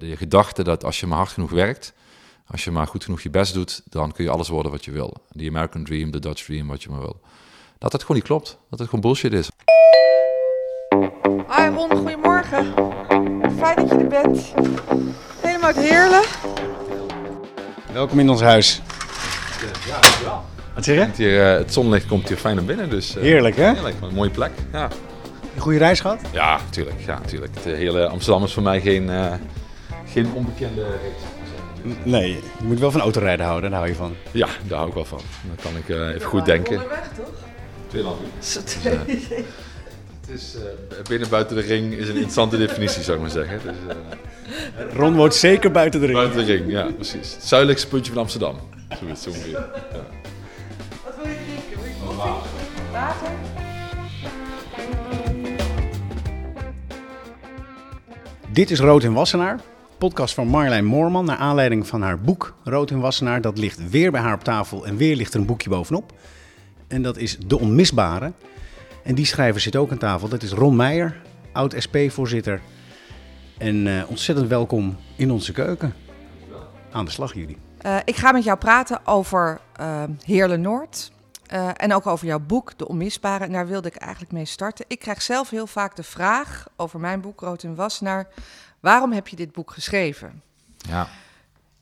De 0.00 0.16
gedachte 0.16 0.62
dat 0.64 0.84
als 0.84 1.00
je 1.00 1.06
maar 1.06 1.16
hard 1.18 1.30
genoeg 1.30 1.50
werkt, 1.50 1.92
als 2.46 2.64
je 2.64 2.70
maar 2.70 2.86
goed 2.86 3.04
genoeg 3.04 3.20
je 3.20 3.30
best 3.30 3.54
doet, 3.54 3.82
dan 3.84 4.12
kun 4.12 4.24
je 4.24 4.30
alles 4.30 4.48
worden 4.48 4.72
wat 4.72 4.84
je 4.84 4.90
wil. 4.90 5.14
De 5.30 5.48
American 5.48 5.84
Dream, 5.84 6.10
de 6.10 6.18
Dutch 6.18 6.44
Dream, 6.44 6.66
wat 6.68 6.82
je 6.82 6.88
maar 6.90 6.98
wil. 7.00 7.20
Dat 7.78 7.92
het 7.92 8.00
gewoon 8.00 8.16
niet 8.16 8.26
klopt. 8.26 8.58
Dat 8.70 8.78
het 8.78 8.88
gewoon 8.88 9.00
bullshit 9.00 9.32
is. 9.32 9.48
Hi 11.56 11.68
Ron, 11.74 11.90
goedemorgen. 11.96 12.74
Fijn 13.58 13.76
dat 13.76 13.88
je 13.88 13.96
er 13.96 14.06
bent. 14.08 14.52
Helemaal 15.40 15.66
uit 15.66 15.76
Heerlen. 15.76 16.22
Welkom 17.92 18.18
in 18.18 18.30
ons 18.30 18.40
huis. 18.40 18.82
Wat 20.74 20.84
zeg 20.84 20.94
je? 20.96 21.00
Het, 21.02 21.16
hier, 21.16 21.52
eh, 21.52 21.58
het 21.58 21.72
zonlicht 21.72 22.06
komt 22.06 22.28
hier 22.28 22.36
fijn 22.36 22.56
naar 22.56 22.64
binnen, 22.64 22.90
dus... 22.90 23.16
eh, 23.16 23.22
Heerlijk, 23.22 23.56
hè? 23.56 23.72
Heerlijk, 23.72 23.96
een 24.02 24.14
mooie 24.14 24.30
plek. 24.30 24.52
Ja, 24.72 24.88
Een 25.54 25.60
goede 25.60 25.78
reis 25.78 26.00
gehad? 26.00 26.20
ja 26.32 26.58
natuurlijk. 26.64 27.00
Ja, 27.00 27.18
natuurlijk. 27.18 27.54
Het 27.54 27.64
hele 27.64 28.08
Amsterdam 28.08 28.44
is 28.44 28.52
voor 28.52 28.62
mij 28.62 28.80
geen, 28.80 29.10
eh, 29.10 29.32
geen 30.12 30.32
onbekende 30.32 30.82
reeks. 30.82 31.94
Nee, 32.02 32.28
je 32.32 32.64
moet 32.64 32.78
wel 32.78 32.90
van 32.90 33.00
autorijden 33.00 33.46
houden, 33.46 33.70
daar 33.70 33.78
hou 33.78 33.92
je 33.92 33.96
van. 33.98 34.14
Ja, 34.30 34.48
daar 34.68 34.76
hou 34.76 34.88
ik 34.88 34.94
wel 34.94 35.04
van. 35.04 35.20
Dan 35.46 35.56
kan 35.62 35.76
ik 35.76 35.88
eh, 35.88 36.14
even 36.14 36.28
goed 36.28 36.44
denken. 36.44 36.72
Onderweg 36.72 37.08
toch? 37.16 37.28
Tweeland. 37.86 38.18
Zo 38.38 38.60
Dus, 38.64 38.84
eh, 38.84 39.36
Het 40.26 40.34
is 40.34 40.54
eh, 40.54 41.02
binnen 41.08 41.28
buiten 41.28 41.56
de 41.56 41.62
ring 41.62 41.92
is 41.92 42.08
een 42.08 42.14
interessante 42.14 42.56
definitie, 42.58 43.02
zou 43.02 43.16
ik 43.16 43.22
maar 43.22 43.32
zeggen. 43.32 43.60
Dus, 43.62 43.96
eh, 44.76 44.94
Ron 44.96 45.14
woont 45.14 45.34
zeker 45.34 45.70
buiten 45.70 46.00
de 46.00 46.06
ring. 46.06 46.18
buiten 46.18 46.46
de 46.46 46.52
ring, 46.52 46.70
ja, 46.70 46.86
precies. 46.94 47.34
Het 47.34 47.44
zuidelijkste 47.44 47.88
puntje 47.88 48.12
van 48.12 48.20
Amsterdam. 48.22 48.56
Zoiets, 49.00 49.22
zo 49.22 49.28
ongeveer. 49.30 49.50
Ja. 49.52 49.68
Wat 51.04 51.14
wil 51.22 51.30
je 51.32 51.36
drinken? 51.46 51.82
Wil 51.82 51.88
je 51.88 51.94
koffie? 52.06 52.32
Water? 52.92 53.30
Dit 58.52 58.70
is 58.70 58.78
Rood 58.80 59.02
in 59.02 59.12
Wassenaar, 59.12 59.60
podcast 59.98 60.34
van 60.34 60.46
Marjolein 60.46 60.84
Moorman 60.84 61.24
naar 61.24 61.36
aanleiding 61.36 61.86
van 61.86 62.02
haar 62.02 62.20
boek 62.20 62.54
Rood 62.64 62.90
in 62.90 63.00
Wassenaar. 63.00 63.40
Dat 63.40 63.58
ligt 63.58 63.90
weer 63.90 64.10
bij 64.10 64.20
haar 64.20 64.34
op 64.34 64.44
tafel 64.44 64.86
en 64.86 64.96
weer 64.96 65.16
ligt 65.16 65.34
er 65.34 65.40
een 65.40 65.46
boekje 65.46 65.70
bovenop. 65.70 66.12
En 66.88 67.02
dat 67.02 67.16
is 67.16 67.38
De 67.38 67.58
Onmisbare. 67.58 68.32
En 69.02 69.14
die 69.14 69.24
schrijver 69.24 69.60
zit 69.60 69.76
ook 69.76 69.90
aan 69.90 69.98
tafel. 69.98 70.28
Dat 70.28 70.42
is 70.42 70.52
Ron 70.52 70.76
Meijer, 70.76 71.22
oud-SP-voorzitter. 71.52 72.60
En 73.58 73.86
eh, 73.86 74.10
ontzettend 74.10 74.48
welkom 74.48 74.96
in 75.16 75.30
onze 75.30 75.52
keuken. 75.52 75.94
Aan 76.92 77.04
de 77.04 77.10
slag 77.10 77.34
jullie. 77.34 77.58
Eh, 77.78 77.96
ik 78.04 78.16
ga 78.16 78.32
met 78.32 78.44
jou 78.44 78.58
praten 78.58 79.06
over 79.06 79.60
uh, 79.80 80.02
Heerlen 80.24 80.60
Noord. 80.60 81.12
en 81.76 81.94
ook 81.94 82.06
over 82.06 82.26
jouw 82.26 82.40
boek, 82.40 82.78
De 82.78 82.88
Onmisbare. 82.88 83.44
En 83.44 83.52
daar 83.52 83.66
wilde 83.66 83.88
ik 83.88 83.96
eigenlijk 83.96 84.32
mee 84.32 84.44
starten. 84.44 84.84
Ik 84.88 84.98
krijg 84.98 85.22
zelf 85.22 85.50
heel 85.50 85.66
vaak 85.66 85.96
de 85.96 86.02
vraag 86.02 86.66
over 86.76 87.00
mijn 87.00 87.20
boek, 87.20 87.40
Rood 87.40 87.62
in 87.62 87.74
Wassenaar. 87.74 88.28
Waarom 88.86 89.12
heb 89.12 89.28
je 89.28 89.36
dit 89.36 89.52
boek 89.52 89.70
geschreven? 89.70 90.42
ja, 90.76 91.08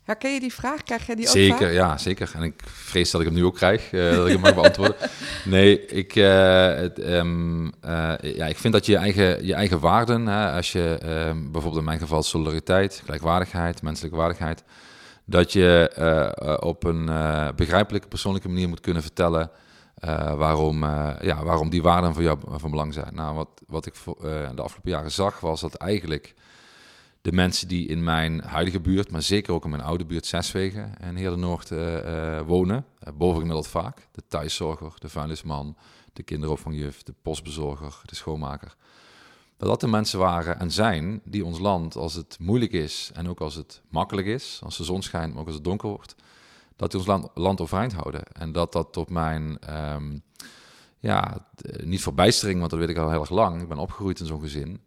Herken 0.03 0.33
je 0.33 0.41
die 0.41 0.53
vraag? 0.53 0.83
Krijg 0.83 1.07
jij 1.07 1.15
die 1.15 1.27
ook 1.27 1.33
zeker, 1.33 1.73
ja, 1.73 1.99
zeker. 1.99 2.31
En 2.35 2.43
ik 2.43 2.63
vrees 2.65 3.11
dat 3.11 3.21
ik 3.21 3.27
hem 3.27 3.37
nu 3.37 3.45
ook 3.45 3.55
krijg, 3.55 3.93
eh, 3.93 4.11
dat 4.11 4.27
ik 4.27 4.33
hem 4.33 4.41
mag 4.41 4.55
beantwoorden. 4.55 4.97
Nee, 5.45 5.87
ik, 5.87 6.17
eh, 6.17 6.75
het, 6.75 6.99
ehm, 6.99 7.67
eh, 7.67 8.15
ja, 8.21 8.47
ik 8.47 8.57
vind 8.57 8.73
dat 8.73 8.87
je 8.87 8.93
je 8.93 8.99
eigen, 8.99 9.47
je 9.47 9.55
eigen 9.55 9.81
waarden, 9.81 10.27
hè, 10.27 10.53
als 10.53 10.73
je 10.73 10.99
ehm, 11.03 11.43
bijvoorbeeld 11.43 11.77
in 11.77 11.85
mijn 11.85 11.99
geval 11.99 12.23
solidariteit, 12.23 13.03
gelijkwaardigheid, 13.05 13.83
menselijke 13.83 14.17
waardigheid, 14.17 14.65
dat 15.25 15.53
je 15.53 16.59
op 16.61 16.85
een 16.85 17.11
begrijpelijke, 17.57 18.09
persoonlijke 18.09 18.49
manier 18.49 18.69
moet 18.69 18.81
kunnen 18.81 19.03
vertellen 19.03 19.51
waarom, 20.37 20.85
ja, 21.21 21.43
waarom 21.43 21.71
die 21.71 21.83
waarden 21.83 22.15
voor 22.15 22.23
jou 22.23 22.39
van 22.47 22.71
belang 22.71 22.95
zijn. 22.95 23.15
Nou, 23.15 23.35
wat, 23.35 23.49
wat 23.67 23.87
ik 23.87 23.95
voor, 23.95 24.17
de 24.21 24.63
afgelopen 24.63 24.91
jaren 24.91 25.13
zag, 25.13 25.41
was 25.41 25.61
dat 25.61 25.75
eigenlijk 25.75 26.35
de 27.25 27.33
mensen 27.33 27.69
die 27.69 27.87
in 27.87 28.05
mijn 28.05 28.41
huidige 28.41 28.81
buurt, 28.81 29.11
maar 29.11 29.23
zeker 29.23 29.53
ook 29.53 29.65
in 29.65 29.71
mijn 29.71 29.83
oude 29.83 30.05
buurt 30.05 30.27
Zeswegen 30.27 30.99
en 30.99 31.17
Heerlen 31.17 31.41
Noord 31.41 31.71
eh, 31.71 32.39
eh, 32.39 32.47
wonen, 32.47 32.87
uh, 33.09 33.15
bovengemiddeld 33.15 33.67
vaak, 33.67 34.09
de 34.13 34.23
thuiszorger, 34.29 34.93
de 34.99 35.09
vuilnisman, 35.09 35.77
de 36.13 36.23
kinderopvangjuf, 36.23 37.03
de 37.03 37.15
postbezorger, 37.23 38.01
de 38.05 38.15
schoonmaker, 38.15 38.77
dat 39.57 39.69
dat 39.69 39.81
de 39.81 39.87
mensen 39.87 40.19
waren 40.19 40.59
en 40.61 40.71
zijn 40.71 41.21
die 41.25 41.45
ons 41.45 41.59
land, 41.59 41.97
als 41.97 42.15
het 42.15 42.37
moeilijk 42.41 42.73
is 42.73 43.11
en 43.15 43.29
ook 43.29 43.41
als 43.41 43.55
het 43.55 43.83
makkelijk 43.89 44.27
is, 44.27 44.61
als 44.65 44.77
de 44.77 44.85
zon 44.85 45.03
schijnt, 45.03 45.33
maar 45.33 45.41
ook 45.41 45.47
als 45.47 45.57
het 45.57 45.65
donker 45.65 45.89
wordt, 45.89 46.15
dat 46.77 46.91
die 46.91 47.01
ons 47.01 47.09
land, 47.09 47.29
land 47.35 47.61
overeind 47.61 47.93
houden. 47.93 48.23
En 48.33 48.53
dat 48.53 48.73
dat 48.73 48.97
op 48.97 49.11
mijn, 49.11 49.59
ehm, 49.59 50.19
ja, 50.99 51.47
niet 51.85 52.03
verbijstering, 52.03 52.59
want 52.59 52.71
dat 52.71 52.81
weet 52.81 52.89
ik 52.89 52.97
al 52.97 53.11
heel 53.11 53.21
erg 53.21 53.31
lang, 53.31 53.63
ik 53.63 53.69
ben 53.69 53.79
opgegroeid 53.79 54.21
in 54.21 54.27
zo'n 54.27 54.41
gezin, 54.41 54.81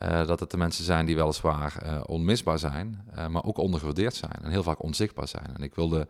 eh, 0.00 0.26
dat 0.26 0.40
het 0.40 0.50
de 0.50 0.56
mensen 0.56 0.84
zijn 0.84 1.06
die 1.06 1.16
weliswaar 1.16 1.76
eh, 1.82 2.00
onmisbaar 2.06 2.58
zijn, 2.58 3.04
eh, 3.14 3.26
maar 3.26 3.44
ook 3.44 3.58
ondergewaardeerd 3.58 4.14
zijn 4.14 4.38
en 4.42 4.50
heel 4.50 4.62
vaak 4.62 4.82
onzichtbaar 4.82 5.28
zijn. 5.28 5.46
En 5.56 5.62
ik 5.62 5.74
wilde 5.74 6.06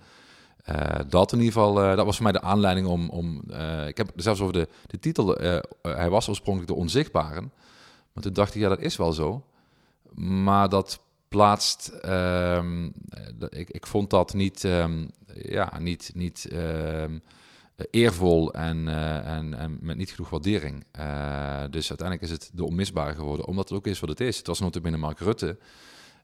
dat 1.09 1.33
in 1.33 1.39
ieder 1.39 1.53
geval, 1.53 1.75
dat 1.75 2.05
was 2.05 2.15
voor 2.17 2.25
mij 2.25 2.33
de 2.33 2.41
aanleiding 2.41 2.87
om, 2.87 3.09
om 3.09 3.43
ik 3.87 3.97
heb 3.97 4.13
zelfs 4.17 4.41
over 4.41 4.53
de, 4.53 4.69
de 4.87 4.99
titel, 4.99 5.37
hij 5.83 6.11
was 6.11 6.29
oorspronkelijk 6.29 6.73
de 6.73 6.79
onzichtbaren, 6.79 7.53
maar 8.13 8.23
toen 8.23 8.33
dacht 8.33 8.55
ik, 8.55 8.61
ja 8.61 8.69
dat 8.69 8.81
is 8.81 8.97
wel 8.97 9.13
zo, 9.13 9.45
maar 10.15 10.69
dat 10.69 11.01
plaatst, 11.31 11.89
ehm, 11.89 12.91
eh, 13.09 13.61
ik, 13.61 13.71
ik 13.71 13.87
vond 13.87 14.11
dat 14.11 14.35
niet, 14.35 14.65
ehm, 14.65 15.07
ja, 15.35 15.79
niet, 15.79 16.11
niet 16.15 16.49
ehm, 16.53 17.19
eervol 17.91 18.53
en, 18.53 18.89
eh, 18.89 19.37
en, 19.37 19.55
en 19.55 19.79
met 19.81 19.97
niet 19.97 20.11
genoeg 20.11 20.31
waardering. 20.31 20.85
Eh, 20.91 21.63
dus 21.71 21.89
uiteindelijk 21.89 22.23
is 22.23 22.31
het 22.31 22.51
de 22.53 22.65
onmisbare 22.65 23.15
geworden, 23.15 23.47
omdat 23.47 23.69
het 23.69 23.79
ook 23.79 23.87
is 23.87 24.01
wat 24.01 24.09
het 24.09 24.21
is. 24.21 24.37
Het 24.37 24.47
was 24.47 24.61
notabene 24.61 24.97
Mark 24.97 25.19
Rutte 25.19 25.59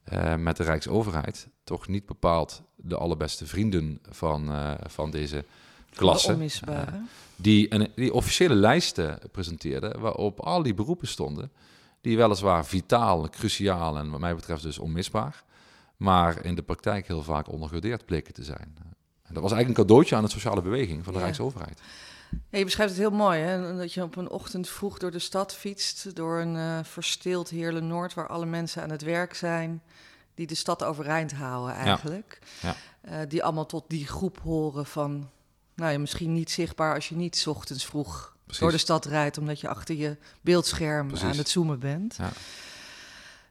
eh, 0.06 0.36
met 0.36 0.56
de 0.56 0.62
Rijksoverheid 0.62 1.48
toch 1.64 1.88
niet 1.88 2.06
bepaald 2.06 2.62
de 2.74 2.96
allerbeste 2.96 3.46
vrienden 3.46 3.98
van, 4.08 4.48
eh, 4.52 4.72
van 4.86 5.10
deze 5.10 5.44
klasse. 5.94 6.50
Die, 7.36 7.74
een, 7.74 7.90
die 7.94 8.12
officiële 8.12 8.54
lijsten 8.54 9.18
presenteerde 9.32 9.94
waarop 9.98 10.40
al 10.40 10.62
die 10.62 10.74
beroepen 10.74 11.08
stonden, 11.08 11.52
die 12.00 12.16
weliswaar 12.16 12.66
vitaal, 12.66 13.28
cruciaal 13.28 13.98
en 13.98 14.10
wat 14.10 14.20
mij 14.20 14.34
betreft 14.34 14.62
dus 14.62 14.78
onmisbaar, 14.78 15.44
maar 15.96 16.44
in 16.44 16.54
de 16.54 16.62
praktijk 16.62 17.06
heel 17.06 17.22
vaak 17.22 17.48
ondergewaardeerd 17.48 18.06
bleken 18.06 18.34
te 18.34 18.44
zijn. 18.44 18.76
En 19.28 19.34
dat 19.34 19.42
was 19.42 19.52
eigenlijk 19.52 19.68
een 19.80 19.86
cadeautje 19.86 20.16
aan 20.16 20.24
de 20.24 20.30
sociale 20.30 20.62
beweging 20.62 21.04
van 21.04 21.12
de 21.12 21.18
Ja. 21.18 21.24
Rijksoverheid. 21.24 21.80
Ja, 22.50 22.58
je 22.58 22.64
beschrijft 22.64 22.92
het 22.92 23.00
heel 23.02 23.10
mooi, 23.16 23.40
hè? 23.40 23.76
Dat 23.76 23.92
je 23.92 24.02
op 24.02 24.16
een 24.16 24.30
ochtend 24.30 24.68
vroeg 24.68 24.98
door 24.98 25.10
de 25.10 25.18
stad 25.18 25.54
fietst, 25.54 26.14
door 26.16 26.40
een 26.40 26.56
eh 26.56 26.78
verstild 26.82 27.48
Heerlen 27.48 27.86
Noord, 27.86 28.14
waar 28.14 28.26
alle 28.28 28.46
mensen 28.46 28.82
aan 28.82 28.90
het 28.90 29.02
werk 29.02 29.34
zijn, 29.34 29.82
die 30.34 30.46
de 30.46 30.54
stad 30.54 30.84
overeind 30.84 31.32
houden 31.32 31.74
eigenlijk. 31.74 32.38
Ja. 32.60 32.74
Eh, 33.00 33.18
die 33.28 33.44
allemaal 33.44 33.66
tot 33.66 33.84
die 33.88 34.06
groep 34.06 34.38
horen 34.42 34.86
van, 34.86 35.30
nou 35.74 35.92
ja, 35.92 35.98
misschien 35.98 36.32
niet 36.32 36.50
zichtbaar 36.50 36.94
als 36.94 37.08
je 37.08 37.14
niet 37.16 37.36
's 37.36 37.46
ochtends 37.46 37.84
vroeg 37.86 38.34
Precies. 38.44 38.60
door 38.62 38.70
de 38.70 38.78
stad 38.78 39.04
rijdt, 39.04 39.38
omdat 39.38 39.60
je 39.60 39.68
achter 39.68 39.94
je 39.94 40.16
beeldscherm 40.40 41.06
Precies. 41.08 41.26
aan 41.28 41.36
het 41.36 41.48
zoomen 41.48 41.78
bent. 41.78 42.16
Ja. 42.18 42.30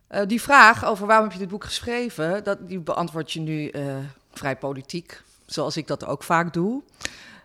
Eh, 0.08 0.28
die 0.28 0.42
vraag 0.42 0.86
over 0.86 1.08
waarom 1.08 1.24
heb 1.26 1.34
je 1.34 1.40
dit 1.40 1.50
boek 1.50 1.64
geschreven, 1.64 2.44
dat, 2.44 2.68
die 2.68 2.80
beantwoord 2.80 3.32
je 3.32 3.40
nu 3.40 3.68
eh, 3.68 3.96
vrij 4.34 4.56
politiek, 4.58 5.24
zoals 5.46 5.78
ik 5.78 5.88
dat 5.88 6.06
ook 6.06 6.24
vaak 6.24 6.54
doe. 6.54 6.84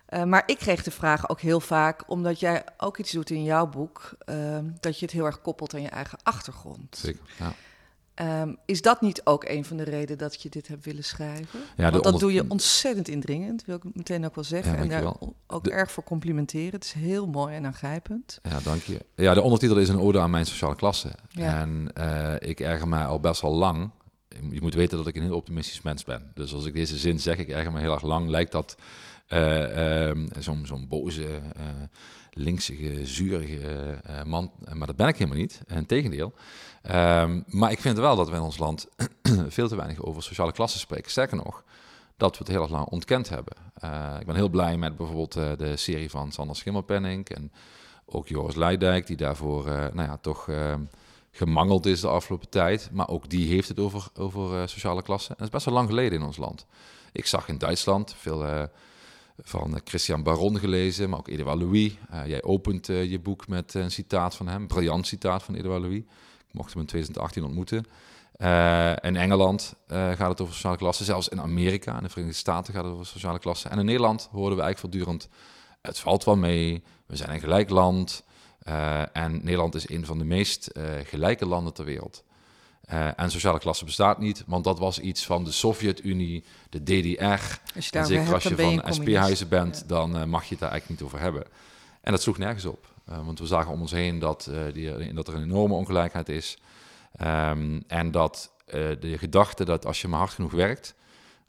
Eh, 0.07 0.25
maar 0.25 0.43
ik 0.47 0.59
kreeg 0.59 0.83
de 0.83 0.91
vraag 0.91 1.29
ook 1.29 1.41
heel 1.41 1.61
vaak, 1.61 2.03
omdat 2.07 2.41
jij 2.41 2.65
ook 2.77 2.99
iets 2.99 3.13
doet 3.13 3.31
in 3.31 3.45
jouw 3.45 3.67
boek, 3.67 4.13
eh, 4.25 4.59
dat 4.81 4.99
je 4.99 5.05
het 5.05 5.15
heel 5.15 5.25
erg 5.25 5.41
koppelt 5.41 5.75
aan 5.75 5.83
je 5.83 5.89
eigen 5.89 6.19
achtergrond. 6.23 6.97
Zeker. 6.97 7.21
Ja. 7.39 7.53
Ehm, 8.15 8.55
is 8.65 8.83
dat 8.83 9.01
niet 9.01 9.21
ook 9.25 9.45
een 9.45 9.65
van 9.65 9.77
de 9.77 9.83
redenen 9.83 10.19
dat 10.19 10.43
je 10.43 10.49
dit 10.49 10.69
hebt 10.69 10.85
willen 10.85 11.05
schrijven? 11.05 11.61
Ja, 11.77 11.91
Want 11.91 12.05
dat 12.05 12.21
doe 12.21 12.33
je 12.33 12.45
ontzettend 12.49 13.09
indringend, 13.09 13.65
wil 13.65 13.77
ik 13.77 13.95
meteen 13.95 14.25
ook 14.25 14.35
wel 14.35 14.45
zeggen. 14.45 14.73
Ja, 14.73 14.79
en 14.79 14.89
daar 14.89 15.13
ook 15.47 15.65
De- 15.65 15.71
erg 15.71 15.91
voor 15.93 16.05
complimenteren. 16.05 16.73
Het 16.75 16.85
is 16.85 16.93
heel 16.93 17.27
mooi 17.27 17.55
en 17.55 17.67
aangrijpend. 17.67 18.39
Ja, 18.43 18.61
dank 18.61 18.83
je. 18.83 19.05
Ja, 19.15 19.35
de 19.35 19.43
ondertitel 19.43 19.77
is 19.79 19.89
een 19.89 20.01
ode 20.01 20.21
aan 20.21 20.31
mijn 20.31 20.47
sociale 20.47 20.75
klasse. 20.77 21.11
Ja. 21.29 21.61
En 21.61 21.91
eh, 21.95 22.49
ik 22.49 22.61
erger 22.61 22.89
mij 22.89 23.05
al 23.07 23.21
best 23.21 23.41
wel 23.41 23.55
lang. 23.55 23.91
Je 24.51 24.61
moet 24.61 24.75
weten 24.75 24.99
dat 24.99 25.07
ik 25.07 25.17
een 25.17 25.23
heel 25.23 25.37
optimistisch 25.37 25.83
mens 25.83 26.05
ben. 26.05 26.31
Dus 26.35 26.55
als 26.55 26.65
ik 26.65 26.75
deze 26.75 26.99
zin 26.99 27.21
zeg, 27.21 27.37
ik 27.37 27.49
erger 27.49 27.73
me 27.73 27.81
heel 27.81 27.93
erg 27.93 28.03
lang, 28.03 28.29
lijkt 28.29 28.53
dat 28.53 28.77
eh, 29.27 30.09
ehm, 30.09 30.27
zo'n 30.65 30.87
boze, 30.89 31.27
eh 31.57 31.65
linksige, 32.33 33.07
zurige 33.07 33.59
eh, 34.03 34.23
man. 34.25 34.53
Maar 34.73 34.87
dat 34.87 34.97
ben 34.97 35.09
ik 35.09 35.17
helemaal 35.17 35.39
niet. 35.39 35.61
Integendeel. 35.67 36.35
Ehm 36.83 37.41
maar 37.47 37.71
ik 37.71 37.81
vind 37.81 37.99
wel 37.99 38.17
dat 38.17 38.29
we 38.29 38.37
in 38.37 38.43
ons 38.43 38.59
land 38.59 38.89
veel 39.49 39.69
te 39.69 39.77
weinig 39.77 40.03
over 40.03 40.23
sociale 40.23 40.53
klasse 40.53 40.79
spreken. 40.79 41.11
Sterker 41.11 41.37
nog, 41.37 41.65
dat 42.17 42.33
we 42.33 42.39
het 42.39 42.53
heel 42.53 42.63
erg 42.63 42.71
lang 42.71 42.87
ontkend 42.87 43.29
hebben. 43.29 43.55
Ik 44.21 44.27
ben 44.27 44.35
heel 44.35 44.49
blij 44.49 44.77
met 44.77 44.97
bijvoorbeeld 44.97 45.33
de 45.33 45.77
serie 45.77 46.11
van 46.11 46.33
Sander 46.33 46.57
Schimmelpenninck 46.57 47.31
en 47.31 47.53
ook 48.07 48.29
Joris 48.29 48.55
Leidijk, 48.55 49.07
die 49.07 49.17
daarvoor 49.17 49.65
nou 49.65 50.03
ja, 50.03 50.17
toch 50.17 50.49
eh, 50.49 50.75
gemangeld 51.31 51.87
is 51.87 52.01
de 52.01 52.09
afgelopen 52.09 52.49
tijd. 52.49 52.89
Maar 52.93 53.09
ook 53.09 53.29
die 53.29 53.49
heeft 53.49 53.69
het 53.69 53.79
over, 53.79 54.09
over 54.15 54.61
eh, 54.61 54.67
sociale 54.67 55.03
klasse. 55.03 55.29
En 55.29 55.35
dat 55.39 55.47
is 55.47 55.53
best 55.53 55.65
wel 55.65 55.75
lang 55.75 55.89
geleden 55.89 56.19
in 56.19 56.25
ons 56.25 56.37
land. 56.37 56.67
Ik 57.13 57.27
zag 57.27 57.49
in 57.49 57.59
Duitsland 57.59 58.15
veel 58.19 58.47
eh, 58.47 58.63
van 59.39 59.75
eh, 59.75 59.81
Christian 59.85 60.23
Baron 60.23 60.59
gelezen, 60.59 61.11
maar 61.11 61.19
ook 61.19 61.29
Edouard 61.29 61.61
Louis. 61.61 61.93
Jij 62.27 62.43
opent 62.43 62.87
je 62.87 63.21
boek 63.23 63.49
met 63.49 63.75
een 63.75 63.91
citaat 63.91 64.37
van 64.37 64.49
hem, 64.49 64.67
briljant 64.67 65.07
citaat 65.07 65.43
van 65.43 65.55
Edouard 65.55 65.83
Louis. 65.83 65.99
Ik 66.49 66.57
mocht 66.57 66.73
hem 66.73 66.81
in 66.81 66.87
2018 66.87 67.45
ontmoeten. 67.45 67.85
In 69.03 69.17
Engeland 69.17 69.75
gaat 69.89 70.29
het 70.29 70.41
over 70.41 70.55
sociale 70.55 70.77
klassen. 70.77 71.05
Zelfs 71.05 71.29
in 71.29 71.41
Amerika, 71.41 71.97
in 71.97 72.03
de 72.03 72.09
Verenigde 72.09 72.39
Staten 72.39 72.75
gaat 72.75 72.85
het 72.85 72.93
over 72.93 73.07
sociale 73.07 73.39
klassen. 73.39 73.71
En 73.71 73.79
in 73.79 73.85
Nederland 73.85 74.29
hoorden 74.33 74.57
we 74.57 74.63
eigenlijk 74.63 74.79
voortdurend... 74.95 75.29
het 75.81 75.99
valt 75.99 76.25
wel 76.25 76.37
mee, 76.37 76.83
we 77.07 77.17
zijn 77.17 77.31
een 77.31 77.41
gelijk 77.41 77.71
land... 77.71 78.25
Uh, 78.71 79.17
en 79.17 79.41
Nederland 79.43 79.75
is 79.75 79.89
een 79.89 80.07
van 80.07 80.19
de 80.19 80.25
meest 80.25 80.71
gelijke 81.05 81.47
landen 81.47 81.73
ter 81.73 81.85
wereld. 81.85 82.25
en 83.17 83.31
sociale 83.31 83.59
klasse 83.59 83.85
bestaat 83.85 84.19
niet, 84.19 84.45
want 84.47 84.65
dat 84.65 84.79
was 84.79 84.99
iets 84.99 85.27
van 85.27 85.45
de 85.45 85.53
Sovjet-Unie, 85.53 86.45
de 86.71 86.83
DDR. 86.83 87.25
Als 87.75 87.89
je 87.89 87.99
en 87.99 88.07
zeker 88.07 88.35
als 88.35 88.43
je 88.43 88.57
van 88.57 88.83
SP-huizen 88.95 89.49
bent, 89.49 89.77
ja. 89.77 89.87
dan 89.87 90.29
mag 90.29 90.45
je 90.45 90.51
het 90.51 90.59
daar 90.59 90.71
eigenlijk 90.71 91.01
niet 91.01 91.09
over 91.09 91.21
hebben. 91.25 91.45
En 92.01 92.13
dat 92.13 92.23
sloeg 92.23 92.39
nergens 92.39 92.65
op. 92.65 92.87
want 93.05 93.39
we 93.39 93.47
zagen 93.47 93.73
om 93.73 93.81
ons 93.81 93.91
heen 93.91 94.19
dat, 94.19 94.51
die, 94.73 95.13
dat 95.15 95.29
er 95.29 95.35
een 95.35 95.43
enorme 95.43 95.75
ongelijkheid 95.75 96.29
is... 96.29 96.59
Um, 97.21 97.85
en 97.87 98.11
dat 98.11 98.53
de 99.01 99.19
gedachte 99.19 99.65
dat 99.65 99.87
als 99.87 100.01
je 100.01 100.09
maar 100.09 100.19
hard 100.19 100.33
genoeg 100.33 100.53
werkt, 100.53 100.95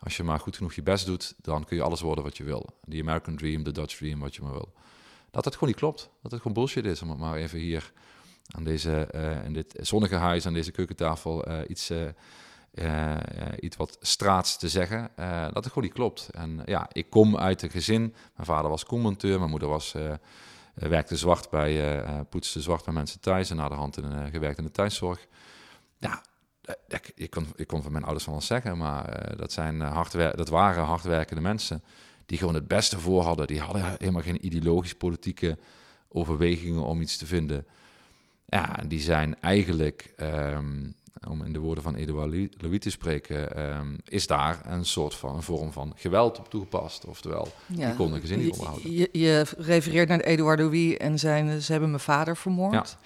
als 0.03 0.17
je 0.17 0.23
maar 0.23 0.39
goed 0.39 0.55
genoeg 0.55 0.73
je 0.73 0.81
best 0.81 1.05
doet, 1.05 1.35
dan 1.41 1.65
kun 1.65 1.77
je 1.77 1.83
alles 1.83 2.01
worden 2.01 2.23
wat 2.23 2.37
je 2.37 2.43
wil. 2.43 2.65
De 2.83 2.99
American 2.99 3.35
Dream, 3.35 3.63
de 3.63 3.71
Dutch 3.71 3.97
Dream, 3.97 4.19
wat 4.19 4.35
je 4.35 4.41
maar 4.41 4.51
wil. 4.51 4.73
Dat 5.31 5.45
het 5.45 5.53
gewoon 5.53 5.69
niet 5.69 5.77
klopt. 5.77 6.09
Dat 6.21 6.31
het 6.31 6.41
gewoon 6.41 6.57
bullshit 6.57 6.85
is, 6.85 7.01
om 7.01 7.09
het 7.09 7.19
maar 7.19 7.35
even 7.35 7.59
hier 7.59 7.91
aan 8.47 8.63
deze, 8.63 9.09
uh, 9.15 9.45
in 9.45 9.53
dit 9.53 9.75
zonnige 9.79 10.15
huis, 10.15 10.45
aan 10.45 10.53
deze 10.53 10.71
keukentafel, 10.71 11.49
uh, 11.49 11.59
iets, 11.67 11.91
iets 13.59 13.77
wat 13.77 13.97
straats 14.01 14.57
te 14.57 14.69
zeggen. 14.69 15.11
dat 15.53 15.63
het 15.63 15.67
gewoon 15.67 15.83
niet 15.83 15.93
klopt. 15.93 16.29
En 16.31 16.61
ja, 16.65 16.89
ik 16.91 17.09
kom 17.09 17.37
uit 17.37 17.61
een 17.61 17.69
gezin. 17.69 18.01
Mijn 18.35 18.47
vader 18.47 18.69
was 18.69 18.85
koelmonteur, 18.85 19.37
mijn 19.37 19.49
moeder 19.49 19.69
was 19.69 19.95
werkte 20.73 21.17
zwart 21.17 21.49
bij, 21.49 22.03
poetste 22.29 22.61
zwart 22.61 22.85
bij 22.85 22.93
mensen 22.93 23.19
thuis 23.19 23.49
en 23.49 23.55
na 23.55 23.69
de 23.69 23.75
hand 23.75 23.97
in, 23.97 24.31
gewerkt 24.31 24.57
in 24.57 24.63
de 24.63 24.71
thuiszorg. 24.71 25.27
Ja, 25.97 26.23
ik, 27.15 27.29
kon, 27.29 27.47
ik 27.55 27.67
kon 27.67 27.81
van 27.81 27.91
mijn 27.91 28.03
ouders 28.03 28.23
van 28.23 28.33
alles 28.33 28.45
zeggen, 28.45 28.77
maar 28.77 29.35
dat, 29.37 29.51
zijn 29.51 29.81
hardwer 29.81 30.37
dat 30.37 30.49
waren 30.49 30.83
hardwerkende 30.83 31.41
mensen 31.41 31.83
die 32.31 32.39
gewoon 32.39 32.55
het 32.55 32.67
beste 32.67 32.99
voor 32.99 33.21
hadden. 33.21 33.47
Die 33.47 33.59
hadden 33.59 33.95
helemaal 33.97 34.21
geen 34.21 34.45
ideologisch-politieke 34.45 35.57
overwegingen 36.09 36.83
om 36.83 37.01
iets 37.01 37.17
te 37.17 37.25
vinden. 37.25 37.65
Ja, 38.45 38.79
die 38.87 38.99
zijn 38.99 39.39
eigenlijk, 39.41 40.13
um, 40.17 40.93
om 41.27 41.43
in 41.43 41.53
de 41.53 41.59
woorden 41.59 41.83
van 41.83 41.95
Edouard 41.95 42.31
Louis 42.57 42.79
te 42.79 42.89
spreken, 42.89 43.61
um, 43.77 43.97
is 44.07 44.27
daar 44.27 44.61
een 44.65 44.85
soort 44.85 45.15
van 45.15 45.35
een 45.35 45.41
vorm 45.41 45.71
van 45.71 45.93
geweld 45.95 46.39
op 46.39 46.49
toegepast. 46.49 47.05
Oftewel, 47.05 47.47
ja. 47.67 47.87
die 47.87 47.95
konden 47.95 48.21
gezin 48.21 48.39
niet 48.39 48.51
onderhouden. 48.51 48.91
Je, 48.91 49.09
je, 49.11 49.45
refereert 49.57 50.09
naar 50.09 50.19
Edouard 50.19 50.59
Louis 50.59 50.97
en 50.97 51.19
zijn, 51.19 51.61
ze 51.61 51.71
hebben 51.71 51.89
mijn 51.89 52.01
vader 52.01 52.37
vermoord. 52.37 52.97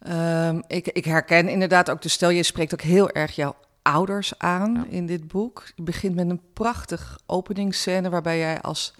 Ja. 0.00 0.48
Um, 0.48 0.62
ik, 0.66 0.88
ik, 0.88 1.04
herken 1.04 1.48
inderdaad 1.48 1.90
ook 1.90 2.02
de 2.02 2.08
stel, 2.08 2.30
je 2.30 2.42
spreekt 2.42 2.72
ook 2.72 2.80
heel 2.80 3.10
erg 3.10 3.34
jouw 3.34 3.56
ouders 3.82 4.38
aan 4.38 4.74
ja. 4.74 4.84
in 4.88 5.06
dit 5.06 5.28
boek. 5.28 5.72
Je 5.74 5.82
begint 5.82 6.14
met 6.14 6.30
een 6.30 6.40
prachtig 6.52 7.18
openingsscène 7.26 8.10
waarbij 8.10 8.38
jij 8.38 8.60
als 8.60 8.94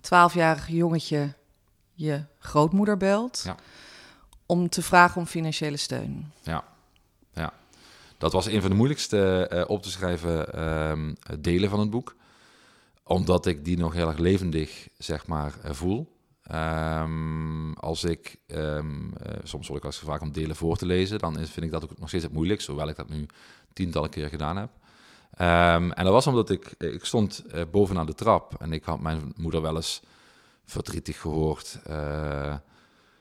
twaalfjarig 0.00 0.68
jongetje 0.68 1.34
je 1.92 2.24
grootmoeder 2.38 2.96
belt. 2.96 3.42
Ja. 3.44 3.56
Om 4.46 4.68
te 4.68 4.82
vragen 4.82 5.20
om 5.20 5.26
financiële 5.26 5.76
steun. 5.76 6.32
Ja, 6.42 6.64
ja. 7.32 7.52
Dat 8.18 8.32
was 8.32 8.46
een 8.46 8.60
van 8.60 8.70
de 8.70 8.76
moeilijkste 8.76 9.50
uh, 9.52 9.64
op 9.66 9.82
te 9.82 9.90
schrijven 9.90 10.62
um, 10.90 11.16
delen 11.40 11.70
van 11.70 11.80
het 11.80 11.90
boek. 11.90 12.16
Omdat 13.02 13.46
ik 13.46 13.64
die 13.64 13.78
nog 13.78 13.92
heel 13.92 14.08
erg 14.08 14.18
levendig, 14.18 14.88
zeg 14.98 15.26
maar, 15.26 15.54
uh, 15.64 15.70
voel. 15.70 16.16
Um, 16.52 17.74
als 17.74 18.04
ik, 18.04 18.36
um, 18.46 19.12
uh, 19.26 19.32
soms 19.42 19.66
word 19.66 19.78
ik 19.80 19.86
als 19.86 19.98
gevraagd 19.98 20.22
om 20.22 20.32
delen 20.32 20.56
voor 20.56 20.76
te 20.76 20.86
lezen, 20.86 21.18
dan 21.18 21.38
is, 21.38 21.50
vind 21.50 21.66
ik 21.66 21.72
dat 21.72 21.84
ook 21.84 21.98
nog 21.98 22.08
steeds 22.08 22.24
het 22.24 22.32
moeilijkst, 22.32 22.66
hoewel 22.66 22.88
ik 22.88 22.96
dat 22.96 23.08
nu 23.08 23.26
tientallen 23.78 24.10
keer 24.10 24.28
gedaan 24.28 24.56
heb. 24.56 24.70
Um, 25.40 25.92
en 25.92 26.04
dat 26.04 26.12
was 26.12 26.26
omdat 26.26 26.50
ik, 26.50 26.74
ik 26.78 27.04
stond 27.04 27.44
uh, 27.54 27.62
bovenaan 27.70 28.06
de 28.06 28.14
trap 28.14 28.54
en 28.60 28.72
ik 28.72 28.84
had 28.84 29.00
mijn 29.00 29.32
moeder 29.36 29.62
wel 29.62 29.76
eens 29.76 30.02
verdrietig 30.64 31.20
gehoord. 31.20 31.78
Uh, 31.90 32.54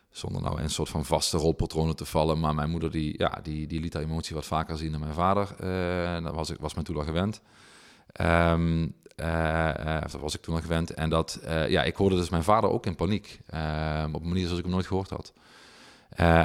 zonder 0.09 0.41
nou 0.41 0.61
een 0.61 0.69
soort 0.69 0.89
van 0.89 1.05
vaste 1.05 1.37
rolpatronen 1.37 1.95
te 1.95 2.05
vallen. 2.05 2.39
Maar 2.39 2.55
mijn 2.55 2.69
moeder 2.69 2.91
die, 2.91 3.15
ja, 3.17 3.39
die, 3.43 3.67
die 3.67 3.79
liet 3.79 3.93
haar 3.93 4.03
emotie 4.03 4.35
wat 4.35 4.45
vaker 4.45 4.77
zien 4.77 4.91
dan 4.91 4.99
mijn 4.99 5.13
vader. 5.13 5.55
Uh, 5.63 6.23
dat 6.23 6.35
was, 6.35 6.49
ik, 6.49 6.59
was 6.59 6.73
me 6.73 6.83
toen 6.83 6.97
al 6.97 7.03
gewend. 7.03 7.41
Um, 8.21 8.95
dat 9.15 10.11
was 10.19 10.35
ik 10.35 10.41
toen 10.41 10.55
al 10.55 10.61
gewend. 10.61 10.93
En 10.93 11.09
dat, 11.09 11.39
ja, 11.67 11.83
ik 11.83 11.95
hoorde 11.95 12.15
dus 12.15 12.29
mijn 12.29 12.43
vader 12.43 12.69
ook 12.69 12.85
in 12.85 12.95
paniek. 12.95 13.39
Uh, 13.53 14.03
op 14.11 14.21
een 14.21 14.27
manier 14.27 14.43
zoals 14.43 14.57
ik 14.57 14.65
hem 14.65 14.73
nooit 14.73 14.87
gehoord 14.87 15.09
had. 15.09 15.33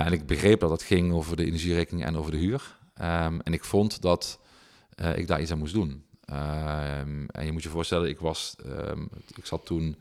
en 0.06 0.12
ik 0.12 0.26
begreep 0.26 0.60
dat 0.60 0.70
het 0.70 0.82
ging 0.82 1.12
over 1.12 1.36
de 1.36 1.44
energierekening 1.44 2.04
en 2.06 2.16
over 2.16 2.30
de 2.30 2.38
huur. 2.38 2.80
Um, 3.00 3.40
en 3.40 3.52
ik 3.52 3.64
vond 3.64 4.02
dat 4.02 4.38
ik 5.14 5.26
daar 5.26 5.40
iets 5.40 5.50
aan 5.50 5.58
moest 5.58 5.74
doen. 5.74 6.04
Um, 6.30 7.26
en 7.26 7.44
je 7.44 7.52
moet 7.52 7.62
je 7.62 7.68
voorstellen, 7.68 8.08
ik 8.08 8.18
was, 8.18 8.56
ik 9.34 9.46
zat 9.46 9.66
toen 9.66 9.96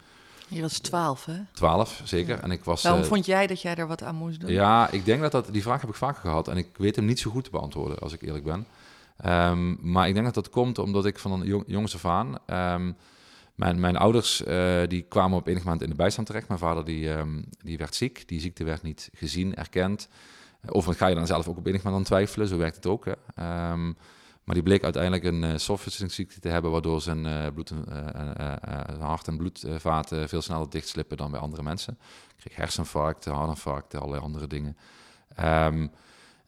je 0.48 0.62
was 0.62 0.80
twaalf, 0.80 1.26
hè? 1.26 1.40
Twaalf, 1.54 2.02
zeker. 2.04 2.36
Ja. 2.36 2.42
En 2.42 2.52
ik 2.52 2.64
was, 2.64 2.84
Waarom 2.84 3.02
uh, 3.02 3.08
vond 3.08 3.26
jij 3.26 3.48
dat 3.48 3.62
jij 3.62 3.76
er 3.76 3.88
wat 3.88 4.04
aan 4.04 4.16
moest 4.16 4.40
doen? 4.40 4.52
Ja, 4.52 4.90
ik 4.90 5.06
denk 5.06 5.22
dat 5.22 5.32
dat... 5.32 5.48
Die 5.52 5.62
vraag 5.62 5.82
heb 5.82 5.90
ik 5.90 5.96
vaker 5.96 6.22
gehad. 6.22 6.48
En 6.48 6.58
ik 6.58 6.68
weet 6.78 6.96
hem 6.96 7.06
niet 7.06 7.20
zo 7.20 7.32
goed 7.32 7.44
te 7.44 7.50
beantwoorden, 7.50 8.00
als 8.00 8.14
ik 8.14 8.22
eerlijk 8.22 8.44
ben. 8.44 8.66
Maar 9.82 10.08
ik 10.08 10.14
denk 10.14 10.26
dat 10.26 10.34
dat 10.34 10.50
komt 10.50 10.80
omdat 10.80 11.06
ik 11.06 11.20
van 11.20 11.32
een 11.32 11.48
jong, 11.48 11.64
jongs 11.68 11.96
af 11.96 12.06
aan... 12.06 12.38
Mijn, 13.56 13.80
mijn 13.80 13.98
ouders 13.98 14.42
uh, 14.42 14.82
die 14.88 15.02
kwamen 15.02 15.38
op 15.38 15.48
enig 15.48 15.64
moment 15.64 15.82
in 15.82 15.90
de 15.90 15.96
bijstand 15.96 16.28
terecht. 16.28 16.48
Mijn 16.48 16.60
vader 16.60 16.86
die, 16.86 17.10
um, 17.10 17.46
die 17.64 17.78
werd 17.78 17.96
ziek. 17.96 18.28
Die 18.28 18.40
ziekte 18.40 18.64
werd 18.64 18.82
niet 18.82 19.10
gezien, 19.14 19.56
erkend. 19.56 20.08
Overigens 20.66 20.98
ga 20.98 21.08
je 21.08 21.16
dan 21.16 21.28
zelf 21.28 21.48
ook 21.48 21.58
op 21.58 21.66
enig 21.66 21.84
moment 21.84 22.02
aan 22.02 22.08
twijfelen. 22.08 22.48
Zo 22.48 22.58
werkt 22.58 22.76
het 22.76 22.86
ook, 22.86 23.06
hè. 23.06 23.14
Maar 24.44 24.56
die 24.56 24.64
bleek 24.64 24.84
uiteindelijk 24.84 25.24
een 25.24 25.44
uh, 25.44 25.58
te 26.42 26.50
hebben, 26.50 26.72
waardoor 26.72 27.02
zijn, 27.02 27.26
uh, 27.26 27.48
bloed, 27.54 27.72
uh, 27.72 29.00
hart- 29.00 29.28
en 29.28 29.38
bloedvaten 29.38 30.30
veel 30.30 30.42
sneller 30.42 30.70
dichtslippen 30.70 31.18
dan 31.18 31.32
bij 31.32 31.40
andere 31.40 31.64
mensen. 31.64 31.98
Ik 32.28 32.36
kreeg 32.38 32.56
herseninfarcten, 32.56 33.34
hartinfarcten, 33.34 34.00
allerlei 34.00 34.24
andere 34.24 34.48
dingen. 34.48 34.78
Um, 35.40 35.92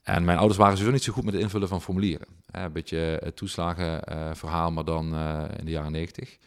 en 0.02 0.26
mijn 0.26 0.38
ouders 0.38 0.58
waren 0.58 0.74
sowieso 0.74 0.96
niet 0.96 1.04
zo 1.04 1.14
goed 1.14 1.24
met 1.24 1.34
het 1.34 1.44
invullen 1.44 1.68
van 1.68 1.82
formulieren. 1.82 2.28
een 2.52 2.72
beetje 2.72 2.98
het 2.98 3.36
toeslagenverhaal, 3.36 4.72
maar 4.72 4.86
dan 4.86 5.06
in 5.58 5.66
de 5.66 5.72
jaren 5.72 5.92
negentig. 5.92 6.38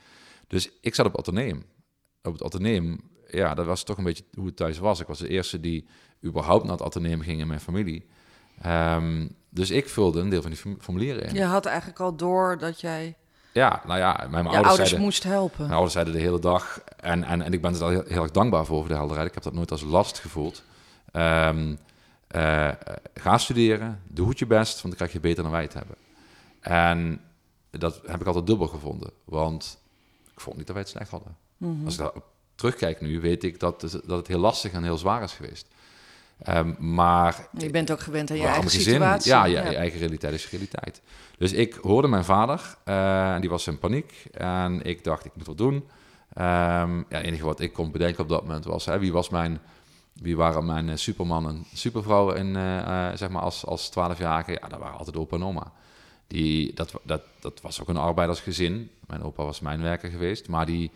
Dus 0.46 0.70
ik 0.80 0.94
zat 0.94 1.06
op 1.06 1.16
het. 1.16 1.64
Op 2.22 2.32
het 2.32 2.42
ateneum, 2.42 3.00
ja, 3.30 3.54
dat 3.54 3.66
was 3.66 3.82
toch 3.82 3.98
een 3.98 4.04
beetje 4.04 4.24
hoe 4.34 4.46
het 4.46 4.56
thuis 4.56 4.78
was. 4.78 5.00
Ik 5.00 5.06
was 5.06 5.18
de 5.18 5.28
eerste 5.28 5.60
die 5.60 5.86
überhaupt 6.24 6.64
naar 6.64 6.72
het 6.72 6.82
ateneum 6.82 7.20
ging 7.20 7.40
in 7.40 7.46
mijn 7.46 7.60
familie. 7.60 8.06
Um, 8.66 9.34
dus 9.48 9.70
ik 9.70 9.88
vulde 9.88 10.20
een 10.20 10.28
deel 10.28 10.42
van 10.42 10.50
die 10.50 10.76
formulieren 10.80 11.22
in. 11.22 11.34
Je 11.34 11.44
had 11.44 11.66
eigenlijk 11.66 12.00
al 12.00 12.16
door 12.16 12.58
dat 12.58 12.80
jij... 12.80 13.16
Ja, 13.52 13.82
nou 13.86 13.98
ja, 13.98 14.26
mijn 14.30 14.30
je 14.30 14.50
ouders, 14.50 14.54
ouders 14.54 14.76
zeiden, 14.76 15.00
moest 15.00 15.22
helpen. 15.22 15.60
Mijn 15.60 15.72
ouders 15.72 15.92
zeiden 15.92 16.14
de 16.14 16.20
hele 16.20 16.38
dag, 16.38 16.80
en, 16.96 17.24
en, 17.24 17.42
en 17.42 17.52
ik 17.52 17.60
ben 17.60 17.74
er 17.74 17.88
heel, 17.88 18.02
heel 18.06 18.22
erg 18.22 18.30
dankbaar 18.30 18.64
voor, 18.64 18.78
voor 18.78 18.88
de 18.88 18.94
helderheid. 18.94 19.28
Ik 19.28 19.34
heb 19.34 19.42
dat 19.42 19.52
nooit 19.52 19.70
als 19.70 19.82
last 19.82 20.18
gevoeld. 20.18 20.62
Um, 21.12 21.78
uh, 22.36 22.68
ga 23.14 23.38
studeren, 23.38 24.02
doe 24.08 24.26
goed 24.26 24.38
je 24.38 24.46
best, 24.46 24.72
want 24.72 24.82
dan 24.82 24.94
krijg 24.94 25.12
je 25.12 25.20
beter 25.20 25.42
dan 25.42 25.52
wij 25.52 25.62
het 25.62 25.74
hebben. 25.74 25.96
En 26.60 27.20
dat 27.70 28.00
heb 28.06 28.20
ik 28.20 28.26
altijd 28.26 28.46
dubbel 28.46 28.66
gevonden, 28.66 29.10
want 29.24 29.78
ik 30.32 30.40
vond 30.40 30.56
niet 30.56 30.66
dat 30.66 30.74
wij 30.74 30.84
het 30.84 30.94
slecht 30.94 31.10
hadden. 31.10 31.36
Mm 31.56 31.76
-hmm. 31.76 31.84
Als 31.84 31.94
ik 31.94 32.00
daar 32.00 32.12
terugkijk 32.56 33.00
nu, 33.00 33.20
weet 33.20 33.44
ik 33.44 33.60
dat, 33.60 33.80
dat 33.80 34.18
het 34.18 34.26
heel 34.26 34.38
lastig 34.38 34.72
en 34.72 34.82
heel 34.82 34.98
zwaar 34.98 35.22
is 35.22 35.32
geweest. 35.32 35.66
Um, 36.48 36.76
maar 36.78 37.48
je 37.58 37.70
bent 37.70 37.92
ook 37.92 38.00
gewend 38.00 38.30
aan 38.30 38.36
je 38.36 38.46
eigen 38.46 38.62
gezin, 38.62 38.80
situatie. 38.80 39.30
Ja, 39.30 39.44
ja, 39.44 39.70
je 39.70 39.76
eigen 39.76 39.98
realiteit 39.98 40.34
is 40.34 40.50
realiteit. 40.50 41.02
Dus 41.38 41.52
ik 41.52 41.74
hoorde 41.74 42.08
mijn 42.08 42.24
vader, 42.24 42.76
uh, 42.84 43.40
die 43.40 43.50
was 43.50 43.66
in 43.66 43.78
paniek. 43.78 44.26
En 44.32 44.82
ik 44.82 45.04
dacht, 45.04 45.24
ik 45.24 45.32
moet 45.34 45.46
wat 45.46 45.58
doen. 45.58 45.74
Um, 45.74 45.84
ja, 46.34 47.04
het 47.08 47.24
enige 47.24 47.44
wat 47.44 47.60
ik 47.60 47.72
kon 47.72 47.90
bedenken 47.90 48.22
op 48.22 48.28
dat 48.28 48.42
moment 48.42 48.64
was, 48.64 48.84
hè, 48.84 48.98
wie, 48.98 49.12
was 49.12 49.28
mijn, 49.28 49.58
wie 50.12 50.36
waren 50.36 50.66
mijn 50.66 50.98
superman 50.98 51.48
en 51.48 51.64
supervrouw 51.74 52.32
in, 52.32 52.46
uh, 52.46 52.76
uh, 52.76 53.08
zeg 53.14 53.28
maar 53.28 53.42
als, 53.42 53.66
als 53.66 53.90
12-jarige? 53.90 54.52
Ja, 54.52 54.68
dat 54.68 54.78
waren 54.78 54.98
altijd 54.98 55.16
opa 55.16 55.36
en 55.36 55.44
oma. 55.44 55.72
Die, 56.26 56.74
dat, 56.74 56.92
dat, 57.02 57.22
dat 57.40 57.60
was 57.60 57.80
ook 57.80 57.88
een 57.88 57.96
arbeidersgezin. 57.96 58.90
Mijn 59.06 59.22
opa 59.22 59.44
was 59.44 59.60
mijnwerker 59.60 60.10
geweest, 60.10 60.48
maar 60.48 60.66
die 60.66 60.90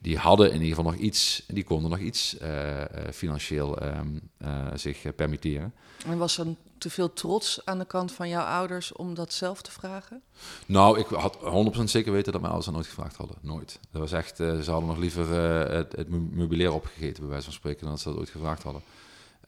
die 0.00 0.18
hadden 0.18 0.46
in 0.46 0.62
ieder 0.62 0.76
geval 0.76 0.90
nog 0.92 1.00
iets, 1.00 1.42
die 1.46 1.64
konden 1.64 1.90
nog 1.90 1.98
iets 1.98 2.36
uh, 2.42 2.82
financieel 3.12 3.82
um, 3.82 4.20
uh, 4.42 4.66
zich 4.74 5.14
permitteren. 5.16 5.74
En 6.06 6.18
was 6.18 6.38
er 6.38 6.46
te 6.78 6.90
veel 6.90 7.12
trots 7.12 7.60
aan 7.64 7.78
de 7.78 7.84
kant 7.84 8.12
van 8.12 8.28
jouw 8.28 8.44
ouders 8.44 8.92
om 8.92 9.14
dat 9.14 9.32
zelf 9.32 9.62
te 9.62 9.70
vragen? 9.70 10.22
Nou, 10.66 10.98
ik 10.98 11.06
had 11.06 11.38
100% 11.78 11.82
zeker 11.84 12.12
weten 12.12 12.32
dat 12.32 12.40
mijn 12.40 12.52
ouders 12.52 12.64
dat 12.64 12.74
nooit 12.74 12.86
gevraagd 12.86 13.16
hadden. 13.16 13.36
Nooit. 13.40 13.78
Dat 13.90 14.00
was 14.00 14.12
echt, 14.12 14.36
ze 14.36 14.64
hadden 14.66 14.88
nog 14.88 14.98
liever 14.98 15.30
het, 15.70 15.96
het 15.96 16.08
meubilair 16.08 16.72
opgegeten, 16.72 17.22
bij 17.22 17.30
wijze 17.30 17.44
van 17.44 17.52
spreken, 17.52 17.80
dan 17.80 17.90
dat 17.90 18.00
ze 18.00 18.08
dat 18.08 18.18
ooit 18.18 18.30
gevraagd 18.30 18.62
hadden. 18.62 18.82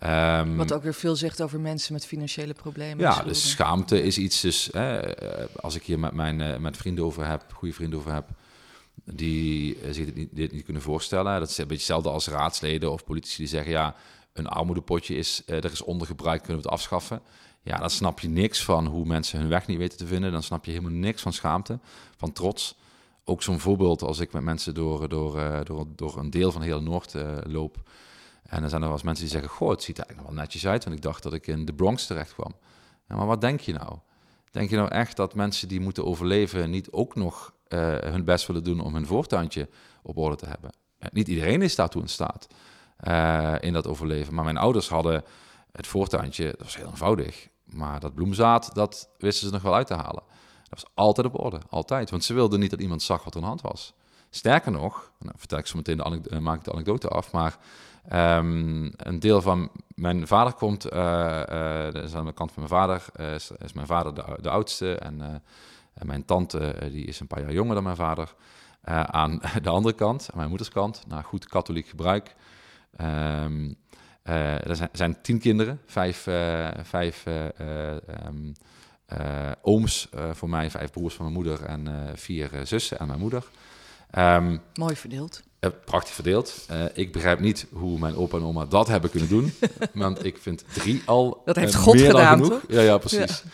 Um, 0.02 0.56
Wat 0.56 0.72
ook 0.72 0.82
weer 0.82 0.94
veel 0.94 1.16
zegt 1.16 1.40
over 1.40 1.60
mensen 1.60 1.92
met 1.92 2.06
financiële 2.06 2.54
problemen. 2.54 2.98
Ja, 2.98 3.22
dus 3.22 3.50
schaamte 3.50 4.02
is 4.02 4.18
iets. 4.18 4.40
Dus, 4.40 4.70
als 5.56 5.74
ik 5.74 5.82
hier 5.82 5.98
met 5.98 6.12
mijn 6.12 6.62
met 6.62 6.76
vrienden 6.76 7.04
over 7.04 7.26
heb, 7.26 7.44
goede 7.52 7.74
vrienden 7.74 7.98
over 7.98 8.12
heb, 8.12 8.28
die 9.14 9.76
uh, 9.76 9.92
zich 9.92 10.12
dit 10.30 10.52
niet, 10.52 10.64
kunnen 10.64 10.82
voorstellen. 10.82 11.40
Dat 11.40 11.48
is 11.48 11.58
een 11.58 11.66
beetje 11.66 11.76
hetzelfde 11.76 12.10
als 12.10 12.28
raadsleden 12.28 12.92
of 12.92 13.04
politici 13.04 13.36
die 13.36 13.46
zeggen... 13.46 13.72
ja, 13.72 13.94
een 14.32 14.46
armoedepotje 14.46 15.16
is, 15.16 15.42
uh, 15.46 15.56
er 15.56 15.72
is 15.72 15.82
ondergebruikt, 15.82 16.44
kunnen 16.44 16.62
we 16.62 16.68
het 16.68 16.78
afschaffen. 16.78 17.20
ja, 17.62 17.78
dan 17.78 17.90
snap 17.90 18.20
je 18.20 18.28
niks 18.28 18.64
van 18.64 18.86
hoe 18.86 19.04
mensen 19.04 19.40
hun 19.40 19.48
weg 19.48 19.66
niet 19.66 19.78
weten 19.78 19.98
te 19.98 20.06
vinden. 20.06 20.32
Dan 20.32 20.42
snap 20.42 20.64
je 20.64 20.70
helemaal 20.70 20.92
niks 20.92 21.22
van 21.22 21.32
schaamte, 21.32 21.78
van 22.16 22.32
trots. 22.32 22.76
Ook 23.24 23.42
zo'n 23.42 23.60
voorbeeld 23.60 24.02
als 24.02 24.18
ik 24.18 24.32
met 24.32 24.42
mensen 24.42 24.74
door, 24.74 25.08
door, 25.08 25.36
uh, 25.36 25.60
door, 25.64 25.86
door 25.96 26.18
een 26.18 26.30
deel 26.30 26.52
van 26.52 26.62
heel 26.62 26.82
Noord 26.82 27.14
loop. 27.42 27.76
En 28.42 28.60
dan 28.60 28.68
zijn 28.68 28.82
er 28.82 28.88
wel 28.88 28.96
eens 28.96 29.06
mensen 29.06 29.24
die 29.24 29.32
zeggen, 29.32 29.50
goh, 29.50 29.70
het 29.70 29.82
ziet 29.82 29.98
er 29.98 30.04
eigenlijk 30.04 30.34
wel 30.34 30.42
netjes 30.42 30.66
uit. 30.66 30.84
Want 30.84 30.96
ik 30.96 31.02
dacht 31.02 31.22
dat 31.22 31.32
ik 31.32 31.46
in 31.46 31.64
de 31.64 31.72
Bronx 31.74 32.06
terecht 32.06 32.34
kwam. 32.34 32.54
Maar 33.06 33.26
wat 33.26 33.40
denk 33.40 33.60
je 33.60 33.72
nou? 33.72 33.98
Denk 34.50 34.70
je 34.70 34.76
nou 34.76 34.88
echt 34.88 35.16
dat 35.16 35.34
mensen 35.34 35.68
die 35.68 35.80
moeten 35.80 36.04
overleven 36.04 36.70
niet 36.70 36.90
ook 36.90 37.14
nog 37.14 37.52
uh, 37.68 37.96
hun 37.98 38.24
best 38.24 38.46
willen 38.46 38.64
doen 38.64 38.80
om 38.80 38.94
hun 38.94 39.06
voortuintje 39.06 39.68
op 40.02 40.16
orde 40.16 40.36
te 40.36 40.46
hebben? 40.46 40.70
niet 41.12 41.28
iedereen 41.28 41.62
is 41.62 41.74
daartoe 41.74 42.02
in 42.02 42.08
staat 42.08 42.46
in 43.60 43.72
dat 43.72 43.86
overleven. 43.86 44.34
Maar 44.34 44.44
mijn 44.44 44.56
ouders 44.56 44.88
hadden 44.88 45.24
het 45.72 45.86
voortuintje, 45.86 46.44
dat 46.44 46.62
was 46.62 46.76
heel 46.76 46.86
eenvoudig. 46.86 47.48
Maar 47.64 48.00
dat 48.00 48.14
bloemzaad, 48.14 48.74
dat 48.74 49.08
wisten 49.18 49.46
ze 49.46 49.52
nog 49.52 49.62
wel 49.62 49.74
uit 49.74 49.86
te 49.86 49.94
halen. 49.94 50.22
Dat 50.68 50.82
was 50.82 50.90
altijd 50.94 51.26
op 51.26 51.40
orde, 51.40 51.60
altijd. 51.70 52.10
Want 52.10 52.24
ze 52.24 52.34
wilden 52.34 52.60
niet 52.60 52.70
dat 52.70 52.80
iemand 52.80 53.02
zag 53.02 53.24
wat 53.24 53.34
er 53.34 53.36
aan 53.36 53.42
de 53.42 53.48
hand 53.48 53.60
was. 53.60 53.94
Sterker 54.30 54.72
nog, 54.72 55.12
nou, 55.18 55.34
vertel 55.38 55.58
ik 55.58 55.66
zo 55.66 55.76
meteen 55.76 56.22
de, 56.22 56.40
maak 56.40 56.58
ik 56.58 56.64
de 56.64 56.72
anekdote 56.72 57.08
af, 57.08 57.32
maar 57.32 57.58
um, 58.12 58.92
een 58.96 59.20
deel 59.20 59.42
van 59.42 59.70
mijn 59.94 60.26
vader 60.26 60.52
komt, 60.52 60.92
uh, 60.92 60.98
uh, 60.98 62.14
aan 62.14 62.24
de 62.24 62.32
kant 62.34 62.52
van 62.52 62.62
mijn 62.62 62.68
vader, 62.68 63.04
is, 63.34 63.50
is, 63.58 63.72
mijn 63.72 63.86
vader 63.86 64.14
de, 64.14 64.24
de 64.40 64.50
oudste 64.50 64.94
en, 64.94 65.42
en, 65.98 66.06
mijn 66.06 66.24
tante 66.24 66.88
die 66.90 67.04
is 67.04 67.20
een 67.20 67.26
paar 67.26 67.40
jaar 67.40 67.52
jonger 67.52 67.74
dan 67.74 67.84
mijn 67.84 67.96
vader. 67.96 68.34
aan 68.82 69.40
de 69.62 69.68
andere 69.68 69.94
kant, 69.94 70.28
aan 70.30 70.36
mijn 70.36 70.48
moeders 70.48 70.70
kant, 70.70 71.04
naar 71.08 71.24
goed 71.24 71.46
katholiek 71.46 71.88
gebruik. 71.88 72.34
Um, 73.00 73.76
er 74.22 74.76
zijn, 74.76 74.88
zijn, 74.92 75.20
tien 75.22 75.38
kinderen, 75.38 75.80
vijf, 75.86 76.26
vijf 76.82 77.24
um, 77.26 78.52
uh, 79.20 79.50
ooms 79.62 80.08
voor 80.32 80.48
mij, 80.48 80.70
vijf 80.70 80.90
broers 80.90 81.14
van 81.14 81.24
mijn 81.24 81.36
moeder 81.36 81.64
en 81.64 82.12
vier 82.14 82.50
zussen 82.62 82.98
en 82.98 83.06
mijn 83.06 83.18
moeder. 83.18 83.44
Um, 84.18 84.60
Mooi 84.74 84.96
verdeeld. 84.96 85.42
prachtig 85.84 86.14
verdeeld. 86.14 86.68
ik 86.94 87.12
begrijp 87.12 87.40
niet 87.40 87.66
hoe 87.72 87.98
mijn 87.98 88.16
opa 88.16 88.36
en 88.36 88.44
oma 88.44 88.64
dat 88.64 88.86
hebben 88.86 89.10
kunnen 89.10 89.28
doen. 89.28 89.52
want 89.92 90.24
ik 90.24 90.38
vind 90.38 90.64
drie 90.72 91.02
al 91.06 91.42
Dat 91.44 91.56
heeft 91.56 91.74
God 91.74 91.94
meer 91.94 92.10
gedaan, 92.10 92.44
genoeg. 92.44 92.62
Ja, 92.68 92.80
ja, 92.80 92.98
precies. 92.98 93.42
Ja. 93.44 93.50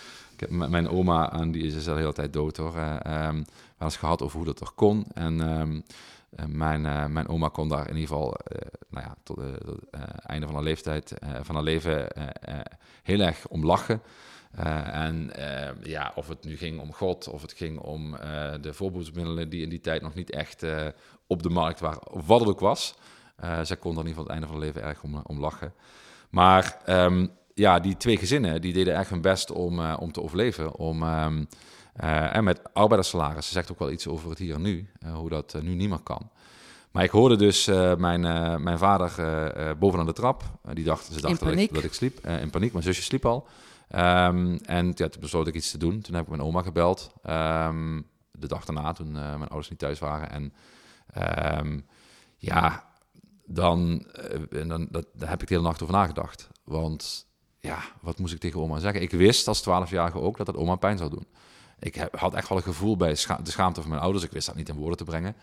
Mijn 0.49 0.89
oma, 0.89 1.33
en 1.33 1.51
die 1.51 1.63
is 1.63 1.89
al 1.89 1.95
de 1.95 2.01
hele 2.01 2.13
tijd 2.13 2.33
dood 2.33 2.57
hoor. 2.57 2.77
Um, 2.77 3.45
wel 3.79 3.89
eens 3.89 3.97
gehad 3.97 4.23
over 4.23 4.37
hoe 4.37 4.47
dat 4.47 4.61
er 4.61 4.71
kon. 4.75 5.07
En 5.15 5.41
um, 5.41 5.83
mijn, 6.47 7.13
mijn 7.13 7.29
oma 7.29 7.49
kon 7.49 7.69
daar 7.69 7.89
in 7.89 7.97
ieder 7.97 8.09
geval, 8.09 8.37
nou 8.89 9.07
ja, 9.07 9.15
tot 9.23 9.37
het 9.37 9.91
einde 10.27 10.47
van 10.47 10.55
haar 10.55 10.65
leeftijd, 10.65 11.15
van 11.43 11.55
haar 11.55 11.65
leven, 11.65 12.07
heel 13.03 13.21
erg 13.21 13.47
om 13.49 13.65
lachen. 13.65 14.03
En 14.93 15.31
uh, 15.39 15.69
ja, 15.83 16.13
of 16.15 16.29
het 16.29 16.45
nu 16.45 16.57
ging 16.57 16.81
om 16.81 16.93
God, 16.93 17.29
of 17.29 17.43
het 17.43 17.53
ging 17.53 17.79
om 17.79 18.11
de 18.61 18.73
voorbehoedsmiddelen 18.73 19.49
die 19.49 19.63
in 19.63 19.69
die 19.69 19.81
tijd 19.81 20.03
nog 20.03 20.15
niet 20.15 20.31
echt 20.31 20.65
op 21.27 21.43
de 21.43 21.51
markt 21.51 21.81
waren, 21.81 22.03
wat 22.27 22.41
het 22.41 22.49
ook 22.49 22.61
was. 22.61 22.95
zij 23.63 23.77
kon 23.77 23.93
er 23.93 24.01
in 24.01 24.07
ieder 24.07 24.23
geval 24.23 24.23
het 24.23 24.33
einde 24.33 24.47
van 24.47 24.57
het 24.57 24.65
leven 24.65 24.83
erg 24.83 25.03
om, 25.03 25.21
om 25.27 25.41
lachen. 25.41 25.75
Maar 26.31 26.79
ja, 27.55 27.81
die 27.81 27.97
twee 27.97 28.17
gezinnen 28.17 28.61
die 28.61 28.73
deden 28.73 28.97
echt 28.97 29.11
hun 29.11 29.21
best 29.21 29.51
om, 29.51 29.81
om 29.81 30.13
te 30.13 30.23
overleven. 30.23 30.77
Om, 30.77 31.03
um, 31.03 31.49
en 31.97 32.45
met 32.45 32.75
arbeiderssalaris, 32.75 33.47
ze 33.47 33.53
zegt 33.53 33.71
ook 33.71 33.79
wel 33.79 33.91
iets 33.91 34.07
over 34.07 34.31
het 34.31 34.39
hier 34.39 34.55
en 34.55 34.63
nu, 34.63 34.91
hoe 35.13 35.29
dat 35.29 35.57
nu 35.63 35.75
niet 35.75 35.89
meer 35.89 36.03
kan. 36.03 36.31
Maar 36.91 37.05
ik 37.05 37.11
hoorde 37.11 37.37
dus 37.37 37.67
mijn, 37.97 38.21
mijn 38.63 38.79
vader 38.79 39.13
bovenaan 39.79 40.07
de 40.07 40.13
trap. 40.13 40.43
die 40.73 40.85
dacht, 40.85 41.05
ze 41.05 41.21
dacht 41.21 41.41
dat 41.41 41.57
ik, 41.57 41.75
dat 41.75 41.85
ik, 41.85 41.93
sliep. 41.93 42.27
in 42.27 42.51
paniek, 42.51 42.73
mijn 42.73 42.85
zusje 42.85 43.03
sliep 43.03 43.27
al. 43.27 43.47
Um, 43.95 44.57
en 44.57 44.87
ja, 44.95 45.09
toen 45.09 45.21
besloot 45.21 45.47
ik 45.47 45.55
iets 45.55 45.71
te 45.71 45.79
doen. 45.79 46.01
Toen 46.01 46.15
heb 46.15 46.25
ik 46.25 46.31
mijn 46.31 46.43
oma 46.43 46.63
gebeld. 46.63 47.13
Um, 47.27 48.07
de 48.33 48.47
dag 48.47 48.65
daarna, 48.65 48.93
toen 48.93 49.13
mijn 49.13 49.41
ouders 49.41 49.69
niet 49.69 49.79
thuis 49.79 49.99
waren. 49.99 50.31
En 50.31 50.53
ja, 52.37 52.85
dan, 53.47 54.07
dan 54.67 54.89
dat, 54.91 55.07
daar 55.15 55.29
heb 55.29 55.43
ik 55.43 55.49
de 55.49 55.55
hele 55.55 55.67
nacht 55.67 55.83
over 55.83 55.95
nagedacht. 55.95 56.49
Want 56.65 57.27
ja, 57.65 57.79
wat 58.01 58.19
moest 58.19 58.33
ik 58.33 58.41
tegen 58.41 58.61
oma 58.61 58.79
zeggen? 58.79 59.03
Ik 59.03 59.11
wist 59.11 59.49
als 59.49 59.61
twaalfjarige 59.61 60.21
ook 60.21 60.37
dat 60.37 60.47
dat 60.47 60.57
oma 60.57 60.75
pijn 60.75 60.99
zou 60.99 61.11
doen. 61.11 61.27
Ik 61.79 61.95
heb, 61.95 62.17
had 62.17 62.35
echt 62.35 62.49
wel 62.49 62.59
een 62.59 62.65
gevoel 62.65 62.97
bij 62.97 63.15
scha 63.15 63.39
de 63.43 63.51
schaamte 63.51 63.81
van 63.81 63.91
mijn 63.91 64.03
ouders. 64.03 64.25
Ik 64.25 64.33
wist 64.33 64.47
dat 64.47 64.57
niet 64.57 64.69
in 64.69 64.75
woorden 64.75 64.97
te 64.97 65.05
brengen. 65.05 65.35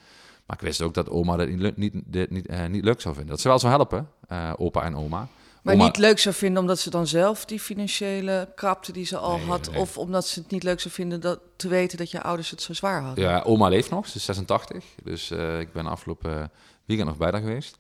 Maar 0.46 0.56
ik 0.56 0.64
wist 0.64 0.82
ook 0.82 0.94
dat 0.94 1.10
oma 1.10 1.36
dat 1.36 1.48
niet, 1.48 1.78
niet, 1.78 2.30
niet, 2.30 2.50
uh, 2.50 2.66
niet 2.66 2.84
leuk 2.84 3.02
zou 3.02 3.14
vinden. 3.14 3.32
Dat 3.32 3.42
ze 3.42 3.48
wel 3.48 3.60
zou 3.60 3.74
helpen, 3.74 4.10
opa 4.58 4.84
en 4.84 4.96
oma. 4.96 5.28
Maar 5.62 5.76
niet 5.76 5.98
leuk 5.98 6.20
zou 6.20 6.36
vinden 6.36 6.62
omdat 6.62 6.80
ze 6.80 6.90
dan 6.90 7.08
zelf 7.08 7.46
die 7.46 7.60
financiële 7.60 8.52
krapte 8.56 8.92
die 8.92 9.06
ze 9.06 9.18
al 9.18 9.40
had. 9.40 9.70
Of 9.76 9.98
omdat 9.98 10.28
ze 10.28 10.40
het 10.40 10.52
niet 10.52 10.64
leuk 10.64 10.80
zou 10.80 10.94
vinden 10.94 11.22
dat, 11.22 11.40
te 11.56 11.68
weten 11.68 11.98
dat 11.98 12.12
je 12.12 12.22
ouders 12.22 12.50
het 12.50 12.62
zo 12.62 12.74
zwaar 12.74 13.02
hadden. 13.02 13.24
Ja, 13.24 13.42
oma 13.42 13.68
leeft 13.68 13.90
nog, 13.90 14.08
ze 14.08 14.18
is 14.18 14.26
86. 14.26 14.86
Dus 15.04 15.32
uh, 15.32 15.60
ik 15.60 15.74
ben 15.74 15.86
afgelopen 15.86 16.52
weekend 16.86 17.10
nog 17.10 17.18
bij 17.18 17.32
haar 17.32 17.42
geweest. 17.42 17.78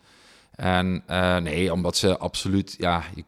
En 0.55 1.03
uh, 1.09 1.37
nee, 1.37 1.73
omdat 1.73 1.97
ze 1.97 2.17
absoluut, 2.17 2.75
ja, 2.77 3.03
je, 3.15 3.23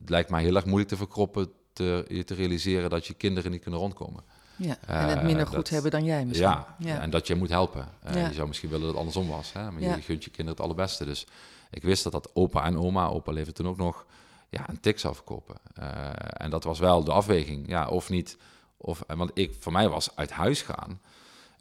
het 0.00 0.08
lijkt 0.08 0.30
mij 0.30 0.42
heel 0.42 0.54
erg 0.54 0.64
moeilijk 0.64 0.88
te 0.88 0.96
verkroppen 0.96 1.48
te, 1.72 2.04
je 2.08 2.24
te 2.24 2.34
realiseren 2.34 2.90
dat 2.90 3.06
je 3.06 3.14
kinderen 3.14 3.50
niet 3.50 3.62
kunnen 3.62 3.80
rondkomen. 3.80 4.24
Ja, 4.56 4.76
en 4.86 5.08
het 5.08 5.22
minder 5.22 5.46
uh, 5.46 5.52
goed 5.52 5.68
hebben 5.68 5.90
dan 5.90 6.04
jij 6.04 6.24
misschien. 6.24 6.48
Ja, 6.48 6.76
ja, 6.78 7.00
en 7.00 7.10
dat 7.10 7.26
je 7.26 7.34
moet 7.34 7.48
helpen. 7.48 7.88
Ja. 8.12 8.26
Je 8.28 8.34
zou 8.34 8.48
misschien 8.48 8.68
willen 8.68 8.84
dat 8.84 8.94
het 8.94 8.98
andersom 8.98 9.28
was, 9.28 9.52
hè? 9.52 9.70
maar 9.70 9.82
je 9.82 10.02
gunt 10.02 10.24
je 10.24 10.30
kinderen 10.30 10.50
het 10.50 10.60
allerbeste. 10.60 11.04
Dus 11.04 11.26
ik 11.70 11.82
wist 11.82 12.02
dat 12.02 12.12
dat 12.12 12.30
opa 12.34 12.64
en 12.64 12.78
oma, 12.78 13.06
opa 13.06 13.32
leefde 13.32 13.52
toen 13.52 13.68
ook 13.68 13.76
nog, 13.76 14.06
ja, 14.48 14.68
een 14.68 14.80
tik 14.80 14.98
zou 14.98 15.14
verkopen. 15.14 15.56
Uh, 15.78 16.10
en 16.16 16.50
dat 16.50 16.64
was 16.64 16.78
wel 16.78 17.04
de 17.04 17.12
afweging, 17.12 17.68
ja, 17.68 17.88
of 17.88 18.08
niet. 18.08 18.36
Of, 18.76 19.02
want 19.06 19.30
ik, 19.34 19.56
voor 19.58 19.72
mij 19.72 19.88
was 19.88 20.16
uit 20.16 20.30
huis 20.30 20.62
gaan, 20.62 21.00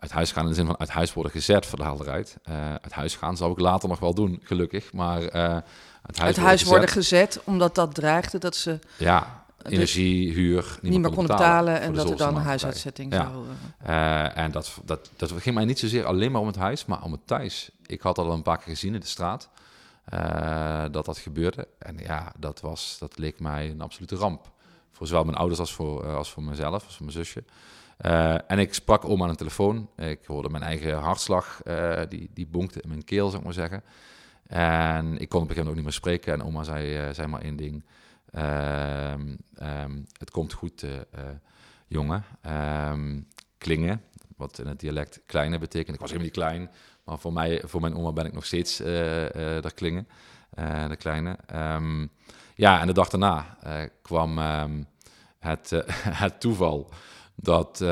uit 0.06 0.14
huis 0.14 0.32
gaan 0.32 0.44
in 0.44 0.50
de 0.50 0.56
zin 0.56 0.66
van 0.66 0.80
uit 0.80 0.90
huis 0.90 1.14
worden 1.14 1.32
gezet, 1.32 1.72
de 1.76 1.84
helderheid. 1.84 2.38
Uh, 2.50 2.70
uit 2.70 2.92
huis 2.92 3.16
gaan 3.16 3.38
zou 3.38 3.52
ik 3.52 3.60
later 3.60 3.90
nog 3.90 4.00
wel 4.00 4.14
doen, 4.14 4.40
gelukkig, 4.44 4.94
maar 4.94 5.22
uh, 5.22 5.30
uit 5.32 5.64
huis, 6.04 6.20
uit 6.20 6.38
huis 6.38 6.64
worden, 6.64 6.90
gezet, 6.90 7.42
omdat 7.44 7.76
dat 7.76 7.96
dreigde 7.96 8.38
dat 8.38 8.56
ze... 8.56 8.80
Ja, 8.98 9.46
energie, 9.62 10.34
huur, 10.34 10.78
niet, 10.82 11.00
meer 11.00 11.12
konden 11.12 11.36
betalen, 11.36 11.74
betalen 11.74 11.82
en 11.82 11.94
dat 11.94 12.10
er 12.10 12.18
dan 12.18 12.36
een 12.36 12.42
huisuitzetting 12.42 13.14
ja. 13.14 13.24
zou... 13.32 13.46
Uh, 13.88 14.38
en 14.38 14.52
dat, 14.52 14.78
dat, 14.86 15.10
dat 15.16 15.32
ging 15.32 15.56
mij 15.56 15.66
niet 15.66 15.80
zozeer 15.80 16.06
alleen 16.06 16.32
maar 16.32 16.42
om 16.42 16.48
het 16.48 16.56
huis, 16.56 16.86
maar 16.86 17.04
om 17.04 17.12
het 17.12 17.28
thuis. 17.28 17.70
Ik 17.86 18.02
had 18.02 18.16
dat 18.16 18.26
al 18.26 18.34
een 18.34 18.42
paar 18.42 18.58
keer 18.58 18.74
gezien 18.74 18.94
in 18.94 19.00
de 19.00 19.06
straat. 19.06 19.50
Dat 20.92 21.06
dat 21.06 21.18
gebeurde. 21.18 21.68
En 21.80 21.98
ja, 21.98 22.32
dat, 22.38 22.62
was, 22.62 22.98
dat 23.00 23.18
leek 23.18 23.40
mij 23.40 23.70
een 23.70 23.82
absolute 23.82 24.16
ramp. 24.16 24.52
Voor 24.92 25.08
zowel 25.08 25.24
mijn 25.24 25.38
ouders 25.38 25.60
als 25.60 25.74
voor, 25.74 26.16
als 26.16 26.32
voor 26.32 26.44
mezelf, 26.44 26.84
als 26.86 26.96
voor 26.96 27.06
mijn 27.06 27.18
zusje. 27.18 27.44
Uh, 28.02 28.52
en 28.52 28.60
ik 28.60 28.74
sprak 28.74 29.06
oma 29.06 29.24
aan 29.24 29.32
de 29.32 29.36
telefoon. 29.36 29.90
Ik 29.96 30.26
hoorde 30.26 30.50
mijn 30.50 30.64
eigen 30.64 30.98
hartslag, 30.98 31.62
die, 32.10 32.30
die 32.34 32.48
bonkte 32.48 32.82
in 32.82 32.90
mijn 32.90 33.04
keel, 33.04 33.26
zou 33.26 33.38
ik 33.38 33.44
maar 33.44 33.54
zeggen. 33.54 33.84
En 34.48 35.18
ik 35.18 35.30
kon 35.30 35.42
op 35.42 35.50
een 35.50 35.56
gegeven 35.56 35.56
moment 35.56 35.68
ook 35.68 35.76
niet 35.76 35.84
meer 35.84 35.94
spreken. 35.94 36.34
En 36.34 36.44
oma 36.44 36.64
zei, 36.64 37.14
zei 37.14 37.28
maar 37.28 37.42
één 37.42 37.56
ding. 37.56 37.86
Um, 38.36 40.06
het 40.18 40.32
komt 40.32 40.54
goed, 40.54 40.86
jongen. 41.88 42.24
Ehm, 42.42 43.22
klingen, 43.58 44.02
wat 44.38 44.60
in 44.60 44.68
het 44.68 44.80
dialect 44.80 45.22
kleine 45.26 45.60
betekent. 45.60 45.96
Ik 45.96 46.02
was 46.02 46.12
helemaal 46.12 46.32
niet 46.32 46.44
klein. 46.44 46.70
Maar 47.04 47.20
voor, 47.20 47.34
mij, 47.34 47.62
voor 47.66 47.82
mijn 47.82 47.96
oma 47.96 48.12
ben 48.12 48.26
ik 48.26 48.34
nog 48.34 48.46
steeds 48.46 48.78
daar 48.78 49.74
klingen, 49.74 50.08
de 50.88 50.96
kleine. 50.98 51.38
Ja, 52.56 52.80
en 52.82 52.88
de 52.88 52.94
dag 52.94 53.10
daarna 53.10 53.58
kwam 54.02 54.38
het, 55.40 55.70
het 56.24 56.40
toeval 56.40 56.92
dat 57.36 57.84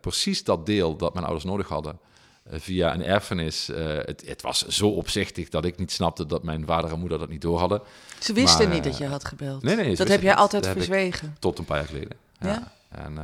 precies 0.00 0.44
dat 0.44 0.66
deel 0.66 0.96
dat 0.96 1.12
mijn 1.12 1.24
ouders 1.24 1.44
nodig 1.44 1.68
hadden, 1.68 1.98
via 2.50 2.94
een 2.94 3.04
erfenis. 3.04 3.66
het, 4.04 4.22
het, 4.26 4.42
was 4.42 4.66
zo 4.66 4.88
opzichtig 4.88 5.48
dat 5.48 5.64
ik 5.64 5.78
niet 5.78 5.92
snapte 5.92 6.26
dat 6.26 6.42
mijn 6.42 6.66
vader 6.66 6.92
en 6.92 6.98
moeder 6.98 7.18
dat 7.18 7.28
niet 7.28 7.40
door 7.40 7.58
hadden. 7.58 7.82
Ze 8.18 8.32
wisten 8.32 8.66
maar, 8.66 8.74
niet 8.74 8.84
dat 8.84 8.98
je 8.98 9.06
had 9.06 9.24
gebeld. 9.24 9.62
Nee, 9.62 9.76
nee. 9.76 9.96
Dat 9.96 10.08
heb 10.08 10.22
jij 10.22 10.34
altijd 10.34 10.66
verzwegen. 10.66 11.36
Tot 11.38 11.58
een 11.58 11.64
paar 11.64 11.78
jaar 11.78 11.86
geleden. 11.86 12.16
Ja. 12.38 12.48
ja? 12.48 12.72
En 12.88 13.18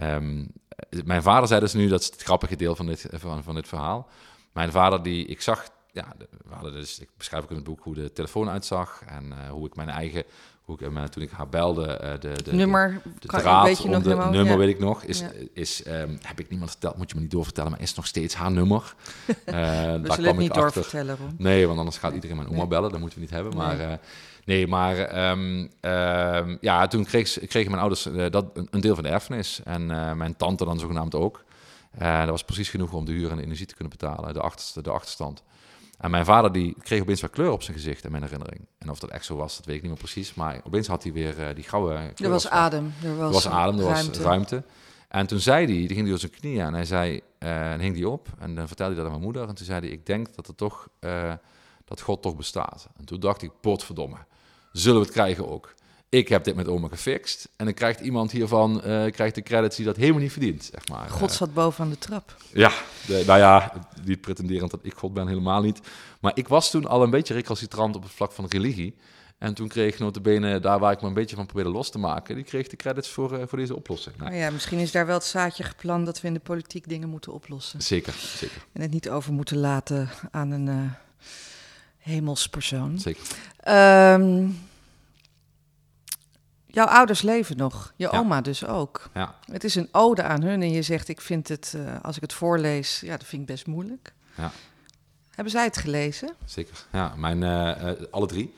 um, 0.00 0.52
mijn 1.04 1.22
vader 1.22 1.48
zei 1.48 1.60
dus 1.60 1.72
nu, 1.72 1.88
dat 1.88 2.00
is 2.00 2.06
het 2.06 2.22
grappige 2.22 2.56
deel 2.56 2.76
van 2.76 2.86
dit, 2.86 3.06
van, 3.12 3.42
van 3.42 3.54
dit 3.54 3.68
verhaal. 3.68 4.08
Mijn 4.52 4.70
vader, 4.70 5.02
die 5.02 5.26
ik 5.26 5.40
zag, 5.40 5.68
ja, 5.98 6.14
we 6.48 6.54
hadden 6.54 6.72
dus, 6.72 6.98
ik 6.98 7.08
beschrijf 7.16 7.42
ook 7.42 7.50
in 7.50 7.56
het 7.56 7.64
boek 7.64 7.80
hoe 7.82 7.94
de 7.94 8.12
telefoon 8.12 8.48
uitzag 8.48 9.02
en 9.06 9.26
uh, 9.26 9.50
hoe 9.50 9.66
ik 9.66 9.76
mijn 9.76 9.88
eigen, 9.88 10.24
hoe 10.62 10.76
ik, 10.80 10.90
uh, 10.90 11.02
toen 11.04 11.22
ik 11.22 11.30
haar 11.30 11.48
belde, 11.48 12.00
uh, 12.02 12.10
de, 12.20 12.42
de, 12.42 12.52
nummer, 12.52 13.00
de, 13.04 13.10
de 13.18 13.26
draad 13.26 13.64
weet 13.64 13.82
je 13.82 13.88
nog 13.88 14.02
de 14.02 14.08
nummer, 14.08 14.30
nummer 14.30 14.52
ja. 14.52 14.58
weet 14.58 14.68
ik 14.68 14.78
nog, 14.78 15.02
is, 15.02 15.20
ja. 15.20 15.30
is 15.52 15.86
um, 15.86 16.18
heb 16.22 16.40
ik 16.40 16.50
niemand 16.50 16.70
verteld, 16.70 16.96
moet 16.96 17.08
je 17.10 17.14
me 17.16 17.22
niet 17.22 17.30
doorvertellen, 17.30 17.70
maar 17.70 17.80
is 17.80 17.94
nog 17.94 18.06
steeds 18.06 18.34
haar 18.34 18.50
nummer. 18.50 18.94
we 19.26 19.42
daar 19.44 20.14
zullen 20.14 20.30
het 20.30 20.36
niet 20.36 20.54
doorvertellen, 20.54 21.18
Nee, 21.36 21.66
want 21.66 21.78
anders 21.78 21.96
gaat 21.98 22.12
iedereen 22.12 22.36
mijn 22.36 22.48
oma 22.48 22.58
nee. 22.58 22.66
bellen, 22.66 22.90
dat 22.90 23.00
moeten 23.00 23.18
we 23.18 23.24
niet 23.24 23.34
hebben, 23.34 23.56
nee. 23.56 23.66
maar... 23.66 24.00
Nee, 24.44 24.66
maar 24.66 25.30
um, 25.30 25.70
um, 25.80 26.58
ja, 26.60 26.86
toen 26.86 27.04
kreeg, 27.04 27.38
kregen 27.46 27.70
mijn 27.70 27.82
ouders 27.82 28.06
uh, 28.06 28.30
dat, 28.30 28.44
een 28.70 28.80
deel 28.80 28.94
van 28.94 29.04
de 29.04 29.10
erfenis. 29.10 29.60
En 29.64 29.90
uh, 29.90 30.12
mijn 30.12 30.36
tante 30.36 30.64
dan 30.64 30.78
zogenaamd 30.78 31.14
ook. 31.14 31.44
Dat 31.98 32.28
was 32.28 32.44
precies 32.44 32.68
genoeg 32.68 32.92
om 32.92 33.04
de 33.04 33.12
huur 33.12 33.30
en 33.30 33.36
de 33.36 33.42
energie 33.42 33.66
te 33.66 33.74
kunnen 33.74 33.98
betalen, 33.98 34.34
de, 34.34 34.40
achterste, 34.40 34.82
de 34.82 34.90
achterstand. 34.90 35.42
En 35.98 36.10
mijn 36.10 36.24
vader 36.24 36.52
die 36.52 36.76
kreeg 36.82 37.00
opeens 37.00 37.20
wat 37.20 37.30
kleur 37.30 37.50
op 37.50 37.62
zijn 37.62 37.76
gezicht 37.76 38.04
in 38.04 38.10
mijn 38.10 38.22
herinnering. 38.22 38.66
En 38.78 38.90
of 38.90 38.98
dat 38.98 39.10
echt 39.10 39.24
zo 39.24 39.36
was, 39.36 39.56
dat 39.56 39.66
weet 39.66 39.76
ik 39.76 39.82
niet 39.82 39.90
meer 39.90 40.00
precies. 40.00 40.34
Maar 40.34 40.60
opeens 40.64 40.86
had 40.86 41.02
hij 41.02 41.12
weer 41.12 41.38
uh, 41.38 41.54
die 41.54 41.64
gouden 41.64 42.14
kleur. 42.14 42.28
Er 42.28 42.34
was 42.34 42.48
adem. 42.48 42.92
Er 43.02 43.16
was, 43.16 43.26
er 43.26 43.32
was 43.32 43.48
adem, 43.48 43.78
er 43.78 43.84
ruimte. 43.84 44.10
was 44.10 44.20
ruimte. 44.20 44.62
En 45.08 45.26
toen 45.26 45.40
zei 45.40 45.64
hij, 45.64 45.74
die 45.74 45.86
ging 45.88 46.00
hij 46.00 46.08
door 46.08 46.18
zijn 46.18 46.32
knieën 46.32 46.66
en 46.66 46.74
hij 46.74 46.84
zei, 46.84 47.20
uh, 47.38 47.72
en 47.72 47.80
hing 47.80 47.94
die 47.94 48.08
op. 48.08 48.28
En 48.38 48.54
dan 48.54 48.66
vertelde 48.66 48.94
hij 48.94 49.02
dat 49.02 49.12
aan 49.12 49.18
mijn 49.18 49.32
moeder. 49.32 49.48
En 49.48 49.54
toen 49.54 49.66
zei 49.66 49.80
hij, 49.80 49.88
ik 49.88 50.06
denk 50.06 50.34
dat 50.34 50.48
er 50.48 50.54
toch, 50.54 50.88
uh, 51.00 51.32
dat 51.84 52.00
God 52.00 52.22
toch 52.22 52.36
bestaat. 52.36 52.88
En 52.96 53.04
toen 53.04 53.20
dacht 53.20 53.42
ik, 53.42 53.50
potverdomme, 53.60 54.16
zullen 54.72 54.98
we 54.98 55.04
het 55.04 55.14
krijgen 55.14 55.48
ook? 55.48 55.74
Ik 56.10 56.28
heb 56.28 56.44
dit 56.44 56.54
met 56.54 56.68
oma 56.68 56.88
gefixt. 56.88 57.48
En 57.56 57.64
dan 57.64 57.74
krijgt 57.74 58.00
iemand 58.00 58.30
hiervan 58.30 58.76
uh, 58.76 59.10
krijgt 59.10 59.34
de 59.34 59.42
credits 59.42 59.76
die 59.76 59.84
dat 59.84 59.96
helemaal 59.96 60.20
niet 60.20 60.32
verdient, 60.32 60.70
zeg 60.72 60.88
maar. 60.88 61.08
God 61.10 61.32
zat 61.32 61.54
boven 61.54 61.84
aan 61.84 61.90
de 61.90 61.98
trap. 61.98 62.36
Ja, 62.52 62.72
de, 63.06 63.22
nou 63.26 63.38
ja, 63.38 63.72
niet 64.04 64.20
pretenderend 64.20 64.70
dat 64.70 64.80
ik 64.82 64.94
God 64.94 65.14
ben, 65.14 65.28
helemaal 65.28 65.62
niet. 65.62 65.80
Maar 66.20 66.32
ik 66.34 66.48
was 66.48 66.70
toen 66.70 66.86
al 66.86 67.02
een 67.02 67.10
beetje 67.10 67.34
recalcitrant 67.34 67.96
op 67.96 68.02
het 68.02 68.12
vlak 68.12 68.32
van 68.32 68.46
religie. 68.48 68.96
En 69.38 69.54
toen 69.54 69.68
kreeg 69.68 69.98
notabene, 69.98 70.60
daar 70.60 70.78
waar 70.78 70.92
ik 70.92 71.00
me 71.00 71.08
een 71.08 71.14
beetje 71.14 71.36
van 71.36 71.46
probeerde 71.46 71.70
los 71.70 71.90
te 71.90 71.98
maken, 71.98 72.34
die 72.34 72.44
kreeg 72.44 72.68
de 72.68 72.76
credits 72.76 73.08
voor, 73.08 73.38
uh, 73.38 73.42
voor 73.46 73.58
deze 73.58 73.76
oplossing. 73.76 74.16
Nou. 74.16 74.34
ja, 74.34 74.50
misschien 74.50 74.78
is 74.78 74.92
daar 74.92 75.06
wel 75.06 75.14
het 75.14 75.24
zaadje 75.24 75.62
geplant 75.62 76.06
dat 76.06 76.20
we 76.20 76.26
in 76.26 76.34
de 76.34 76.40
politiek 76.40 76.88
dingen 76.88 77.08
moeten 77.08 77.32
oplossen. 77.32 77.82
Zeker, 77.82 78.14
zeker. 78.36 78.66
En 78.72 78.80
het 78.80 78.90
niet 78.90 79.10
over 79.10 79.32
moeten 79.32 79.56
laten 79.56 80.08
aan 80.30 80.50
een 80.50 80.66
uh, 80.66 80.92
hemelspersoon. 81.98 82.98
Zeker. 82.98 83.22
Um, 84.14 84.67
jouw 86.70 86.86
ouders 86.86 87.22
leven 87.22 87.56
nog, 87.56 87.92
je 87.96 88.08
Ja. 88.12 88.18
oma 88.18 88.40
dus 88.40 88.64
ook. 88.66 89.08
Ja, 89.14 89.34
Het 89.50 89.64
is 89.64 89.74
een 89.74 89.88
ode 89.92 90.22
aan 90.22 90.42
hun 90.42 90.62
en 90.62 90.70
je 90.70 90.82
zegt, 90.82 91.08
ik 91.08 91.20
vind 91.20 91.48
het, 91.48 91.72
uh, 91.76 91.96
als 92.02 92.16
ik 92.16 92.22
het 92.22 92.32
voorlees, 92.32 93.00
ja, 93.00 93.16
dat 93.16 93.26
vind 93.26 93.42
ik 93.42 93.48
best 93.48 93.66
moeilijk. 93.66 94.12
Ja. 94.36 94.50
Hebben 95.30 95.52
zij 95.52 95.64
het 95.64 95.76
gelezen? 95.76 96.34
zeker. 96.44 96.86
Ja, 96.92 97.14
mijn, 97.16 97.42
uh, 97.42 97.82
uh, 97.84 97.90
alle 98.10 98.26
drie. 98.26 98.54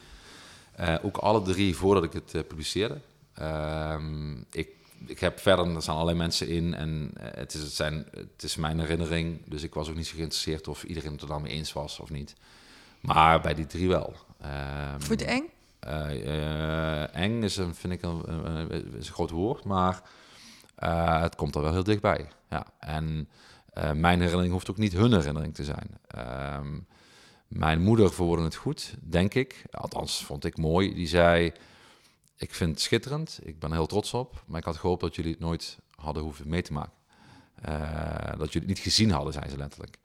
Uh, 0.81 0.95
ook 1.03 1.17
alle 1.17 1.43
drie 1.43 1.77
voordat 1.77 2.05
ik 2.05 2.13
het 2.13 2.47
publiceerde. 2.49 2.99
Ehm, 3.35 4.37
ik, 4.51 4.69
ik 5.07 5.21
heb 5.21 5.39
verder, 5.41 5.75
er 5.75 5.83
staan 5.83 5.95
allerlei 5.95 6.19
mensen 6.19 6.49
in 6.49 6.75
en 6.75 7.11
het, 7.21 7.55
is, 7.55 7.61
het, 7.63 7.73
zijn, 7.73 8.07
het 8.15 8.43
is 8.43 8.57
mijn 8.57 8.81
herinnering. 8.81 9.41
Dus 9.45 9.63
ik 9.63 9.75
was 9.75 9.89
ook 9.89 9.97
niet 9.97 10.07
zo 10.07 10.15
geïnteresseerd 10.17 10.69
of 10.69 10.83
iedereen 10.85 11.13
het 11.13 11.21
er 11.23 11.27
dan 11.29 11.43
mee 11.43 11.53
eens 11.53 11.73
was 11.73 11.99
of 12.01 12.11
niet. 12.11 12.35
Maar 13.01 13.41
bij 13.41 13.55
die 13.55 13.67
drie 13.67 13.89
wel. 13.89 14.15
Um, 14.45 15.01
Vond 15.03 15.21
je 15.21 15.27
het 15.27 15.35
eng? 15.35 15.45
Uh, 15.87 17.15
eng 17.17 17.43
is 17.43 17.57
een, 17.57 17.75
vind 17.75 17.93
ik 17.93 18.03
een, 18.03 19.03
groot 19.03 19.31
woord, 19.31 19.65
maar 19.65 20.03
uh, 20.79 21.21
het 21.21 21.35
komt 21.35 21.55
er 21.55 21.63
wel 21.63 21.73
heel 21.73 21.85
dichtbij. 21.85 22.29
Ja. 22.51 22.67
En 22.79 23.29
mijn 23.95 24.19
herinnering 24.19 24.53
hoeft 24.53 24.71
ook 24.71 24.77
niet 24.77 24.93
hun 24.93 25.13
herinnering 25.13 25.55
te 25.55 25.65
zijn. 25.65 25.99
Um, 26.57 26.87
mijn 27.49 27.83
moeder 27.83 28.13
verwoordde 28.13 28.45
het 28.45 28.55
goed, 28.55 28.95
denk 29.01 29.35
ik. 29.35 29.63
Althans, 29.71 30.25
vond 30.25 30.45
ik 30.45 30.57
mooi. 30.57 30.95
Die 30.95 31.07
zei, 31.07 31.53
ik 32.37 32.55
vind 32.55 32.71
het 32.71 32.81
schitterend, 32.81 33.41
ik 33.43 33.59
ben 33.59 33.71
er 33.71 33.77
heel 33.77 33.87
trots 33.87 34.15
op, 34.15 34.45
maar 34.47 34.59
ik 34.59 34.65
had 34.65 34.77
gehoopt 34.77 35.01
dat 35.01 35.17
jullie 35.17 35.31
het 35.31 35.41
nooit 35.41 35.79
hadden 35.95 36.23
hoeven 36.23 36.49
mee 36.49 36.63
te 36.63 36.73
maken. 36.73 36.93
Dat 38.39 38.53
jullie 38.53 38.69
het 38.69 38.77
niet 38.77 38.79
gezien 38.79 39.11
hadden, 39.11 39.33
zei 39.33 39.49
ze 39.49 39.57
letterlijk. 39.57 39.99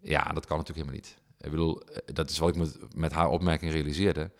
Ja, 0.00 0.22
dat 0.22 0.46
kan 0.46 0.56
natuurlijk 0.56 0.86
helemaal 0.86 0.94
niet. 0.94 1.16
Ik 1.38 1.50
bedoel, 1.50 1.82
dat 2.04 2.30
is 2.30 2.38
wat 2.38 2.48
ik 2.48 2.56
met, 2.56 2.94
met 2.94 3.12
haar 3.12 3.28
opmerking 3.28 3.72
realiseerde. 3.72 4.30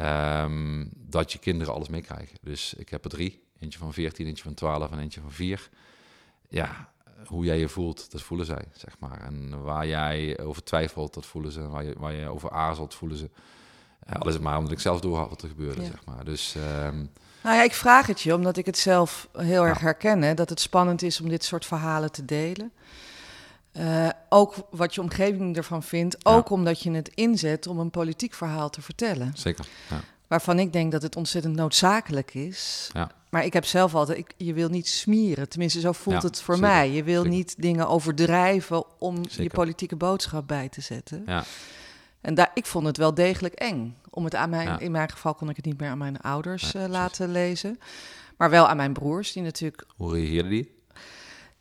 Um, 0.00 0.90
dat 0.94 1.32
je 1.32 1.38
kinderen 1.38 1.74
alles 1.74 1.88
meekrijgen. 1.88 2.38
Dus 2.42 2.74
ik 2.74 2.88
heb 2.88 3.04
er 3.04 3.10
drie. 3.10 3.42
Eentje 3.58 3.78
van 3.78 3.92
14, 3.92 4.26
eentje 4.26 4.42
van 4.42 4.54
12 4.54 4.90
en 4.90 4.98
eentje 4.98 5.20
van 5.20 5.32
4. 5.32 5.70
Ja, 6.48 6.92
hoe 7.26 7.44
jij 7.44 7.58
je 7.58 7.68
voelt, 7.68 8.10
dat 8.10 8.22
voelen 8.22 8.46
zij, 8.46 8.64
zeg 8.72 8.98
maar. 8.98 9.20
En 9.20 9.62
waar 9.62 9.86
jij 9.86 10.38
over 10.38 10.64
twijfelt, 10.64 11.14
dat 11.14 11.26
voelen 11.26 11.52
ze. 11.52 11.68
Waar 11.68 11.84
je, 11.84 11.94
waar 11.98 12.12
je 12.12 12.28
over 12.28 12.50
aarzelt, 12.50 12.94
voelen 12.94 13.18
ze. 13.18 13.30
Uh, 14.08 14.14
al 14.20 14.28
is 14.28 14.34
het 14.34 14.42
maar 14.42 14.58
omdat 14.58 14.72
ik 14.72 14.80
zelf 14.80 15.00
door 15.00 15.16
had 15.16 15.28
wat 15.28 15.42
er 15.42 15.48
gebeurde, 15.48 15.80
ja. 15.80 15.86
zeg 15.86 16.04
maar. 16.04 16.24
Dus... 16.24 16.54
Um, 16.84 17.10
nou 17.42 17.56
ja, 17.56 17.62
ik 17.62 17.74
vraag 17.74 18.06
het 18.06 18.20
je, 18.20 18.34
omdat 18.34 18.56
ik 18.56 18.66
het 18.66 18.78
zelf 18.78 19.28
heel 19.32 19.66
erg 19.66 19.80
herken. 19.80 20.22
Hè, 20.22 20.34
dat 20.34 20.48
het 20.48 20.60
spannend 20.60 21.02
is 21.02 21.20
om 21.20 21.28
dit 21.28 21.44
soort 21.44 21.66
verhalen 21.66 22.12
te 22.12 22.24
delen. 22.24 22.72
Uh, 23.78 24.08
ook 24.28 24.54
wat 24.70 24.94
je 24.94 25.00
omgeving 25.00 25.56
ervan 25.56 25.82
vindt. 25.82 26.16
Ja. 26.18 26.34
Ook 26.34 26.50
omdat 26.50 26.80
je 26.80 26.90
het 26.90 27.08
inzet 27.14 27.66
om 27.66 27.78
een 27.78 27.90
politiek 27.90 28.34
verhaal 28.34 28.70
te 28.70 28.82
vertellen. 28.82 29.32
Zeker. 29.34 29.66
Ja. 29.90 30.00
Waarvan 30.26 30.58
ik 30.58 30.72
denk 30.72 30.92
dat 30.92 31.02
het 31.02 31.16
ontzettend 31.16 31.56
noodzakelijk 31.56 32.34
is. 32.34 32.90
Ja. 32.92 33.10
Maar 33.30 33.44
ik 33.44 33.52
heb 33.52 33.64
zelf 33.64 33.94
altijd, 33.94 34.18
ik, 34.18 34.34
je 34.36 34.52
wil 34.52 34.68
niet 34.68 34.88
smieren. 34.88 35.48
Tenminste, 35.48 35.80
zo 35.80 35.92
voelt 35.92 36.22
het 36.22 36.42
voor 36.42 36.54
zeker. 36.54 36.70
mij. 36.70 36.90
Je 36.90 37.02
wil 37.02 37.22
Zeker. 37.22 37.36
niet 37.36 37.54
dingen 37.58 37.88
overdrijven 37.88 38.84
om 38.98 39.22
je 39.28 39.50
politieke 39.50 39.96
boodschap 39.96 40.48
bij 40.48 40.68
te 40.68 40.80
zetten. 40.80 41.22
Ja. 41.26 41.44
En 42.20 42.34
daar, 42.34 42.50
ik 42.54 42.66
vond 42.66 42.86
het 42.86 42.96
wel 42.96 43.14
degelijk 43.14 43.54
eng. 43.54 43.96
Om 44.10 44.24
het 44.24 44.34
aan 44.34 44.50
mijn. 44.50 44.80
In 44.80 44.90
mijn 44.90 45.10
geval 45.10 45.34
kon 45.34 45.48
ik 45.48 45.56
het 45.56 45.64
niet 45.64 45.80
meer 45.80 45.90
aan 45.90 45.98
mijn 45.98 46.20
ouders 46.20 46.72
Nee, 46.72 46.84
eh, 46.84 46.90
laten 46.90 47.32
lezen. 47.32 47.78
Maar 48.36 48.50
wel 48.50 48.68
aan 48.68 48.76
mijn 48.76 48.92
broers, 48.92 49.32
die 49.32 49.42
natuurlijk 49.42 49.84
Hoe 49.96 50.12
reageerde 50.12 50.48
die? 50.48 50.74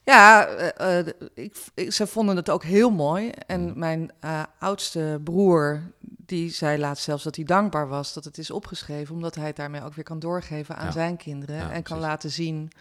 Ja, 0.03 0.45
eh, 0.45 0.99
eh, 0.99 1.07
ik, 1.33 1.55
ik- 1.73 1.91
ze 1.93 2.07
vonden 2.07 2.35
het 2.35 2.49
ook 2.49 2.63
heel 2.63 2.89
mooi. 2.91 3.29
En 3.47 3.79
mijn 3.79 4.11
eh, 4.19 4.43
oudste 4.59 5.19
broer, 5.23 5.81
die 5.99 6.49
zei 6.51 6.77
laatst 6.79 7.03
zelfs 7.03 7.23
dat 7.23 7.35
hij 7.35 7.45
dankbaar 7.45 7.87
was 7.87 8.13
dat 8.13 8.23
het 8.23 8.37
is 8.37 8.51
opgeschreven, 8.51 9.15
omdat 9.15 9.35
hij 9.35 9.47
het 9.47 9.55
daarmee 9.55 9.83
ook 9.83 9.93
weer 9.93 10.03
kan 10.03 10.19
doorgeven 10.19 10.75
aan 10.75 10.85
Ja. 10.85 10.91
zijn 10.91 11.17
kinderen. 11.17 11.55
Ja, 11.55 11.71
en 11.71 11.83
kan 11.83 11.99
laten 11.99 12.31
zien 12.31 12.71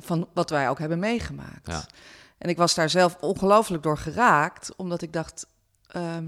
van 0.00 0.28
wat 0.34 0.50
wij 0.50 0.68
ook 0.68 0.78
hebben 0.78 0.98
meegemaakt. 0.98 1.66
Ja. 1.66 1.84
En 2.38 2.48
ik 2.48 2.56
was 2.56 2.74
daar 2.74 2.90
zelf 2.90 3.16
ongelooflijk 3.20 3.82
door 3.82 3.98
geraakt, 3.98 4.76
omdat 4.76 5.02
ik 5.02 5.12
dacht. 5.12 5.46
ehm, 5.86 6.24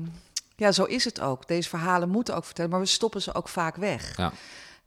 ja, 0.57 0.73
zo 0.73 0.85
is 0.85 1.05
het 1.05 1.21
ook. 1.21 1.49
Deze 1.49 1.69
verhalen 1.69 2.09
moeten 2.09 2.37
ook 2.37 2.45
vertellen, 2.45 2.71
maar 2.71 2.81
we 2.81 2.87
stoppen 2.87 3.23
ze 3.23 3.35
ook 3.35 3.49
vaak 3.49 3.77
weg. 3.77 4.17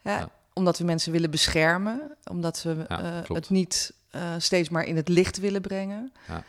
Ja. 0.04 0.30
Omdat 0.54 0.78
we 0.78 0.84
mensen 0.84 1.12
willen 1.12 1.32
beschermen, 1.32 2.16
omdat 2.30 2.64
we 2.64 2.86
Ja, 2.88 3.24
het 3.34 3.50
niet 3.50 3.94
eh, 4.12 4.34
steeds 4.38 4.70
maar 4.70 4.84
in 4.84 4.96
het 4.96 5.08
licht 5.08 5.40
willen 5.40 5.62
brengen. 5.62 6.12
Ja. 6.28 6.44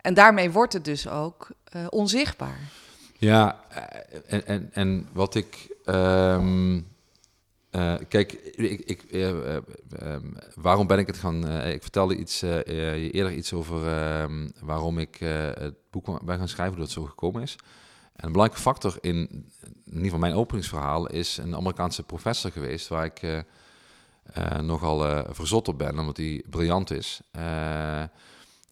En 0.00 0.14
daarmee 0.14 0.50
wordt 0.50 0.72
het 0.72 0.84
dus 0.84 1.08
ook 1.08 1.48
eh, 1.64 1.86
onzichtbaar. 1.90 2.58
Ja, 3.18 3.60
eh, 3.68 3.82
en, 4.26 4.46
en, 4.46 4.70
en 4.72 5.08
wat 5.12 5.34
ik. 5.34 5.68
ehm, 5.84 6.80
eh, 7.76 7.94
kijk, 8.08 8.32
ik, 8.32 8.80
ik, 8.80 9.02
eh, 9.02 9.28
eh, 9.30 9.62
ehm, 9.98 10.26
waarom 10.54 10.86
ben 10.86 10.98
ik 10.98 11.06
het 11.06 11.16
gaan. 11.16 11.50
ik 11.66 11.82
vertelde 11.82 12.16
iets, 12.16 12.40
je 12.40 13.10
eerder 13.12 13.32
iets 13.32 13.52
over 13.52 13.88
ehm, 13.88 14.48
waarom 14.60 14.98
ik 14.98 15.16
het 15.58 15.74
boek 15.90 16.24
ben 16.24 16.38
gaan 16.38 16.48
schrijven, 16.48 16.74
hoe 16.76 16.84
dat 16.84 16.92
zo 16.92 17.04
gekomen 17.04 17.42
is. 17.42 17.56
En 18.16 18.26
een 18.26 18.32
belangrijke 18.32 18.62
factor 18.62 18.98
in, 19.00 19.12
in 19.14 19.44
ieder 19.84 20.02
geval 20.02 20.18
mijn 20.18 20.34
openingsverhaal, 20.34 21.06
is 21.06 21.36
een 21.36 21.54
Amerikaanse 21.54 22.02
professor 22.02 22.50
geweest 22.52 22.88
waar 22.88 23.04
ik 23.04 23.44
nogal 24.60 25.06
eh, 25.06 25.24
verzot 25.28 25.68
op 25.68 25.78
ben, 25.78 25.98
omdat 25.98 26.16
hij 26.16 26.42
briljant 26.50 26.90
is. 26.90 27.20
Eh, 27.30 28.02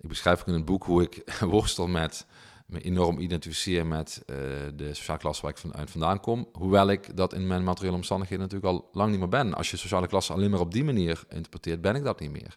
ik 0.01 0.09
beschrijf 0.09 0.41
ook 0.41 0.47
in 0.47 0.55
het 0.55 0.65
boek 0.65 0.85
hoe 0.85 1.03
ik 1.03 1.23
worstel 1.41 1.87
met 1.87 2.27
me 2.67 2.81
enorm 2.81 3.19
identificeer 3.19 3.87
met 3.87 4.23
eh, 4.27 4.37
de 4.75 4.95
sociale 4.95 5.19
klasse 5.19 5.43
waar 5.43 5.51
ik 5.51 5.59
vanuit 5.59 5.91
vandaan 5.91 6.21
kom. 6.21 6.49
Hoewel 6.53 6.91
ik 6.91 7.17
dat 7.17 7.33
in 7.33 7.47
mijn 7.47 7.65
materiële 7.65 7.95
omstandigheden 7.95 8.45
natuurlijk 8.45 8.73
al 8.73 8.89
lang 8.93 9.11
niet 9.11 9.19
meer 9.19 9.29
ben. 9.29 9.55
Als 9.55 9.71
je 9.71 9.77
sociale 9.77 10.07
klasse 10.07 10.33
alleen 10.33 10.51
maar 10.51 10.61
op 10.61 10.73
die 10.73 10.85
manier 10.85 11.25
interpreteert, 11.29 11.81
ben 11.81 11.95
ik 11.95 12.05
dat 12.05 12.21
niet 12.21 12.31
meer. 12.31 12.57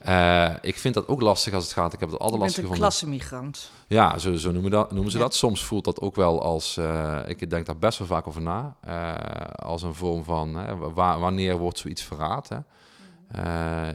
Eh, 0.00 0.50
ik 0.60 0.78
vind 0.78 0.94
dat 0.94 1.08
ook 1.08 1.20
lastig 1.20 1.54
als 1.54 1.64
het 1.64 1.72
gaat. 1.72 1.92
Ik 1.92 2.00
heb 2.00 2.10
het 2.10 2.18
altijd 2.20 2.40
lastig 2.40 2.56
een 2.58 2.62
gevonden. 2.68 2.88
klassemigrant. 2.88 3.70
Ja, 3.86 4.18
zo, 4.18 4.34
zo 4.34 4.50
noemen, 4.52 4.70
dat, 4.70 4.92
noemen 4.92 5.10
ze 5.10 5.16
Ja. 5.18 5.22
dat. 5.24 5.34
Soms 5.34 5.64
voelt 5.64 5.84
dat 5.84 6.00
ook 6.00 6.14
wel 6.14 6.42
als, 6.42 6.76
eh, 6.76 7.18
ik 7.26 7.50
denk 7.50 7.66
daar 7.66 7.78
best 7.78 7.98
wel 7.98 8.06
vaak 8.08 8.26
over 8.26 8.42
na, 8.42 8.76
eh, 8.80 9.14
als 9.66 9.82
een 9.82 9.94
vorm 9.94 10.24
van, 10.24 10.52
wanneer 10.94 11.56
wordt 11.58 11.78
zoiets 11.78 12.02
verraad? 12.02 12.48
Hè? 12.48 12.58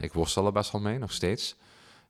Ik 0.00 0.12
worstel 0.12 0.46
er 0.46 0.52
best 0.52 0.70
wel 0.72 0.80
mee, 0.80 0.98
nog 0.98 1.12
steeds. 1.12 1.56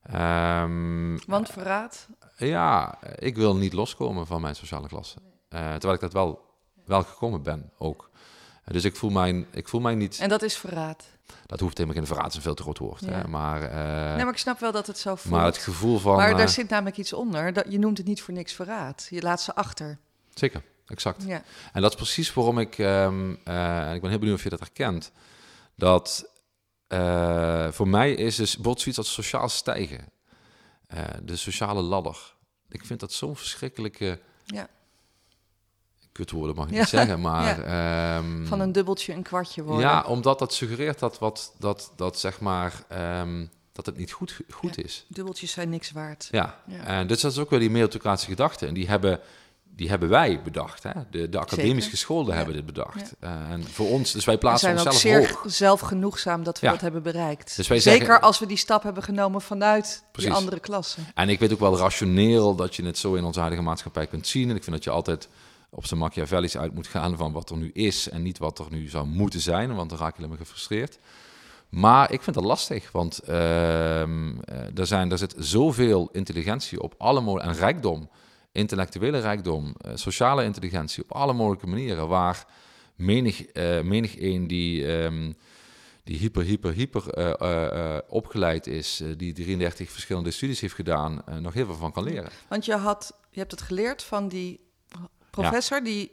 Ehm, 0.03 1.19
Want 1.27 1.49
verraad. 1.51 2.09
ja, 2.37 2.99
ik 3.19 3.37
wil 3.37 3.57
niet 3.57 3.73
loskomen 3.73 4.27
van 4.27 4.41
mijn 4.41 4.57
sociale 4.57 4.89
klasse. 4.89 5.17
Terwijl 5.49 5.95
ik 5.95 6.01
dat 6.01 6.13
wel, 6.13 6.41
wel 6.85 7.03
gekomen 7.03 7.43
ben 7.43 7.71
ook. 7.79 8.11
Dus 8.65 8.85
ik 8.85 8.97
voel, 8.97 9.11
mij, 9.11 9.47
ik 9.53 9.69
voel 9.69 9.81
mij 9.81 9.95
niet... 9.95 10.19
En 10.19 10.29
dat 10.29 10.43
is 10.43 10.57
verraad. 10.57 11.05
Dat 11.47 11.61
hoeft 11.61 11.79
helemaal 11.79 11.99
geen 11.99 12.07
verraad, 12.07 12.29
is 12.31 12.35
een 12.37 12.43
veel 12.43 12.55
te 12.55 12.63
groot 12.63 12.79
woord. 12.79 13.01
Ja. 13.01 13.11
Hè? 13.11 13.29
Maar, 13.29 13.63
eh, 13.63 14.15
nee, 14.15 14.25
maar 14.25 14.33
ik 14.33 14.39
snap 14.39 14.61
wel 14.61 14.73
dat 14.73 14.87
het 14.87 14.99
zo 14.99 15.15
voelt. 15.15 15.35
maar 15.35 15.45
het 15.45 15.57
gevoel 15.59 15.99
van... 15.99 16.17
Maar 16.17 16.31
eh, 16.31 16.37
daar 16.37 16.49
zit 16.49 16.69
namelijk 16.69 16.97
iets 16.97 17.13
onder. 17.13 17.53
Dat, 17.53 17.65
je 17.69 17.79
noemt 17.79 17.99
het 17.99 18.07
niet 18.07 18.23
voor 18.23 18.35
niks 18.35 18.53
verraad. 18.53 19.07
Je 19.11 19.23
laat 19.23 19.41
ze 19.41 19.55
achter. 19.55 19.99
Zeker, 20.35 20.63
exact. 20.87 21.23
Ja. 21.27 21.43
En 21.73 21.81
dat 21.83 21.91
is 21.91 21.97
precies 21.97 22.35
waarom 22.35 22.59
ik, 22.59 22.79
ehm, 22.79 23.35
eh, 23.45 23.89
en 23.89 23.95
ik 23.95 24.01
ben 24.01 24.11
heel 24.11 24.19
benieuwd 24.19 24.37
of 24.39 24.45
je 24.45 24.51
dat 24.51 24.59
herkent, 24.61 25.13
dat 25.75 26.31
eh, 26.87 27.69
voor 27.71 27.89
mij 27.89 28.13
is 28.13 28.37
dus 28.37 28.47
bijvoorbeeld 28.55 28.81
zoiets 28.81 28.99
als 28.99 29.13
sociaal 29.13 29.49
stijgen, 29.49 30.15
Eh, 30.87 31.05
de 31.23 31.37
sociale 31.37 31.83
ladder. 31.83 32.35
Ik 32.69 32.85
vind 32.85 33.01
dat 33.01 33.13
zo'n 33.13 33.37
verschrikkelijke, 33.37 34.21
Ja. 34.45 34.69
Kutwoorden 36.17 36.57
mag 36.57 36.67
ik 36.67 36.73
Ja, 36.73 36.79
niet 36.79 36.89
zeggen, 36.89 37.21
maar... 37.21 37.59
ja. 37.69 38.17
ehm, 38.17 38.47
Van 38.47 38.61
een 38.61 38.73
dubbeltje 38.73 39.13
een 39.13 39.23
kwartje 39.23 39.63
worden. 39.63 39.81
ja, 39.89 40.05
omdat 40.07 40.39
dat 40.39 40.55
suggereert 40.55 40.99
dat, 40.99 41.19
wat, 41.19 41.53
dat, 41.59 41.93
dat 41.97 42.19
zeg 42.19 42.41
maar, 42.41 42.73
ehm, 42.89 43.47
dat 43.73 43.87
het 43.87 43.97
niet 43.97 44.13
goed, 44.13 44.41
goed 44.51 44.75
Ja. 44.77 44.83
is. 44.83 45.05
Dubbeltjes 45.09 45.51
zijn 45.53 45.69
niks 45.69 45.91
waard. 45.91 46.29
Ja, 46.31 46.59
en 46.85 47.07
dus 47.07 47.21
dat 47.21 47.33
is 47.33 47.39
ook 47.39 47.51
weer 47.51 47.59
die 47.61 47.71
meritocratische 47.71 48.31
gedachte. 48.31 48.67
En 48.67 48.75
die 48.75 48.89
hebben, 48.89 49.21
die 49.75 49.89
hebben 49.89 50.09
wij 50.09 50.43
bedacht. 50.43 50.83
Hè? 50.83 50.91
De, 51.11 51.29
de 51.29 51.39
academisch 51.39 51.91
Zeker. 51.91 52.35
hebben 52.35 52.55
dit 52.55 52.67
bedacht. 52.67 53.15
Eh, 53.21 53.31
en 53.51 53.65
voor 53.65 53.89
ons, 53.89 54.13
dus 54.13 54.25
wij 54.25 54.35
We 54.35 54.41
plaatsen 54.41 54.79
zijn 54.79 54.89
ook 54.89 54.93
zeer 54.95 55.19
hoog. 55.29 55.43
zelfgenoegzaam 55.47 56.43
dat 56.43 56.61
we 56.61 56.67
dat 56.67 56.81
hebben 56.81 57.03
bereikt. 57.03 57.57
Dus 57.57 57.69
wij 57.69 57.81
Zeker 57.81 58.07
zeggen- 58.07 58.25
als 58.25 58.39
we 58.39 58.47
die 58.47 58.57
stap 58.57 58.83
hebben 58.83 59.03
genomen 59.03 59.41
vanuit 59.41 60.03
die 60.13 60.33
andere 60.33 60.61
klassen. 60.61 61.07
En 61.15 61.29
ik 61.29 61.39
weet 61.39 61.53
ook 61.53 61.61
wel 61.61 61.79
rationeel 61.79 62.55
dat 62.55 62.77
je 62.77 62.85
het 62.85 62.99
zo 62.99 63.15
in 63.15 63.25
onze 63.25 63.39
huidige 63.41 63.63
maatschappij 63.63 64.07
kunt 64.07 64.27
zien. 64.27 64.51
En 64.51 64.57
ik 64.57 64.63
vind 64.63 64.77
dat 64.77 64.85
je 64.85 64.91
altijd 64.91 65.29
op 65.77 65.87
zijn 65.87 66.01
Machiavellisch 66.01 66.57
uit 66.57 66.75
moet 66.75 66.87
gaan 66.87 67.17
van 67.17 67.33
wat 67.33 67.51
er 67.51 67.57
nu 67.57 67.71
is 67.73 68.09
en 68.09 68.23
niet 68.23 68.39
wat 68.39 68.59
er 68.59 68.67
nu 68.71 68.89
zou 68.89 69.07
moeten 69.07 69.41
zijn, 69.41 69.75
want 69.75 69.91
dan 69.91 69.99
raak 69.99 70.11
je 70.11 70.17
helemaal 70.17 70.39
gefrustreerd. 70.39 70.99
Maar 71.69 72.13
ik 72.13 72.23
vind 72.23 72.37
dat 72.37 72.45
lastig, 72.45 72.93
want 72.93 73.19
ehm, 73.19 74.41
eh, 74.41 74.79
er, 74.79 74.87
zijn, 74.87 75.11
er 75.11 75.19
zit 75.19 75.35
zoveel 75.39 76.09
intelligentie 76.13 76.83
op 76.83 76.95
alle 76.99 77.21
mogelijke 77.21 77.53
en 77.53 77.59
rijkdom, 77.59 78.11
intellectuele 78.53 79.19
rijkdom, 79.19 79.75
eh, 79.81 79.91
sociale 79.95 80.45
intelligentie 80.45 81.03
op 81.03 81.13
alle 81.13 81.33
mogelijke 81.33 81.67
manieren, 81.67 82.09
waar 82.09 82.47
menig, 82.95 83.43
eh 83.43 83.81
menig 83.81 84.21
een 84.21 84.47
die, 84.47 84.97
ehm, 84.97 85.33
die 86.05 86.19
hyper, 86.19 86.43
hyper, 86.43 86.73
hyper 86.73 88.03
opgeleid 88.09 88.67
is, 88.67 89.03
die 89.17 89.33
33 89.33 89.91
verschillende 89.91 90.31
studies 90.31 90.61
heeft 90.61 90.75
gedaan, 90.75 91.23
nog 91.41 91.55
heel 91.55 91.67
veel 91.67 91.75
van 91.75 91.93
kan 91.93 92.05
leren. 92.05 92.31
Want 92.49 92.65
je, 92.65 92.75
had, 92.75 93.19
je 93.31 93.39
hebt 93.39 93.51
het 93.51 93.63
geleerd 93.63 94.03
van 94.03 94.29
die 94.29 94.66
professor 95.43 95.83
die 95.85 96.13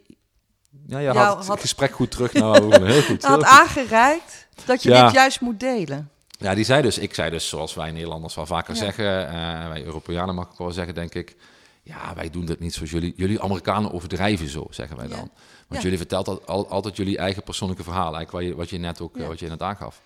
Ja, 0.86 0.98
je 0.98 1.08
had 1.08 1.46
het 1.46 1.60
gesprek 1.60 1.92
goed 1.92 2.10
terug 2.10 2.32
naar 2.32 2.62
Owen. 2.62 2.86
Heel 2.86 3.02
goed. 3.02 3.24
had 3.34 3.42
aangereikt 3.44 4.46
dat 4.64 4.82
je 4.82 4.88
Ja. 4.90 5.04
dit 5.04 5.14
juist 5.14 5.40
moet 5.40 5.60
delen. 5.60 6.08
Ja, 6.28 6.54
die 6.54 6.64
zei 6.64 6.82
dus, 6.82 6.98
ik 6.98 7.14
zei 7.14 7.30
dus, 7.30 7.48
zoals 7.48 7.74
wij 7.74 7.90
Nederlanders 7.90 8.34
wel 8.34 8.46
vaker 8.46 8.74
Ja. 8.74 8.80
zeggen, 8.80 9.28
eh, 9.28 9.68
wij 9.68 9.84
Europeanen 9.84 10.34
mag 10.34 10.50
ik 10.52 10.58
wel 10.58 10.72
zeggen, 10.72 10.94
denk 10.94 11.14
ik, 11.14 11.36
ja, 11.82 12.12
wij 12.14 12.30
doen 12.30 12.44
dat 12.44 12.58
niet 12.58 12.74
zoals 12.74 12.90
jullie. 12.90 13.12
Jullie 13.16 13.40
Amerikanen 13.42 13.92
overdrijven 13.92 14.48
zo, 14.48 14.66
zeggen 14.70 14.96
wij 14.96 15.08
Ja. 15.08 15.16
dan. 15.16 15.30
Want 15.68 15.82
jullie 15.82 15.98
vertelt 15.98 16.28
al, 16.28 16.42
al- 16.46 16.68
altijd 16.68 16.96
jullie 16.96 17.18
eigen 17.18 17.42
persoonlijke 17.42 17.82
verhaal, 17.82 18.14
eigenlijk 18.16 18.30
wat 18.32 18.42
je, 18.42 18.54
wat 18.54 18.70
je 18.70 18.78
net 18.78 19.00
ook, 19.00 19.16
eh, 19.16 19.26
wat 19.26 19.38
je 19.40 19.48
net 19.48 19.62
aangaf. 19.62 20.00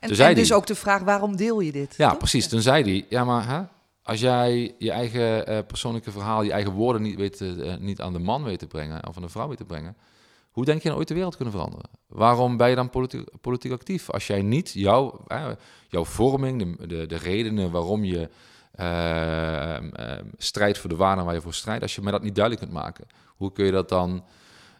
En, 0.00 0.06
Toen 0.08 0.16
zei 0.16 0.28
en 0.28 0.34
dus 0.34 0.46
die- 0.46 0.56
ook 0.56 0.66
de 0.66 0.74
vraag, 0.74 1.02
waarom 1.02 1.36
deel 1.36 1.60
je 1.60 1.72
dit? 1.72 1.94
Ja, 1.96 2.08
toch? 2.08 2.18
precies. 2.18 2.48
Toen 2.48 2.60
zei 2.62 2.82
hij, 2.82 3.06
ja, 3.08 3.24
maar 3.24 3.46
hè, 3.48 3.60
als 4.08 4.20
jij 4.20 4.74
je 4.78 4.90
eigen 4.90 5.46
eh, 5.46 5.58
persoonlijke 5.66 6.10
verhaal, 6.10 6.42
je 6.42 6.52
eigen 6.52 6.72
woorden 6.72 7.02
niet, 7.02 7.16
weet, 7.16 7.40
eh, 7.40 7.76
niet 7.76 8.00
aan 8.00 8.12
de 8.12 8.18
man 8.18 8.42
weet 8.42 8.58
te 8.58 8.66
brengen, 8.66 9.08
of 9.08 9.16
aan 9.16 9.22
de 9.22 9.28
vrouw 9.28 9.48
weet 9.48 9.56
te 9.56 9.64
brengen, 9.64 9.96
hoe 10.50 10.64
denk 10.64 10.78
je 10.78 10.86
nou 10.86 10.98
ooit 10.98 11.08
de 11.08 11.14
wereld 11.14 11.36
kunnen 11.36 11.54
veranderen? 11.54 11.90
Waarom 12.06 12.56
ben 12.56 12.68
je 12.68 12.74
dan 12.74 12.90
politiek, 13.40 13.72
actief? 13.72 14.10
Als 14.10 14.26
jij 14.26 14.42
niet 14.42 14.72
jouw, 14.72 15.24
eh, 15.26 15.46
jouw 15.88 16.04
vorming, 16.04 16.76
de, 16.78 16.86
de, 16.86 17.06
de 17.06 17.16
redenen 17.16 17.70
waarom 17.70 18.04
je 18.04 18.28
strijdt 20.36 20.78
voor 20.78 20.90
de 20.90 20.96
waarden 20.96 21.24
waar 21.24 21.34
je 21.34 21.40
voor 21.40 21.54
strijdt, 21.54 21.82
als 21.82 21.94
je 21.94 22.02
mij 22.02 22.12
dat 22.12 22.22
niet 22.22 22.34
duidelijk 22.34 22.64
kunt 22.66 22.82
maken, 22.82 23.06
hoe 23.36 23.52
kun 23.52 23.64
je 23.64 23.72
dat 23.72 23.88
dan 23.88 24.24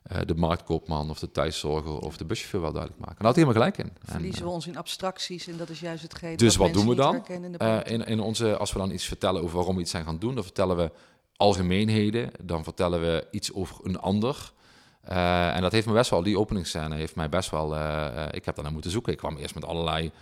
eh, 0.09 0.21
de 0.27 0.35
marktkoopman 0.35 1.11
of 1.11 1.19
de 1.19 1.31
thuiszorger 1.31 1.99
of 1.99 2.17
de 2.17 2.25
buschauffeur 2.25 2.61
wel 2.61 2.73
duidelijk 2.73 3.01
maken? 3.01 3.17
En 3.19 3.25
daar 3.25 3.35
had 3.35 3.37
hij 3.37 3.45
helemaal 3.45 3.73
gelijk 3.73 3.91
in. 3.91 3.97
En, 4.07 4.13
Verliezen 4.13 4.43
eh, 4.43 4.49
we 4.49 4.55
ons 4.55 4.67
in 4.67 4.77
abstracties 4.77 5.47
en 5.47 5.57
dat 5.57 5.69
is 5.69 5.81
juist 5.81 6.03
hetgeen 6.03 6.37
Dus 6.37 6.57
wat 6.57 6.73
doen 6.73 6.89
we 6.89 6.95
dan? 6.95 7.27
in 7.27 7.53
de 7.53 7.59
Eh, 7.59 7.93
in, 7.93 8.07
in 8.07 8.21
onze, 8.21 8.57
als 8.57 8.73
we 8.73 8.79
dan 8.79 8.91
iets 8.91 9.05
vertellen 9.05 9.43
over 9.43 9.57
waarom 9.57 9.75
we 9.75 9.81
iets 9.81 9.91
zijn 9.91 10.05
gaan 10.05 10.19
doen, 10.19 10.35
dan 10.35 10.45
vertellen 10.45 10.77
we 10.77 10.91
algemeenheden. 11.37 12.31
Dan 12.43 12.65
vertellen 12.65 13.01
we 13.01 13.27
iets 13.31 13.53
over 13.53 13.77
een 13.83 13.99
ander. 13.99 14.53
Eh, 15.01 15.57
en 15.57 15.63
dat 15.63 15.73
heeft 15.73 15.87
me 15.87 15.93
best 15.93 16.11
wel, 16.11 16.23
die 16.23 16.39
openingsscène 16.39 16.95
heeft 16.95 17.17
mij 17.17 17.29
best 17.29 17.51
wel, 17.51 17.75
eh, 17.75 18.25
eh, 18.25 18.29
ik 18.31 18.45
heb 18.45 18.55
daarnaar 18.55 18.73
moeten 18.73 18.91
zoeken. 18.91 19.13
Ik 19.13 19.19
kwam 19.19 19.37
eerst 19.37 19.55
met 19.55 19.65
allerlei 19.65 20.13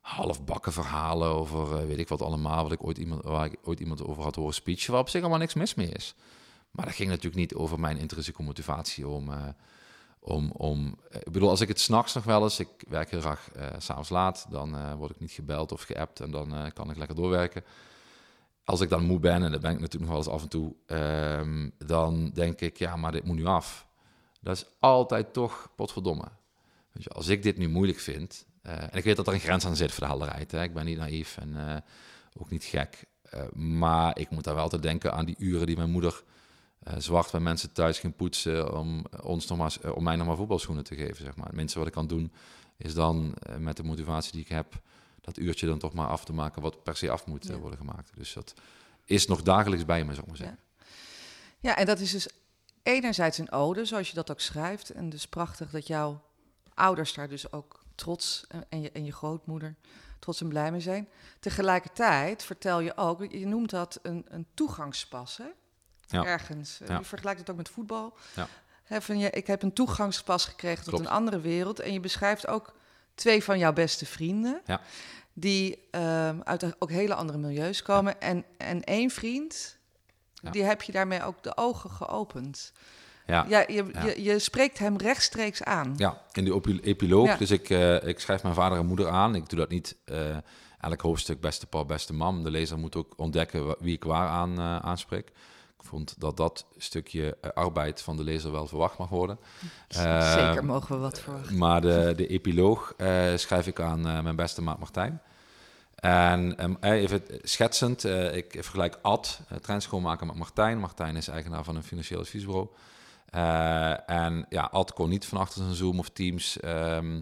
halfbakken 0.00 0.72
verhalen 0.72 1.28
over, 1.28 1.76
eh, 1.76 1.86
weet 1.86 1.98
ik 1.98 2.08
wat 2.08 2.22
allemaal, 2.22 2.62
wat 2.62 2.72
ik 2.72 2.84
ooit 2.84 2.98
iemand, 2.98 3.22
waar 3.22 3.44
ik 3.44 3.56
ooit 3.62 3.80
iemand 3.80 4.04
over 4.04 4.22
had 4.22 4.34
horen 4.34 4.54
speechen, 4.54 4.92
waar 4.92 5.00
op 5.00 5.08
zich 5.08 5.20
allemaal 5.20 5.38
niks 5.38 5.54
mis 5.54 5.74
mee 5.74 5.88
is. 5.88 6.14
Maar 6.74 6.86
dat 6.86 6.94
ging 6.94 7.08
natuurlijk 7.08 7.36
niet 7.36 7.54
over 7.54 7.80
mijn 7.80 7.96
intrinsieke 7.96 8.42
motivatie 8.42 9.08
om, 9.08 9.32
eh, 9.32 9.48
om, 10.18 10.50
om 10.50 10.98
eh, 11.10 11.20
ik 11.20 11.32
bedoel, 11.32 11.48
als 11.48 11.60
ik 11.60 11.68
het 11.68 11.80
s'nachts 11.80 12.14
nog 12.14 12.24
wel 12.24 12.42
eens, 12.42 12.58
ik 12.58 12.68
werk 12.88 13.10
heel 13.10 13.20
graag 13.20 13.50
s 13.78 13.84
s'avonds 13.84 14.08
laat, 14.08 14.46
dan 14.50 14.96
word 14.96 15.10
ik 15.10 15.20
niet 15.20 15.30
gebeld 15.30 15.72
of 15.72 15.82
geappt 15.82 16.20
en 16.20 16.30
dan 16.30 16.72
kan 16.72 16.90
ik 16.90 16.96
lekker 16.96 17.16
doorwerken. 17.16 17.64
Als 18.64 18.80
ik 18.80 18.88
dan 18.88 19.04
moe 19.04 19.18
ben, 19.18 19.42
en 19.42 19.52
dat 19.52 19.60
ben 19.60 19.72
ik 19.72 19.80
natuurlijk 19.80 20.10
nog 20.10 20.24
wel 20.24 20.34
eens 20.34 20.34
af 20.34 20.42
en 20.42 20.48
toe, 20.48 20.74
ehm, 20.86 21.70
dan 21.78 22.30
denk 22.30 22.60
ik, 22.60 22.76
ja, 22.76 22.96
maar 22.96 23.12
dit 23.12 23.24
moet 23.24 23.36
nu 23.36 23.44
af. 23.44 23.86
Dat 24.40 24.56
is 24.56 24.66
altijd 24.78 25.32
toch 25.32 25.70
potverdomme. 25.76 26.28
Weet 26.92 27.14
als 27.14 27.28
ik 27.28 27.42
dit 27.42 27.56
nu 27.56 27.68
moeilijk 27.68 27.98
vind, 27.98 28.46
en 28.62 28.92
ik 28.92 29.04
weet 29.04 29.16
dat 29.16 29.26
er 29.26 29.32
een 29.32 29.40
grens 29.40 29.66
aan 29.66 29.76
zit 29.76 29.92
voor 29.92 30.02
de 30.02 30.10
helderheid, 30.10 30.50
hè, 30.50 30.62
ik 30.62 30.74
ben 30.74 30.84
niet 30.84 30.98
naïef 30.98 31.36
en 31.36 31.84
ook 32.38 32.50
niet 32.50 32.64
gek, 32.64 33.04
maar 33.52 34.18
ik 34.18 34.30
moet 34.30 34.44
daar 34.44 34.54
wel 34.54 34.62
altijd 34.62 34.82
denken 34.82 35.12
aan 35.12 35.24
die 35.24 35.36
uren 35.38 35.66
die 35.66 35.76
mijn 35.76 35.90
moeder 35.90 36.22
eh, 36.84 36.94
zwart 36.98 37.30
bij 37.30 37.40
mensen 37.40 37.72
thuis 37.72 37.98
ging 37.98 38.16
poetsen 38.16 38.78
om, 38.78 39.04
ons 39.22 39.46
nog 39.46 39.58
maar, 39.58 39.76
eh, 39.82 39.96
om 39.96 40.02
mij 40.02 40.16
nog 40.16 40.26
maar 40.26 40.36
voetbalschoenen 40.36 40.84
te 40.84 40.94
geven. 40.94 41.24
Zeg 41.24 41.36
maar. 41.36 41.46
Het 41.46 41.54
minste 41.56 41.78
wat 41.78 41.86
ik 41.86 41.92
kan 41.92 42.06
doen 42.06 42.32
is 42.76 42.94
dan 42.94 43.34
eh, 43.34 43.56
met 43.56 43.76
de 43.76 43.82
motivatie 43.82 44.32
die 44.32 44.40
ik 44.40 44.48
heb, 44.48 44.80
dat 45.20 45.38
uurtje 45.38 45.66
dan 45.66 45.78
toch 45.78 45.92
maar 45.92 46.08
af 46.08 46.24
te 46.24 46.32
maken 46.32 46.62
wat 46.62 46.82
per 46.82 46.96
se 46.96 47.10
af 47.10 47.26
moet 47.26 47.46
Ja. 47.46 47.56
worden 47.56 47.78
gemaakt. 47.78 48.10
Dus 48.16 48.32
dat 48.32 48.54
is 49.04 49.26
nog 49.26 49.42
dagelijks 49.42 49.84
bij 49.84 50.04
me, 50.04 50.10
zou 50.10 50.20
ik 50.22 50.26
maar 50.28 50.36
zeggen. 50.36 50.58
Ja, 51.60 51.76
en 51.76 51.86
dat 51.86 51.98
is 52.00 52.10
dus 52.10 52.28
enerzijds 52.82 53.38
een 53.38 53.52
ode, 53.52 53.84
zoals 53.84 54.08
je 54.08 54.14
dat 54.14 54.30
ook 54.30 54.40
schrijft. 54.40 54.90
En 54.90 55.08
dus 55.10 55.26
prachtig 55.26 55.70
dat 55.70 55.86
jouw 55.86 56.22
ouders 56.74 57.14
daar 57.14 57.28
dus 57.28 57.52
ook 57.52 57.82
trots, 57.94 58.44
en- 58.48 58.66
en 58.68 58.80
je, 58.80 58.90
en 58.92 59.04
je 59.04 59.12
grootmoeder, 59.12 59.74
trots 60.18 60.40
en 60.40 60.48
blij 60.48 60.70
mee 60.70 60.80
zijn. 60.80 61.08
Tegelijkertijd 61.40 62.42
vertel 62.42 62.80
je 62.80 62.96
ook, 62.96 63.32
je 63.32 63.46
noemt 63.46 63.70
dat 63.70 63.98
een, 64.02 64.24
een 64.28 64.46
toegangspas, 64.54 65.36
hè? 65.36 65.46
Ja. 66.06 66.24
Ergens. 66.24 66.80
Eh, 66.80 66.88
Ja. 66.88 66.98
Je 66.98 67.04
vergelijkt 67.04 67.40
het 67.40 67.50
ook 67.50 67.56
met 67.56 67.68
voetbal. 67.68 68.16
Ja. 68.34 68.48
Van 69.00 69.18
je, 69.18 69.30
ik 69.30 69.46
heb 69.46 69.62
een 69.62 69.72
toegangspas 69.72 70.44
gekregen 70.44 70.84
tot 70.84 71.00
een 71.00 71.08
andere 71.08 71.40
wereld. 71.40 71.80
En 71.80 71.92
je 71.92 72.00
beschrijft 72.00 72.46
ook 72.46 72.74
twee 73.14 73.44
van 73.44 73.58
jouw 73.58 73.72
beste 73.72 74.06
vrienden. 74.06 74.60
Ja. 74.66 74.80
Die 75.32 75.78
ehm, 75.90 76.40
uit 76.44 76.74
ook 76.78 76.90
hele 76.90 77.14
andere 77.14 77.38
milieus 77.38 77.82
komen. 77.82 78.20
En, 78.20 78.44
en 78.58 78.84
één 78.84 79.10
vriend, 79.10 79.78
die 80.50 80.62
heb 80.64 80.82
je 80.82 80.92
daarmee 80.92 81.22
ook 81.22 81.42
de 81.42 81.56
ogen 81.56 81.90
geopend. 81.90 82.72
Ja. 83.26 83.46
Ja, 83.48 83.64
je, 83.66 83.84
Ja. 83.92 84.04
Je, 84.04 84.22
je 84.22 84.38
spreekt 84.38 84.78
hem 84.78 84.96
rechtstreeks 84.96 85.62
aan. 85.62 85.94
Ja, 85.96 86.22
in 86.32 86.44
die 86.44 86.82
epiloog. 86.82 87.26
Ja. 87.26 87.36
Dus 87.36 87.50
ik, 87.50 87.70
eh, 87.70 88.06
ik 88.06 88.20
schrijf 88.20 88.42
mijn 88.42 88.54
vader 88.54 88.78
en 88.78 88.86
moeder 88.86 89.08
aan. 89.08 89.34
Ik 89.34 89.48
doe 89.48 89.58
dat 89.58 89.68
niet 89.68 89.96
eh, 90.04 90.36
elk 90.80 91.00
hoofdstuk 91.00 91.40
beste 91.40 91.66
pa, 91.66 91.84
beste 91.84 92.12
mam. 92.12 92.42
De 92.42 92.50
lezer 92.50 92.78
moet 92.78 92.96
ook 92.96 93.12
ontdekken 93.16 93.76
wie 93.78 93.94
ik 93.94 94.04
waar 94.04 94.28
aan 94.28 94.60
aanspreek. 94.60 95.32
Vond 95.84 96.14
dat 96.18 96.36
dat 96.36 96.66
stukje 96.76 97.36
eh, 97.40 97.50
arbeid 97.50 98.02
van 98.02 98.16
de 98.16 98.24
lezer 98.24 98.52
wel 98.52 98.66
verwacht 98.66 98.98
mag 98.98 99.08
worden. 99.08 99.38
Zeker 99.88 100.64
mogen 100.64 100.94
we 100.94 101.00
wat 101.00 101.20
verwachten. 101.20 101.58
Maar 101.58 101.80
de, 101.80 102.12
de 102.16 102.26
epiloog 102.26 102.94
eh, 102.96 103.36
schrijf 103.36 103.66
ik 103.66 103.80
aan 103.80 104.08
eh, 104.08 104.20
mijn 104.20 104.36
beste 104.36 104.62
maat 104.62 104.78
Martijn. 104.78 105.22
En 105.94 106.58
ehm, 106.58 106.74
eh, 106.80 106.90
even 106.90 107.22
schetsend, 107.42 108.04
ik 108.32 108.50
vergelijk 108.50 108.98
Ad, 109.02 109.40
treinschoonmaker, 109.60 110.26
met 110.26 110.36
Martijn. 110.36 110.78
Martijn 110.78 111.16
is 111.16 111.28
eigenaar 111.28 111.64
van 111.64 111.76
een 111.76 111.82
financieel 111.82 112.20
adviesbureau. 112.20 112.68
En 114.06 114.46
ja, 114.48 114.62
Ad 114.62 114.92
kon 114.92 115.08
niet 115.08 115.26
van 115.26 115.38
achter 115.38 115.62
zijn 115.62 115.74
Zoom 115.74 115.98
of 115.98 116.08
Teams 116.08 116.60
ehm, 116.60 117.20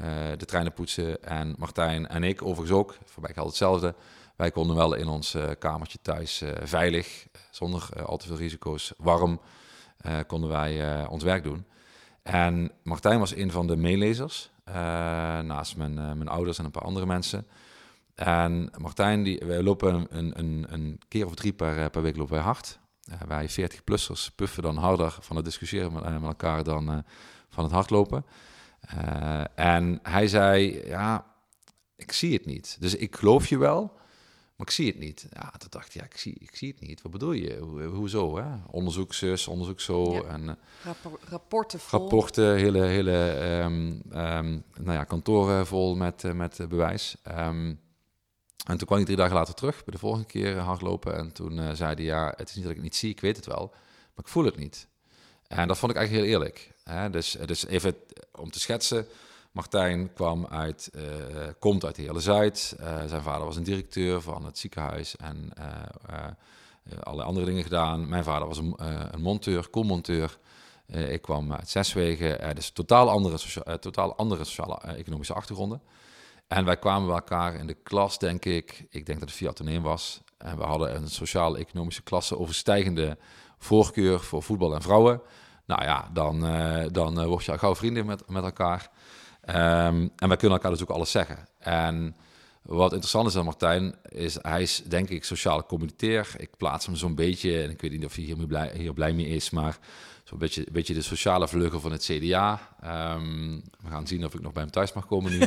eh, 0.00 0.08
de 0.36 0.44
treinen 0.44 0.72
poetsen. 0.72 1.24
En 1.24 1.54
Martijn 1.58 2.08
en 2.08 2.22
ik 2.22 2.42
overigens 2.42 2.78
ook, 2.78 2.96
voor 3.04 3.22
mij 3.22 3.32
geldt 3.32 3.48
hetzelfde. 3.48 3.94
Wij 4.40 4.50
konden 4.50 4.76
wel 4.76 4.94
in 4.94 5.08
ons 5.08 5.34
eh, 5.34 5.50
kamertje 5.58 5.98
thuis 6.02 6.40
eh, 6.40 6.52
veilig, 6.62 7.26
zonder 7.50 7.88
eh, 7.92 8.04
al 8.04 8.16
te 8.16 8.26
veel 8.26 8.36
risico's, 8.36 8.92
warm, 8.96 9.40
konden 10.26 10.50
wij 10.50 11.06
ons 11.06 11.22
werk 11.22 11.42
doen. 11.42 11.66
En 12.22 12.72
Martijn 12.82 13.18
was 13.18 13.36
een 13.36 13.50
van 13.50 13.66
de 13.66 13.76
meelezers, 13.76 14.50
naast 15.44 15.76
mijn, 15.76 15.94
mijn 15.94 16.28
ouders 16.28 16.58
en 16.58 16.64
een 16.64 16.70
paar 16.70 16.82
andere 16.82 17.06
mensen. 17.06 17.46
En 18.14 18.70
Martijn, 18.78 19.22
die, 19.22 19.42
wij 19.46 19.62
lopen 19.62 20.06
een, 20.10 20.38
een, 20.38 20.66
een 20.68 21.00
keer 21.08 21.26
of 21.26 21.34
drie 21.34 21.52
per, 21.52 21.90
per 21.90 22.02
week 22.02 22.16
lopen 22.16 22.34
wij 22.34 22.42
hard. 22.42 22.78
Wij 23.26 23.50
40-plussers 23.50 24.34
puffen 24.34 24.62
dan 24.62 24.76
harder 24.76 25.16
van 25.20 25.36
het 25.36 25.44
discussiëren 25.44 25.92
met, 25.92 26.04
elkaar 26.22 26.64
dan 26.64 27.04
van 27.48 27.64
het 27.64 27.72
hardlopen. 27.72 28.24
En 29.54 29.98
hij 30.02 30.28
zei, 30.28 30.82
ja, 30.86 31.26
ik 31.96 32.12
zie 32.12 32.32
het 32.32 32.46
niet. 32.46 32.76
Dus 32.80 32.96
ik 32.96 33.16
geloof 33.16 33.46
je 33.46 33.58
wel, 33.58 33.98
maar 34.60 34.68
ik 34.68 34.74
zie 34.74 34.86
het 34.86 34.98
niet. 34.98 35.26
Ja, 35.32 35.50
toen 35.58 35.68
dacht 35.70 35.86
ik, 35.86 35.92
ja, 35.92 36.04
ik 36.04 36.16
zie, 36.16 36.36
ik 36.38 36.56
zie 36.56 36.68
het 36.68 36.88
niet. 36.88 37.02
Wat 37.02 37.12
bedoel 37.12 37.32
je? 37.32 37.58
Hoe, 37.58 37.82
hoezo? 37.82 38.36
Hè? 38.36 38.44
Onderzoek 38.70 39.14
zus, 39.14 39.46
onderzoek 39.46 39.80
zo. 39.80 40.12
Ja. 40.12 40.22
En, 40.22 40.48
eh, 40.48 40.54
Rappor- 40.84 41.18
rapporten 41.24 41.80
vol. 41.80 42.00
rapporten, 42.00 42.56
hele, 42.56 42.82
hele 42.82 43.30
ehm, 43.30 43.92
ehm, 44.10 44.50
nou 44.78 44.92
ja, 44.92 45.04
kantoren 45.04 45.66
vol 45.66 45.96
met, 45.96 46.24
eh, 46.24 46.32
met 46.32 46.58
eh, 46.60 46.66
bewijs. 46.66 47.16
Ehm, 47.22 47.74
en 48.66 48.76
toen 48.76 48.86
kwam 48.86 48.96
hij 48.96 49.04
drie 49.04 49.16
dagen 49.16 49.34
later 49.34 49.54
terug, 49.54 49.84
bij 49.84 49.92
de 49.94 49.98
volgende 50.00 50.26
keer 50.26 50.56
hardlopen. 50.58 51.16
En 51.16 51.32
toen 51.32 51.58
eh, 51.58 51.72
zei 51.72 51.94
hij, 51.94 52.04
ja, 52.04 52.34
het 52.36 52.48
is 52.48 52.54
niet 52.54 52.62
dat 52.64 52.72
ik 52.72 52.78
het 52.78 52.86
niet 52.86 52.96
zie, 52.96 53.10
ik 53.10 53.20
weet 53.20 53.36
het 53.36 53.46
wel, 53.46 53.68
maar 54.14 54.24
ik 54.24 54.28
voel 54.28 54.44
het 54.44 54.56
niet. 54.56 54.88
En 55.46 55.68
dat 55.68 55.78
vond 55.78 55.92
ik 55.92 55.98
eigenlijk 55.98 56.26
heel 56.28 56.36
eerlijk. 56.36 56.72
Hè? 56.84 57.10
Dus, 57.10 57.36
dus 57.46 57.66
even 57.66 57.94
om 58.32 58.50
te 58.50 58.60
schetsen, 58.60 59.06
Martijn 59.50 60.12
kwam 60.12 60.46
uit, 60.46 60.90
eh, 60.94 61.02
komt 61.58 61.84
uit 61.84 61.96
de 61.96 62.02
hele 62.02 62.20
Zuid. 62.20 62.76
Eh, 62.78 63.04
zijn 63.06 63.22
vader 63.22 63.44
was 63.44 63.56
een 63.56 63.62
directeur 63.62 64.20
van 64.20 64.44
het 64.44 64.58
ziekenhuis 64.58 65.16
en 65.16 65.50
eh, 65.54 65.66
eh, 66.06 66.98
alle 67.00 67.22
andere 67.22 67.46
dingen 67.46 67.62
gedaan. 67.62 68.08
Mijn 68.08 68.24
vader 68.24 68.48
was 68.48 68.58
een, 68.58 68.74
een 69.10 69.20
monteur, 69.20 69.68
koelmonteur. 69.68 70.38
ik 70.86 71.22
kwam 71.22 71.52
uit 71.52 71.68
Zeswegen. 71.68 72.54
dus 72.54 72.70
totaal 72.70 73.10
andere, 73.10 73.38
totaal 73.78 74.16
andere 74.16 74.44
sociale 74.44 74.78
economische 74.80 75.34
achtergronden. 75.34 75.82
En 76.48 76.64
wij 76.64 76.78
kwamen 76.78 77.06
bij 77.06 77.14
elkaar 77.14 77.54
in 77.54 77.66
de 77.66 77.74
klas, 77.74 78.18
denk 78.18 78.44
ik. 78.44 78.86
Ik 78.90 79.06
denk 79.06 79.20
dat 79.20 79.28
het 79.28 79.38
via 79.38 79.52
toneel 79.52 79.80
was. 79.80 80.20
En 80.38 80.56
we 80.56 80.62
hadden 80.62 80.96
een 80.96 81.08
sociaal-economische 81.08 82.02
klasse 82.02 82.38
overstijgende 82.38 83.18
voorkeur 83.58 84.20
voor 84.20 84.42
voetbal 84.42 84.74
en 84.74 84.82
vrouwen. 84.82 85.22
Nou 85.66 85.82
ja, 85.82 86.10
dan, 86.12 86.46
uh, 86.46 86.84
dan 86.92 87.20
uh, 87.20 87.26
word 87.26 87.44
je 87.44 87.58
gauw 87.58 87.74
vrienden 87.74 88.06
met, 88.06 88.28
met 88.28 88.44
elkaar. 88.44 88.90
Um, 89.46 90.12
en 90.16 90.28
wij 90.28 90.36
kunnen 90.36 90.56
elkaar 90.56 90.70
dus 90.70 90.82
ook 90.82 90.90
alles 90.90 91.10
zeggen. 91.10 91.38
En 91.58 92.16
wat 92.62 92.90
interessant 92.90 93.28
is 93.28 93.36
aan 93.36 93.44
Martijn, 93.44 93.94
is 94.08 94.38
hij 94.42 94.62
is 94.62 94.82
denk 94.86 95.08
ik 95.08 95.24
sociaal 95.24 95.66
communitair. 95.66 96.34
Ik 96.36 96.56
plaats 96.56 96.86
hem 96.86 96.96
zo'n 96.96 97.14
beetje, 97.14 97.62
en 97.62 97.70
ik 97.70 97.80
weet 97.80 97.90
niet 97.90 98.04
of 98.04 98.14
hij 98.14 98.24
hier 98.24 98.46
blij, 98.46 98.72
hier 98.76 98.92
blij 98.92 99.12
mee 99.12 99.26
is, 99.26 99.50
maar 99.50 99.78
zo'n 100.24 100.38
beetje, 100.38 100.66
beetje 100.72 100.94
de 100.94 101.02
sociale 101.02 101.48
vleugel 101.48 101.80
van 101.80 101.92
het 101.92 102.02
CDA. 102.02 102.60
Um, 102.84 102.90
ehm, 102.90 103.54
we 103.82 103.90
gaan 103.90 104.06
zien 104.06 104.24
of 104.24 104.34
ik 104.34 104.40
nog 104.40 104.52
bij 104.52 104.62
hem 104.62 104.70
thuis 104.72 104.92
mag 104.92 105.06
komen 105.06 105.30
nu. 105.30 105.38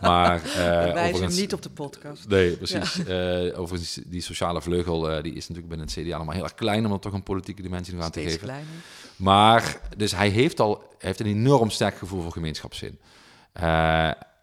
maar 0.00 0.42
uh, 0.46 1.06
overigens, 1.06 1.36
niet 1.36 1.52
op 1.52 1.62
de 1.62 1.70
podcast. 1.70 2.28
Nee, 2.28 2.56
precies. 2.56 2.94
Ja. 2.94 3.42
Uh, 3.42 3.60
overigens, 3.60 4.00
die 4.06 4.20
sociale 4.20 4.62
vleugel, 4.62 5.10
uh, 5.16 5.22
die 5.22 5.32
is 5.32 5.48
natuurlijk 5.48 5.68
binnen 5.68 5.86
het 5.86 5.96
CDA 5.96 6.16
allemaal 6.16 6.34
heel 6.34 6.44
erg 6.44 6.54
klein 6.54 6.86
om 6.86 6.92
er 6.92 6.98
toch 6.98 7.12
een 7.12 7.22
politieke 7.22 7.62
dimensie 7.62 7.94
nog 7.94 8.04
aan 8.04 8.10
te 8.10 8.20
geven. 8.20 8.38
Kleiner. 8.38 8.66
Maar 9.16 9.80
dus 9.96 10.12
hij 10.12 10.28
heeft 10.28 10.60
al 10.60 10.94
heeft 10.98 11.20
een 11.20 11.26
enorm 11.26 11.70
sterk 11.70 11.96
gevoel 11.96 12.22
voor 12.22 12.32
gemeenschapszin. 12.32 12.98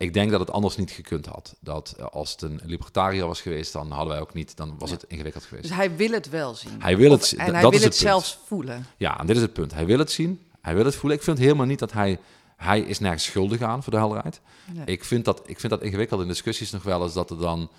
Ik 0.04 0.14
denk 0.14 0.32
dat 0.32 0.40
het 0.40 0.52
anders 0.52 0.76
niet 0.76 0.92
gekund 0.92 1.26
had. 1.26 1.56
Dat 1.60 1.96
uh, 2.00 2.06
als 2.06 2.32
het 2.32 2.42
een 2.42 2.60
libertariër 2.64 3.28
was 3.28 3.42
geweest, 3.42 3.74
dan 3.74 3.92
hadden 3.92 4.14
wij 4.14 4.22
ook 4.22 4.34
niet, 4.34 4.58
dan 4.58 4.76
was 4.78 4.92
het 4.92 5.06
ingewikkeld 5.08 5.44
geweest. 5.44 5.68
Dus 5.68 5.76
hij 5.76 5.96
wil 5.96 6.12
het 6.12 6.30
wel 6.30 6.56
zien. 6.56 6.82
Hij 6.82 6.98
wil 6.98 7.12
het. 7.12 7.34
En 7.38 7.54
hij 7.54 7.62
dat 7.62 7.72
wil 7.72 7.72
het, 7.72 7.84
het 7.84 7.96
zelfs 7.96 8.38
voelen. 8.46 8.86
Ja, 8.98 9.20
en 9.20 9.26
dit 9.26 9.36
is 9.36 9.42
het 9.42 9.54
punt. 9.54 9.74
Hij 9.74 9.86
wil 9.86 10.00
het 10.00 10.12
zien. 10.12 10.42
Hij 10.62 10.76
wil 10.76 10.86
het 10.86 10.96
voelen. 10.96 11.18
Ik 11.18 11.24
vind 11.24 11.38
helemaal 11.38 11.66
niet 11.66 11.80
dat 11.80 11.92
hij 11.92 12.20
hij 12.64 12.80
is 12.80 13.00
nergens 13.00 13.24
schuldig 13.24 13.62
aan, 13.62 13.84
voor 13.84 13.92
de 13.92 14.00
helderheid. 14.00 14.42
Nee. 14.74 14.86
Ik, 14.86 15.04
vind 15.04 15.26
dat, 15.26 15.42
ik 15.46 15.60
vind 15.60 15.72
dat 15.72 15.82
ingewikkeld 15.82 16.22
in 16.22 16.28
discussies 16.28 16.72
nog 16.72 16.84
wel 16.84 17.04
eens 17.04 17.14
dat 17.14 17.30
er 17.30 17.38
dan, 17.38 17.70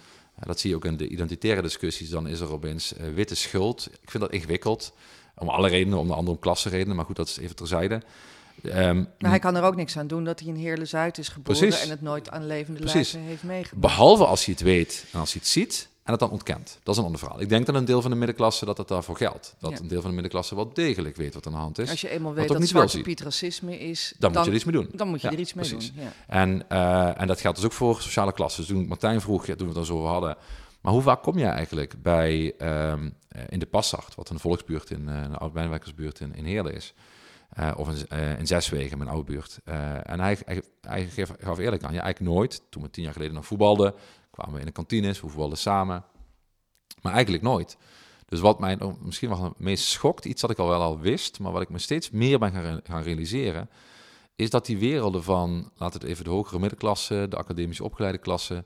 dat 0.46 0.60
zie 0.60 0.70
je 0.70 0.76
ook 0.76 0.84
in 0.84 0.96
de 0.96 1.08
identitaire 1.08 1.62
discussies, 1.62 2.08
dan 2.08 2.28
is 2.28 2.40
er 2.40 2.52
opeens 2.52 2.92
uh, 2.92 3.14
witte 3.14 3.34
schuld. 3.34 3.88
Ik 4.02 4.10
vind 4.10 4.22
dat 4.22 4.32
ingewikkeld. 4.32 4.92
Om 5.36 5.48
alle 5.48 5.68
redenen, 5.68 5.98
om 5.98 6.06
de 6.06 6.14
andere 6.14 6.38
klassenredenen, 6.38 6.96
maar 6.96 7.04
goed, 7.04 7.16
dat 7.16 7.28
is 7.28 7.36
even 7.36 7.56
terzijde. 7.56 8.02
Um, 8.66 9.08
maar 9.18 9.30
hij 9.30 9.38
kan 9.38 9.56
er 9.56 9.62
ook 9.62 9.76
niks 9.76 9.98
aan 9.98 10.06
doen 10.06 10.24
dat 10.24 10.40
hij 10.40 10.48
in 10.48 10.54
Heerle 10.54 10.84
Zuid 10.84 11.18
is 11.18 11.28
geboren 11.28 11.58
precies. 11.58 11.82
en 11.82 11.90
het 11.90 12.02
nooit 12.02 12.30
aan 12.30 12.46
levende 12.46 12.80
lijven 12.80 13.20
heeft 13.20 13.42
meegemaakt. 13.42 13.80
Behalve 13.80 14.24
als 14.24 14.44
hij 14.44 14.54
het 14.54 14.62
weet 14.62 15.04
en 15.12 15.20
als 15.20 15.32
hij 15.32 15.40
het 15.42 15.50
ziet 15.50 15.88
en 16.02 16.10
het 16.10 16.20
dan 16.20 16.30
ontkent. 16.30 16.78
Dat 16.82 16.94
is 16.94 17.00
een 17.00 17.06
ander 17.06 17.20
verhaal. 17.20 17.40
Ik 17.40 17.48
denk 17.48 17.66
dat 17.66 17.74
een 17.74 17.84
deel 17.84 18.02
van 18.02 18.10
de 18.10 18.16
middenklasse 18.16 18.64
dat 18.64 18.78
het 18.78 18.88
daarvoor 18.88 19.16
geldt. 19.16 19.54
Dat 19.58 19.80
een 19.80 19.88
deel 19.88 20.00
van 20.00 20.08
de 20.08 20.14
middenklasse 20.14 20.54
wel 20.54 20.72
degelijk 20.72 21.16
weet 21.16 21.34
wat 21.34 21.46
aan 21.46 21.52
de 21.52 21.58
hand 21.58 21.78
is. 21.78 21.90
Als 21.90 22.00
je 22.00 22.08
eenmaal 22.08 22.34
weet 22.34 22.48
dat 22.48 22.58
niet 22.58 22.68
Zwarte 22.68 23.00
Piet 23.00 23.20
racisme 23.20 23.78
is, 23.78 24.14
dan, 24.18 24.32
moet 24.32 24.44
je 24.44 24.50
er 24.50 24.56
iets 24.56 24.64
mee 24.64 24.74
doen. 24.74 24.88
Dan 24.92 25.08
moet 25.08 25.20
je 25.20 25.28
er 25.28 25.38
iets 25.38 25.54
mee 25.54 25.68
precies. 25.68 25.92
doen. 25.94 26.04
Ja. 26.04 26.12
En, 26.26 26.64
uh, 26.72 27.20
en 27.20 27.26
dat 27.26 27.40
geldt 27.40 27.56
dus 27.56 27.66
ook 27.66 27.72
voor 27.72 28.00
sociale 28.00 28.32
klassen. 28.32 28.66
Dus 28.66 28.74
toen 28.74 28.86
Martijn 28.86 29.20
vroeg, 29.20 29.44
toen 29.44 29.56
we 29.56 29.64
het 29.64 29.74
dan 29.74 29.84
zo 29.84 30.04
hadden, 30.06 30.36
maar 30.80 30.92
hoe 30.92 31.02
vaak 31.02 31.22
kom 31.22 31.38
je 31.38 31.46
eigenlijk 31.46 31.94
bij 32.02 32.54
um, 32.92 33.14
in 33.48 33.58
de 33.58 33.66
Passacht, 33.66 34.14
wat 34.14 34.30
een 34.30 34.38
volksbuurt 34.38 34.90
in 34.90 35.08
uh, 35.08 35.14
een 35.14 35.36
oud-mijnwerkersbuurt 35.36 36.20
in, 36.20 36.34
in 36.34 36.44
Heerlen 36.44 36.74
is? 36.74 36.94
Uh, 37.60 37.72
of 37.76 37.88
in, 37.88 38.06
uh, 38.12 38.90
in 38.90 38.98
mijn 38.98 39.10
oude 39.10 39.32
buurt. 39.32 39.60
Uh, 39.64 40.10
en 40.10 40.20
hij, 40.20 40.36
gaf, 41.38 41.58
eerlijk 41.58 41.82
aan, 41.82 41.94
ja, 41.94 42.02
eigenlijk 42.02 42.34
nooit. 42.34 42.62
Toen 42.68 42.82
we 42.82 42.90
tien 42.90 43.04
jaar 43.04 43.12
geleden 43.12 43.34
nog 43.34 43.46
voetbalden, 43.46 43.94
kwamen 44.30 44.54
we 44.54 44.60
in 44.60 44.66
de 44.66 44.72
kantines, 44.72 45.20
we 45.20 45.28
voetbalden 45.28 45.58
samen. 45.58 46.04
Maar 47.02 47.12
eigenlijk 47.12 47.42
nooit. 47.42 47.76
Dus 48.26 48.40
wat 48.40 48.60
mij 48.60 48.78
misschien 49.00 49.28
wel 49.28 49.44
het 49.44 49.58
meest 49.58 49.84
schokt, 49.84 50.24
iets 50.24 50.40
dat 50.40 50.50
ik 50.50 50.58
al 50.58 50.68
wel 50.68 50.82
al 50.82 50.98
wist, 50.98 51.40
maar 51.40 51.52
wat 51.52 51.62
ik 51.62 51.68
me 51.68 51.78
steeds 51.78 52.10
meer 52.10 52.38
ben 52.38 52.52
gaan, 52.52 52.80
gaan 52.84 53.02
realiseren, 53.02 53.70
is 54.36 54.50
dat 54.50 54.66
die 54.66 54.78
werelden 54.78 55.22
van, 55.22 55.70
laten 55.76 56.00
we 56.00 56.06
het 56.06 56.14
even 56.14 56.24
de 56.24 56.30
hogere 56.30 56.58
middenklasse, 56.58 57.26
de 57.28 57.36
academisch 57.36 57.80
opgeleide 57.80 58.18
klasse 58.18 58.64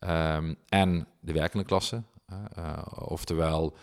um, 0.00 0.56
en 0.68 1.06
de 1.20 1.32
werkende 1.32 1.64
klasse, 1.64 2.02
oftewel 2.94 3.76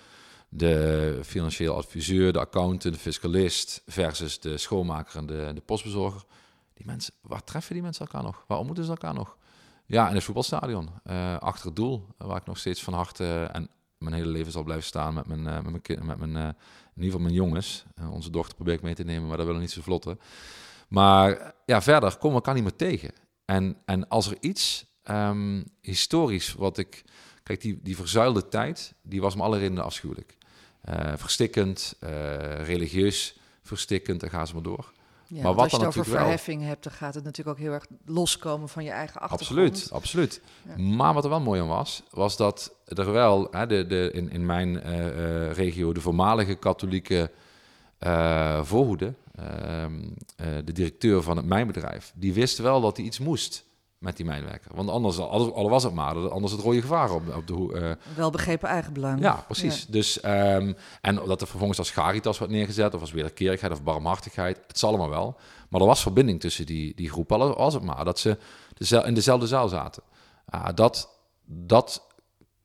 de 0.55 1.19
financieel 1.23 1.75
adviseur, 1.75 2.33
de 2.33 2.39
accountant, 2.39 2.93
de 2.93 2.99
fiscalist 2.99 3.81
versus 3.85 4.39
de 4.39 4.57
schoonmaker 4.57 5.17
en 5.17 5.55
de, 5.55 5.61
postbezorger. 5.65 6.23
Die 6.73 6.85
mensen, 6.85 7.13
waar 7.21 7.43
treffen 7.43 7.73
die 7.73 7.83
mensen 7.83 8.05
elkaar 8.05 8.23
nog? 8.23 8.43
Waar 8.47 8.57
ontmoeten 8.57 8.85
ze 8.85 8.91
elkaar 8.91 9.13
nog? 9.13 9.37
Ja, 9.85 10.09
in 10.09 10.15
het 10.15 10.23
voetbalstadion, 10.23 10.89
uh, 11.05 11.37
achter 11.37 11.65
het 11.65 11.75
doel, 11.75 12.07
waar 12.17 12.37
ik 12.37 12.45
nog 12.45 12.57
steeds 12.57 12.83
van 12.83 12.93
harte 12.93 13.49
en 13.51 13.69
mijn 13.97 14.15
hele 14.15 14.29
leven 14.29 14.51
zal 14.51 14.63
blijven 14.63 14.85
staan 14.85 15.13
met 15.13 15.27
mijn, 15.27 15.39
uh, 15.39 15.71
met 15.71 15.87
mijn, 15.87 16.05
met 16.05 16.17
mijn 16.17 16.35
uh, 16.35 16.43
in 16.95 17.01
ieder 17.01 17.11
geval 17.11 17.19
mijn 17.19 17.33
jongens. 17.33 17.83
onze 18.11 18.29
dochter 18.29 18.55
probeer 18.55 18.73
ik 18.73 18.81
mee 18.81 18.95
te 18.95 19.03
nemen, 19.03 19.27
maar 19.27 19.37
dat 19.37 19.45
wil 19.45 19.55
niet 19.55 19.71
zo 19.71 19.81
vlotten. 19.81 20.19
Maar 20.87 21.53
ja, 21.65 21.81
verder 21.81 22.11
komen 22.11 22.29
we 22.29 22.33
elkaar 22.33 22.53
niet 22.53 22.63
meer 22.63 22.75
tegen. 22.75 23.11
En, 23.45 23.77
en 23.85 24.07
als 24.07 24.31
er 24.31 24.37
iets 24.39 24.85
um, 25.09 25.65
historisch 25.81 26.53
wat 26.53 26.77
ik... 26.77 27.03
Kijk, 27.43 27.61
die, 27.61 27.79
die 27.81 27.95
verzuilde 27.95 28.47
tijd, 28.47 28.93
die 29.01 29.21
was 29.21 29.35
me 29.35 29.41
alle 29.41 29.57
redenen 29.57 29.83
afschuwelijk. 29.83 30.37
Uh, 30.89 31.13
verstikkend, 31.15 31.95
uh, 32.03 32.09
religieus 32.65 33.37
verstikkend 33.61 34.23
en 34.23 34.29
ga 34.29 34.45
ze 34.45 34.53
maar 34.53 34.63
door. 34.63 34.91
Ja, 35.27 35.43
maar 35.43 35.53
wat 35.53 35.63
als 35.63 35.71
je 35.71 35.77
dan 35.77 35.87
het 35.87 35.97
over 35.97 36.11
verheffing 36.11 36.59
wel... 36.59 36.67
hebt, 36.67 36.83
dan 36.83 36.93
gaat 36.93 37.13
het 37.13 37.23
natuurlijk 37.23 37.57
ook 37.57 37.63
heel 37.63 37.73
erg 37.73 37.85
loskomen 38.05 38.69
van 38.69 38.83
je 38.83 38.89
eigen 38.89 39.21
achtergrond. 39.21 39.69
Absoluut, 39.69 39.91
absoluut. 39.91 40.41
Ja. 40.67 40.83
Maar 40.83 41.13
wat 41.13 41.23
er 41.23 41.29
wel 41.29 41.39
mooi 41.39 41.61
aan 41.61 41.67
was, 41.67 42.03
was 42.11 42.37
dat 42.37 42.75
er 42.85 43.11
wel 43.11 43.47
hè, 43.51 43.67
de, 43.67 43.87
de, 43.87 44.09
in, 44.13 44.31
in 44.31 44.45
mijn 44.45 44.87
uh, 44.87 45.51
regio 45.51 45.93
de 45.93 46.01
voormalige 46.01 46.55
katholieke 46.55 47.31
voorhoede, 48.61 49.13
ehm, 49.35 50.01
de 50.65 50.71
directeur 50.71 51.21
van 51.21 51.37
het 51.37 51.45
mijnbedrijf, 51.45 52.13
die 52.15 52.33
wist 52.33 52.57
wel 52.57 52.81
dat 52.81 52.97
hij 52.97 53.05
iets 53.05 53.19
moest 53.19 53.65
met 54.03 54.17
die 54.17 54.25
mijnwerker. 54.25 54.71
Want 54.75 54.89
anders, 54.89 55.17
al 55.17 55.69
was 55.69 55.83
het 55.83 55.93
maar, 55.93 56.29
anders 56.29 56.51
het 56.51 56.61
rode 56.61 56.81
gevaar 56.81 57.11
op, 57.11 57.35
op 57.35 57.47
de 57.47 57.97
uh, 57.99 58.15
Wel 58.15 58.29
begrepen 58.29 58.69
eigenbelang. 58.69 59.19
Ja, 59.19 59.43
precies. 59.47 59.85
Dus, 59.85 60.23
um, 60.23 60.75
en 61.01 61.15
dat 61.15 61.41
er 61.41 61.47
vervolgens 61.47 61.79
als 61.79 61.91
Caritas 61.91 62.37
wordt 62.37 62.53
neergezet, 62.53 62.93
of 62.93 63.01
als 63.01 63.11
wederkerigheid 63.11 63.71
of 63.71 63.83
barmhartigheid, 63.83 64.59
het 64.67 64.79
zal 64.79 64.89
allemaal 64.89 65.09
wel. 65.09 65.35
Maar 65.69 65.81
er 65.81 65.87
was 65.87 66.01
verbinding 66.01 66.39
tussen 66.39 66.65
die, 66.65 66.95
die 66.95 67.09
groepen, 67.09 67.39
al 67.39 67.55
was 67.55 67.73
het 67.73 67.83
maar, 67.83 68.05
dat 68.05 68.19
ze 68.19 68.37
in 69.05 69.13
dezelfde 69.13 69.47
zaal 69.47 69.67
zaten. 69.67 70.03
Uh, 70.55 70.65
dat 70.75 71.09
dat 71.45 72.07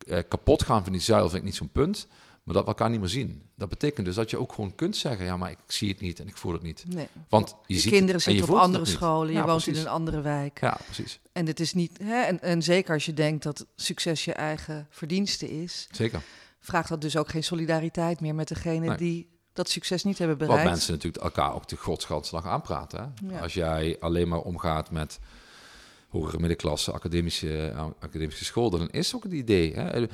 uh, 0.07 0.19
kapot 0.29 0.63
gaan 0.63 0.83
van 0.83 0.93
die 0.93 1.01
zuil 1.01 1.29
vind 1.29 1.35
ik 1.35 1.43
niet 1.43 1.57
zo'n 1.57 1.73
punt 1.73 2.07
maar 2.49 2.57
dat 2.57 2.67
we 2.67 2.73
elkaar 2.73 2.91
niet 2.91 3.01
meer 3.01 3.09
zien. 3.09 3.43
Dat 3.55 3.69
betekent 3.69 4.07
dus 4.07 4.15
dat 4.15 4.31
je 4.31 4.39
ook 4.39 4.53
gewoon 4.53 4.75
kunt 4.75 4.97
zeggen, 4.97 5.25
ja, 5.25 5.37
maar 5.37 5.51
ik 5.51 5.59
zie 5.67 5.89
het 5.89 6.01
niet 6.01 6.21
en 6.21 6.27
ik 6.27 6.37
voel 6.37 6.53
het 6.53 6.63
niet. 6.63 6.85
Nee. 6.87 7.09
Want 7.29 7.55
je, 7.67 7.79
ziet 7.79 7.93
kinderen 7.93 8.21
zitten 8.21 8.49
op 8.49 8.57
andere 8.57 8.85
scholen, 8.85 9.35
je 9.35 9.43
woont 9.43 9.67
in 9.67 9.77
een 9.77 9.89
andere 9.89 10.21
wijk. 10.21 10.61
Ja, 10.61 10.79
precies. 10.85 11.21
En 11.33 11.47
het 11.47 11.61
is 11.61 11.73
niet, 11.73 11.99
hè, 12.03 12.21
en, 12.23 12.41
en 12.41 12.63
zeker 12.63 12.95
als 12.95 13.07
je 13.07 13.15
denkt 13.15 13.43
dat 13.43 13.67
succes 13.77 14.25
je 14.25 14.33
eigen 14.33 14.87
verdienste 14.91 15.63
is. 15.63 15.89
Zeker. 15.91 16.23
Vraagt 16.61 16.89
dat 16.89 17.01
dus 17.01 17.17
ook 17.17 17.29
geen 17.29 17.45
solidariteit 17.45 18.21
meer 18.21 18.35
met 18.35 18.49
degene 18.49 18.97
die 18.97 19.29
dat 19.53 19.69
succes 19.69 20.05
niet 20.05 20.19
hebben 20.19 20.39
bereikt. 20.39 20.63
Wat 20.63 20.73
mensen 20.73 20.93
natuurlijk 20.93 21.23
elkaar 21.25 21.55
ook 21.55 21.69
de 21.69 21.77
godsgrondslag 21.77 22.47
aanpraten. 22.47 23.15
Hè? 23.27 23.41
Als 23.41 23.55
jij 23.55 23.97
alleen 24.01 24.29
maar 24.29 24.41
omgaat 24.41 24.91
met 24.91 25.19
hogere 26.09 26.39
middenklasse, 26.39 26.93
academische, 26.93 27.69
eh, 27.69 27.87
academische 28.01 28.45
school, 28.45 28.71
dan 28.71 28.91
is 28.91 29.15
ook 29.15 29.23
het 29.23 29.33
idee. 29.33 29.75
Hè? 29.75 30.07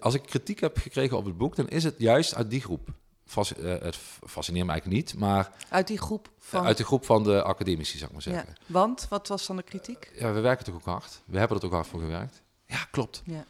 Als 0.00 0.14
ik 0.14 0.22
kritiek 0.22 0.60
heb 0.60 0.78
gekregen 0.78 1.16
op 1.16 1.24
het 1.24 1.36
boek, 1.36 1.56
dan 1.56 1.68
is 1.68 1.84
het 1.84 1.94
juist 1.98 2.34
uit 2.34 2.50
die 2.50 2.60
groep. 2.60 2.88
Fas, 3.24 3.58
uh, 3.58 3.78
het 3.80 3.96
fascineert 4.26 4.66
me 4.66 4.72
eigenlijk 4.72 5.02
niet, 5.02 5.20
maar... 5.20 5.52
Uit 5.68 5.86
die 5.86 5.98
groep 5.98 6.30
van... 6.38 6.64
Uit 6.64 6.76
de 6.76 6.84
groep 6.84 7.04
van 7.04 7.24
de 7.24 7.42
academici, 7.42 7.92
zou 7.92 8.06
ik 8.06 8.12
maar 8.12 8.22
zeggen. 8.22 8.46
Ja, 8.48 8.62
want, 8.66 9.06
wat 9.08 9.28
was 9.28 9.46
dan 9.46 9.56
de 9.56 9.62
kritiek? 9.62 10.12
Ja, 10.18 10.32
we 10.32 10.40
werken 10.40 10.64
toch 10.64 10.74
ook 10.74 10.84
hard. 10.84 11.20
We 11.24 11.38
hebben 11.38 11.58
er 11.58 11.64
ook 11.64 11.72
hard 11.72 11.86
voor 11.86 12.00
gewerkt. 12.00 12.42
Ja, 12.66 12.84
klopt. 12.90 13.22
Ja. 13.24 13.44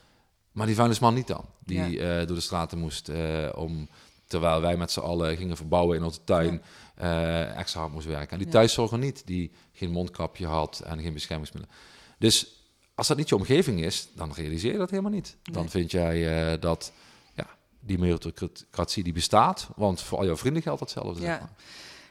Maar 0.52 0.66
die 0.66 0.74
vuilnisman 0.74 1.14
niet 1.14 1.26
dan. 1.26 1.44
Die 1.64 1.90
ja. 1.90 2.24
door 2.24 2.36
de 2.36 2.42
straten 2.42 2.78
moest 2.78 3.10
om... 3.54 3.88
Terwijl 4.28 4.60
wij 4.60 4.76
met 4.76 4.90
z'n 4.90 5.00
allen 5.00 5.36
gingen 5.36 5.56
verbouwen 5.56 5.96
in 5.96 6.02
onze 6.04 6.24
tuin... 6.24 6.62
Ja. 6.96 7.54
extra 7.54 7.80
hard 7.80 7.92
moest 7.92 8.06
werken. 8.06 8.30
En 8.30 8.38
die 8.38 8.52
thuiszorger 8.52 8.98
niet, 8.98 9.26
die 9.26 9.52
geen 9.72 9.90
mondkapje 9.90 10.46
had 10.46 10.80
en 10.80 11.00
geen 11.00 11.12
beschermingsmiddelen. 11.12 11.76
Dus 12.18 12.58
als 12.94 13.06
dat 13.08 13.16
niet 13.16 13.28
je 13.28 13.36
omgeving 13.36 13.84
is, 13.84 14.08
dan 14.14 14.32
realiseer 14.32 14.72
je 14.72 14.78
dat 14.78 14.90
helemaal 14.90 15.10
niet. 15.10 15.36
Dan 15.42 15.68
vind 15.68 15.90
jij 15.90 16.52
uh, 16.52 16.60
dat 16.60 16.92
ja, 17.34 17.46
die 17.80 17.98
meritocratie 17.98 19.02
die 19.02 19.12
bestaat, 19.12 19.68
want 19.76 20.02
voor 20.02 20.18
al 20.18 20.24
jouw 20.24 20.36
vrienden 20.36 20.62
geldt 20.62 20.80
hetzelfde. 20.80 21.20
Ja. 21.20 21.26
Zeg 21.26 21.40
maar. 21.40 21.52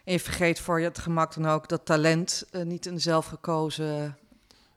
En 0.04 0.14
je 0.14 0.20
vergeet 0.20 0.60
voor 0.60 0.80
je 0.80 0.86
het 0.86 0.98
gemak 0.98 1.34
dan 1.34 1.46
ook 1.46 1.70
dat 1.70 1.86
talent 1.86 2.46
uh, 2.52 2.64
niet 2.64 2.86
een 2.86 3.02
zelfgekozen 3.02 4.18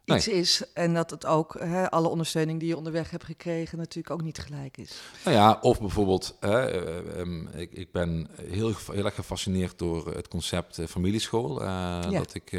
iets 0.04 0.28
is. 0.28 0.62
En 0.74 0.94
dat 0.94 1.10
het 1.10 1.26
ook, 1.26 1.56
hè, 1.58 1.90
alle 1.90 2.08
ondersteuning 2.08 2.58
die 2.60 2.68
je 2.68 2.76
onderweg 2.76 3.10
hebt 3.10 3.24
gekregen, 3.24 3.78
natuurlijk 3.78 4.10
ook 4.10 4.22
niet 4.22 4.38
gelijk 4.38 4.76
is. 4.76 5.00
Nou 5.24 5.36
ja, 5.36 5.58
of 5.60 5.80
bijvoorbeeld, 5.80 6.36
hè, 6.40 7.18
um, 7.18 7.48
ik, 7.48 7.72
ik, 7.72 7.92
ben 7.92 8.28
heel, 8.42 8.72
heel 8.92 9.04
erg 9.04 9.14
gefascineerd 9.14 9.78
door 9.78 10.14
het 10.14 10.28
concept 10.28 10.78
uh, 10.78 10.86
familieschool. 10.86 11.62
Ja. 11.62 12.00
Dat 12.00 12.34
ik 12.34 12.52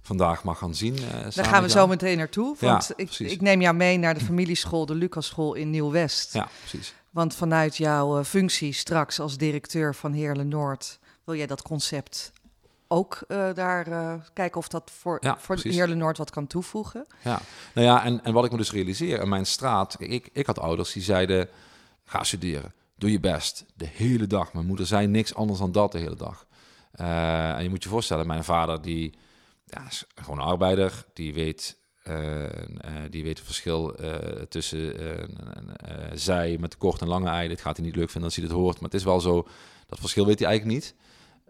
vandaag 0.00 0.44
mag 0.44 0.58
gaan 0.58 0.74
zien. 0.74 0.96
Daar 1.34 1.44
gaan 1.44 1.62
we 1.62 1.68
zo 1.68 1.86
meteen 1.86 2.18
naartoe. 2.18 2.56
Want 2.60 2.92
ik, 2.96 3.18
ik, 3.18 3.40
neem 3.40 3.60
jou 3.60 3.74
mee 3.74 3.98
naar 3.98 4.14
de 4.14 4.24
familieschool, 4.24 4.86
de 4.86 4.94
Lucaschool 4.94 5.54
in 5.54 5.70
Nieuw-West. 5.70 6.32
Ja, 6.32 6.48
precies. 6.60 6.94
Want 7.14 7.34
vanuit 7.34 7.76
jouw 7.76 8.18
eh, 8.18 8.24
functie 8.24 8.72
straks 8.72 9.20
als 9.20 9.36
directeur 9.36 9.94
van 9.94 10.12
Heerlen 10.12 10.48
Noord 10.48 10.98
wil 11.24 11.34
jij 11.34 11.46
dat 11.46 11.62
concept 11.62 12.32
ook 12.88 13.24
uh, 13.28 13.54
daar 13.54 13.88
uh, 13.88 14.14
kijken 14.32 14.58
of 14.58 14.68
dat 14.68 14.90
voor, 14.98 15.18
Ja, 15.20 15.38
voor 15.38 15.54
precies. 15.54 15.76
Heerlen 15.76 15.98
Noord 15.98 16.18
wat 16.18 16.30
kan 16.30 16.46
toevoegen. 16.46 17.06
Ja, 17.22 17.40
nou 17.74 17.86
ja, 17.86 18.04
en, 18.04 18.24
en 18.24 18.32
wat 18.32 18.44
ik 18.44 18.50
me 18.50 18.56
dus 18.56 18.72
realiseer 18.72 19.20
in 19.20 19.28
mijn 19.28 19.46
straat, 19.46 19.96
ik, 19.98 20.28
ik 20.32 20.46
had 20.46 20.58
ouders 20.58 20.92
die 20.92 21.02
zeiden, 21.02 21.48
ga 22.04 22.24
studeren, 22.24 22.72
doe 22.96 23.10
je 23.12 23.20
best, 23.20 23.64
de 23.74 23.86
hele 23.92 24.26
dag. 24.26 24.52
Mijn 24.52 24.66
moeder 24.66 24.86
zei 24.86 25.06
niks 25.06 25.34
anders 25.34 25.58
dan 25.58 25.72
dat 25.72 25.92
de 25.92 25.98
hele 25.98 26.16
dag. 26.16 26.46
Eh, 26.92 27.56
en 27.56 27.62
je 27.62 27.68
moet 27.70 27.82
je 27.82 27.88
voorstellen, 27.88 28.26
mijn 28.26 28.44
vader 28.44 28.82
die 28.82 29.14
ja, 29.64 29.86
is 29.86 30.04
gewoon 30.14 30.38
een 30.38 30.44
arbeider, 30.44 31.04
die 31.12 31.34
weet, 31.34 31.76
eh, 32.02 32.44
eh, 32.44 32.50
die 33.10 33.22
weet 33.22 33.36
het 33.36 33.46
verschil 33.46 33.94
eh, 33.96 34.42
tussen 34.42 34.98
eh, 34.98 35.22
eh, 35.22 36.10
zij 36.14 36.56
met 36.60 36.70
de 36.70 36.76
korte 36.76 37.04
en 37.04 37.08
lange 37.10 37.28
ei. 37.28 37.48
Dit 37.48 37.60
gaat 37.60 37.76
hij 37.76 37.86
niet 37.86 37.96
leuk 37.96 38.10
vinden 38.10 38.24
als 38.24 38.36
hij 38.38 38.46
dit 38.48 38.54
hoort, 38.56 38.74
maar 38.74 38.90
het 38.90 38.98
is 38.98 39.04
wel 39.04 39.20
zo, 39.20 39.46
dat 39.86 39.98
verschil 39.98 40.26
weet 40.26 40.38
hij 40.38 40.48
eigenlijk 40.48 40.78
niet. 40.78 40.94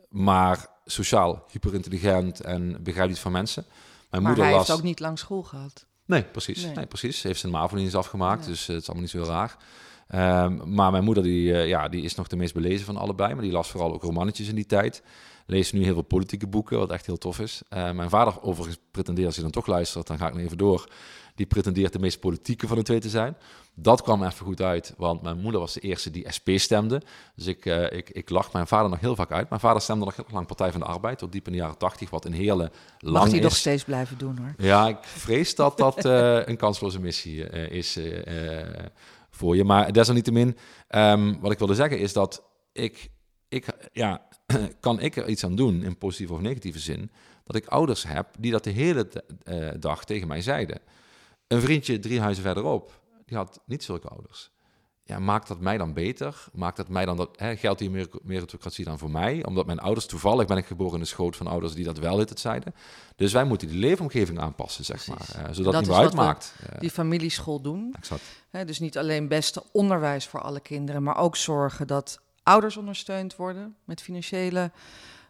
Maar 0.08 0.66
sociaal, 0.84 1.44
hyperintelligent 1.50 2.40
en 2.40 2.82
begrijpt 2.82 3.10
iets 3.10 3.20
van 3.20 3.32
mensen. 3.32 3.64
Mijn 4.10 4.22
Maar 4.22 4.32
moeder 4.32 4.44
hij 4.44 4.52
las... 4.52 4.66
heeft 4.66 4.78
ook 4.78 4.84
niet 4.84 5.00
lang 5.00 5.18
school 5.18 5.42
gehad. 5.42 5.86
Nee, 6.04 6.22
precies. 6.22 6.64
Nee. 6.64 6.74
Nee. 6.74 6.86
precies. 6.86 7.22
Heeft 7.22 7.40
zijn 7.40 7.52
MAVO 7.52 7.76
niet 7.76 7.84
eens 7.84 7.94
afgemaakt, 7.94 8.46
dus 8.46 8.68
eh, 8.68 8.74
het 8.74 8.82
is 8.82 8.88
allemaal 8.88 9.06
niet 9.12 9.24
zo 9.24 9.32
raar. 9.32 9.56
Ehm, 10.08 10.74
maar 10.74 10.90
mijn 10.90 11.04
moeder 11.04 11.22
die, 11.22 11.52
eh, 11.52 11.68
ja, 11.68 11.88
die 11.88 12.02
is 12.02 12.14
nog 12.14 12.26
de 12.26 12.36
meest 12.36 12.54
belezen 12.54 12.86
van 12.86 12.96
allebei, 12.96 13.34
maar 13.34 13.42
die 13.42 13.52
las 13.52 13.70
vooral 13.70 13.92
ook 13.92 14.02
romannetjes 14.02 14.48
in 14.48 14.54
die 14.54 14.66
tijd. 14.66 15.02
Leest 15.46 15.72
nu 15.72 15.84
heel 15.84 15.92
veel 15.92 16.02
politieke 16.02 16.46
boeken, 16.46 16.78
wat 16.78 16.90
echt 16.90 17.06
heel 17.06 17.18
tof 17.18 17.40
is. 17.40 17.62
Eh, 17.68 17.90
mijn 17.90 18.10
vader 18.10 18.42
overigens 18.42 18.78
pretendeert, 18.90 19.26
als 19.26 19.34
hij 19.34 19.44
dan 19.44 19.52
toch 19.52 19.66
luistert, 19.66 20.06
dan 20.06 20.18
ga 20.18 20.26
ik 20.26 20.34
nog 20.34 20.42
even 20.42 20.58
door. 20.58 20.88
Die 21.34 21.46
pretendeert 21.46 21.92
de 21.92 21.98
meest 21.98 22.20
politieke 22.20 22.66
van 22.66 22.76
de 22.76 22.82
twee 22.82 23.00
te 23.00 23.08
zijn. 23.08 23.36
Dat 23.74 24.02
kwam 24.02 24.24
even 24.24 24.46
goed 24.46 24.62
uit, 24.62 24.94
want 24.96 25.22
mijn 25.22 25.38
moeder 25.38 25.60
was 25.60 25.72
de 25.72 25.80
eerste 25.80 26.10
die 26.10 26.32
SP 26.36 26.48
stemde. 26.54 27.02
Dus 27.36 27.46
ik, 27.46 27.66
eh, 27.66 27.98
ik, 27.98 28.10
ik 28.10 28.30
lach 28.30 28.52
mijn 28.52 28.66
vader 28.66 28.90
nog 28.90 29.00
heel 29.00 29.16
vaak 29.16 29.32
uit. 29.32 29.48
Mijn 29.48 29.60
vader 29.60 29.82
stemde 29.82 30.04
nog 30.04 30.16
heel 30.16 30.24
lang 30.30 30.46
Partij 30.46 30.70
van 30.70 30.80
de 30.80 30.86
Arbeid, 30.86 31.18
tot 31.18 31.32
diep 31.32 31.46
in 31.46 31.52
de 31.52 31.58
jaren 31.58 31.78
tachtig, 31.78 32.10
wat 32.10 32.24
een 32.24 32.32
hele 32.32 32.70
lang 32.98 33.16
Mag 33.16 33.28
hij 33.28 33.36
is. 33.36 33.42
nog 33.42 33.56
steeds 33.56 33.84
blijven 33.84 34.18
doen 34.18 34.38
hoor. 34.38 34.54
Ja, 34.66 34.88
ik 34.88 34.98
vrees 35.00 35.54
dat 35.54 35.78
dat 35.78 36.04
eh, 36.04 36.40
een 36.48 36.56
kansloze 36.56 37.00
missie 37.00 37.48
is 37.50 37.98
voor 39.30 39.56
je. 39.56 39.64
Maar 39.64 39.92
desalniettemin, 39.92 40.56
ehm, 40.88 41.34
wat 41.40 41.52
ik 41.52 41.58
wilde 41.58 41.74
zeggen 41.74 41.98
is 41.98 42.12
dat 42.12 42.42
ik, 42.72 43.10
ik 43.48 43.66
ja, 43.92 44.22
kan 44.80 45.00
ik 45.00 45.16
er 45.16 45.28
iets 45.28 45.44
aan 45.44 45.54
doen 45.56 45.82
in 45.82 45.98
positieve 45.98 46.32
of 46.32 46.40
negatieve 46.40 46.78
zin, 46.78 47.10
dat 47.44 47.56
ik 47.56 47.66
ouders 47.66 48.02
heb 48.02 48.28
die 48.38 48.50
dat 48.52 48.64
de 48.64 48.70
hele 48.70 49.08
eh, 49.42 49.68
dag 49.78 50.04
tegen 50.04 50.28
mij 50.28 50.40
zeiden. 50.42 50.78
Een 51.46 51.60
vriendje 51.60 51.98
drie 51.98 52.20
huizen 52.20 52.42
verderop, 52.42 53.00
die 53.26 53.36
had 53.36 53.60
niet 53.66 53.84
zulke 53.84 54.08
ouders. 54.08 54.52
Ja, 55.06 55.18
maakt 55.18 55.48
dat 55.48 55.60
mij 55.60 55.76
dan 55.78 55.92
beter? 55.92 56.44
Maakt 56.52 56.76
dat 56.76 56.88
mij 56.88 57.04
dan 57.04 57.16
dat, 57.16 57.30
hè, 57.36 57.56
geldt 57.56 57.78
die 57.78 57.90
mer- 57.90 58.08
meritocratie 58.22 58.84
dan 58.84 58.98
voor 58.98 59.10
mij? 59.10 59.44
Omdat 59.44 59.66
mijn 59.66 59.78
ouders, 59.78 60.06
toevallig 60.06 60.46
ben 60.46 60.56
ik 60.56 60.66
geboren 60.66 60.94
in 60.94 61.00
de 61.00 61.06
schoot 61.06 61.36
van 61.36 61.46
ouders 61.46 61.74
die 61.74 61.84
dat 61.84 61.98
wel 61.98 62.18
het 62.18 62.40
zeiden. 62.40 62.74
Dus 63.16 63.32
wij 63.32 63.44
moeten 63.44 63.68
die 63.68 63.78
leefomgeving 63.78 64.38
aanpassen, 64.38 64.84
zeg 64.84 65.04
Precies. 65.04 65.34
maar. 65.34 65.44
eh, 65.44 65.52
zodat 65.54 65.64
Dat 65.64 65.74
het 65.74 65.82
niet 65.82 65.90
meer 65.90 65.98
uitmaakt. 66.06 66.54
Die 66.78 66.90
familieschool 66.90 67.60
doen. 67.60 67.94
exact. 67.98 68.22
Hè, 68.50 68.64
dus 68.64 68.78
niet 68.78 68.98
alleen 68.98 69.28
beste 69.28 69.62
onderwijs 69.72 70.26
voor 70.26 70.40
alle 70.40 70.60
kinderen, 70.60 71.02
maar 71.02 71.16
ook 71.16 71.36
zorgen 71.36 71.86
dat 71.86 72.20
ouders 72.44 72.76
ondersteund 72.76 73.36
worden 73.36 73.76
met 73.84 74.02
financiële 74.02 74.70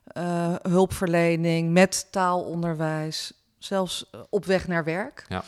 eh, 0.05 0.55
hulpverlening, 0.63 1.73
met 1.73 2.07
taalonderwijs, 2.11 3.33
zelfs 3.59 4.11
eh, 4.11 4.21
op 4.31 4.45
weg 4.45 4.69
naar 4.69 4.85
werk. 4.85 5.25
Ja. 5.29 5.45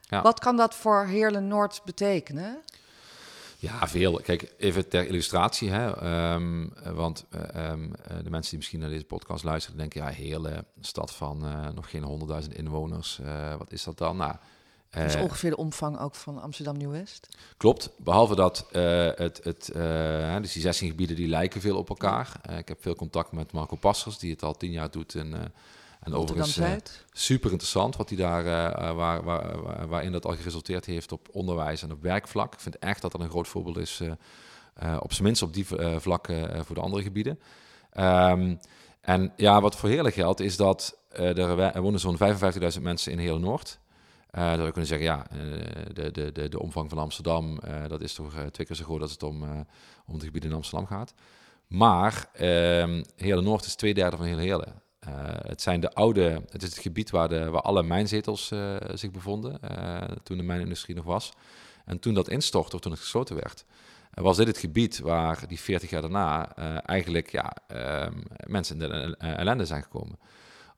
Ja. 0.00 0.22
Wat 0.22 0.40
kan 0.40 0.56
dat 0.56 0.74
voor 0.74 1.04
Heerlen 1.04 1.48
Noord 1.48 1.82
betekenen? 1.84 2.62
Ja, 3.60 3.88
veel. 3.88 4.20
Kijk, 4.22 4.54
even 4.58 4.88
ter 4.88 5.06
illustratie. 5.06 5.70
Hè, 5.70 5.96
ehm, 5.96 6.68
eh, 6.82 6.92
want 6.92 7.26
eh, 7.30 7.70
ehm, 7.70 7.84
eh, 7.84 8.16
de 8.22 8.30
mensen 8.30 8.50
die 8.50 8.58
misschien 8.58 8.80
naar 8.80 8.88
deze 8.88 9.04
podcast 9.04 9.44
luisteren, 9.44 9.78
denken, 9.78 10.02
ja, 10.02 10.08
hele 10.08 10.64
stad 10.80 11.14
van 11.14 11.44
nog 11.74 11.90
geen 11.90 12.02
100.000 12.02 12.54
inwoners. 12.54 13.20
wat 13.58 13.72
is 13.72 13.84
dat 13.84 13.98
dan? 13.98 14.16
Nou, 14.16 14.34
Dat 14.90 15.04
is 15.04 15.14
eh, 15.14 15.22
ongeveer 15.22 15.50
de 15.50 15.56
omvang 15.56 15.98
ook 16.00 16.14
van 16.14 16.40
Amsterdam 16.42 16.76
Nieuw-West. 16.76 17.28
Klopt, 17.56 17.90
behalve 17.96 18.34
dat 18.34 18.66
eh, 18.72 19.06
het, 19.14 19.40
het, 19.42 19.68
eh, 19.68 20.36
dus 20.40 20.52
die 20.52 20.62
16 20.62 20.88
gebieden 20.88 21.16
die 21.16 21.28
lijken 21.28 21.60
veel 21.60 21.76
op 21.76 21.88
elkaar. 21.88 22.40
Ik 22.58 22.68
heb 22.68 22.82
veel 22.82 22.94
contact 22.94 23.32
met 23.32 23.52
Marco 23.52 23.76
Passers, 23.76 24.18
die 24.18 24.30
het 24.30 24.42
al 24.42 24.56
tien 24.56 24.70
jaar 24.70 24.90
doet. 24.90 25.14
En, 25.14 25.34
en 26.00 26.14
overigens 26.14 26.56
super 27.12 27.50
interessant 27.50 27.96
wat 27.96 28.08
hij 28.08 28.18
daar, 28.18 28.44
waar, 28.94 29.22
waar, 29.24 29.62
waar- 29.62 29.88
waarin 29.88 30.12
dat 30.12 30.24
al 30.24 30.36
geresulteerd 30.36 30.84
heeft 30.84 31.12
op 31.12 31.28
onderwijs 31.32 31.82
en 31.82 31.92
op 31.92 32.02
werkvlak. 32.02 32.52
Ik 32.54 32.60
vind 32.60 32.78
echt 32.78 33.02
dat 33.02 33.12
dat 33.12 33.20
een 33.20 33.30
groot 33.30 33.48
voorbeeld 33.48 33.76
is, 33.76 34.00
op 35.00 35.12
zijn 35.12 35.24
minst 35.24 35.42
op 35.42 35.54
die 35.54 35.66
vlakken 35.98 36.64
voor 36.64 36.74
de 36.74 36.80
andere 36.80 37.02
gebieden. 37.02 37.40
Ehm, 37.92 38.56
en 39.00 39.32
ja, 39.36 39.60
wat 39.60 39.76
voor 39.76 39.88
Heerlen 39.88 40.12
geldt, 40.12 40.40
is 40.40 40.56
dat 40.56 40.98
er, 41.08 41.80
wonen 41.82 42.00
zo'n 42.00 42.18
55.000 42.18 42.82
mensen 42.82 43.12
in 43.12 43.18
Heerlen 43.18 43.40
Noord. 43.40 43.78
Dan 44.30 44.54
zou 44.54 44.64
je 44.64 44.72
kunnen 44.72 44.86
zeggen, 44.86 45.06
ja, 45.06 45.26
eh, 45.30 45.38
de, 45.92 46.10
de, 46.10 46.32
de, 46.32 46.48
de 46.48 46.60
omvang 46.60 46.88
van 46.88 46.98
Amsterdam, 46.98 47.58
eh, 47.58 47.88
dat 47.88 48.00
is 48.00 48.14
toch 48.14 48.32
twee 48.52 48.66
keer 48.66 48.76
zo 48.76 48.84
groot 48.84 49.00
als 49.00 49.10
het 49.10 49.22
om, 49.22 49.42
om 50.06 50.14
het 50.14 50.22
gebied 50.22 50.44
in 50.44 50.52
Amsterdam 50.52 50.86
gaat. 50.86 51.14
Maar 51.66 52.28
ehm 52.32 53.02
Heerlen 53.16 53.44
Noord 53.44 53.64
is 53.64 53.74
twee 53.74 53.94
derde 53.94 54.16
van 54.16 54.26
heel 54.26 54.38
Heerlen. 54.38 54.82
Het 55.46 55.62
zijn 55.62 55.80
de 55.80 55.92
oude, 55.92 56.42
het 56.50 56.62
is 56.62 56.68
het 56.68 56.78
gebied 56.78 57.10
waar, 57.10 57.28
de, 57.28 57.50
waar 57.50 57.62
alle 57.62 57.82
mijnzetels 57.82 58.52
zich 58.94 59.10
bevonden, 59.10 59.60
toen 60.22 60.36
de 60.36 60.42
mijnindustrie 60.42 60.96
nog 60.96 61.04
was. 61.04 61.32
En 61.84 61.98
toen 61.98 62.14
dat 62.14 62.28
instortte, 62.28 62.76
of 62.76 62.80
toen 62.80 62.92
het 62.92 63.00
gesloten 63.00 63.36
werd, 63.36 63.64
was 64.14 64.36
dit 64.36 64.46
het 64.46 64.58
gebied 64.58 64.98
waar 64.98 65.48
die 65.48 65.60
40 65.60 65.90
jaar 65.90 66.00
daarna 66.02 66.56
eigenlijk 66.82 67.30
ja, 67.30 67.52
ehm, 67.66 68.14
mensen 68.46 68.82
in 68.82 68.88
de 68.88 69.16
ellende 69.18 69.64
zijn 69.64 69.82
gekomen. 69.82 70.18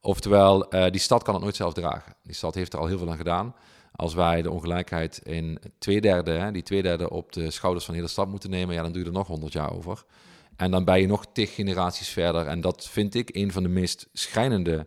Oftewel, 0.01 0.69
eh, 0.71 0.91
die 0.91 1.01
stad 1.01 1.23
kan 1.23 1.35
het 1.35 1.43
nooit 1.43 1.57
zelf 1.57 1.73
dragen. 1.73 2.15
Die 2.23 2.35
stad 2.35 2.55
heeft 2.55 2.73
er 2.73 2.79
al 2.79 2.87
heel 2.87 2.99
veel 2.99 3.11
aan 3.11 3.17
gedaan. 3.17 3.55
Als 3.95 4.15
wij 4.15 4.43
de 4.43 4.51
ongelijkheid 4.51 5.21
in 5.25 5.59
twee 5.79 6.01
derde, 6.01 6.31
hè, 6.31 6.53
die 6.53 6.63
twee 6.63 6.83
derde 6.83 7.11
op 7.11 7.33
de 7.33 7.51
schouders 7.51 7.85
van 7.85 7.95
de 7.95 8.01
hele 8.01 8.13
stad 8.13 8.29
moeten 8.29 8.51
nemen, 8.51 8.75
ja, 8.75 8.83
dan 8.83 8.93
doe 8.93 9.01
je 9.01 9.07
er 9.07 9.13
nog 9.15 9.27
100 9.27 9.53
jaar 9.53 9.73
over. 9.73 10.05
En 10.57 10.71
dan 10.71 10.85
ben 10.85 11.01
je 11.01 11.07
nog 11.07 11.25
tig 11.33 11.55
generaties 11.55 12.09
verder. 12.09 12.47
En 12.47 12.61
dat 12.61 12.89
vind 12.89 13.15
ik 13.15 13.29
een 13.37 13.53
van 13.53 13.63
de 13.63 13.69
meest 13.69 14.09
schrijnende 14.13 14.87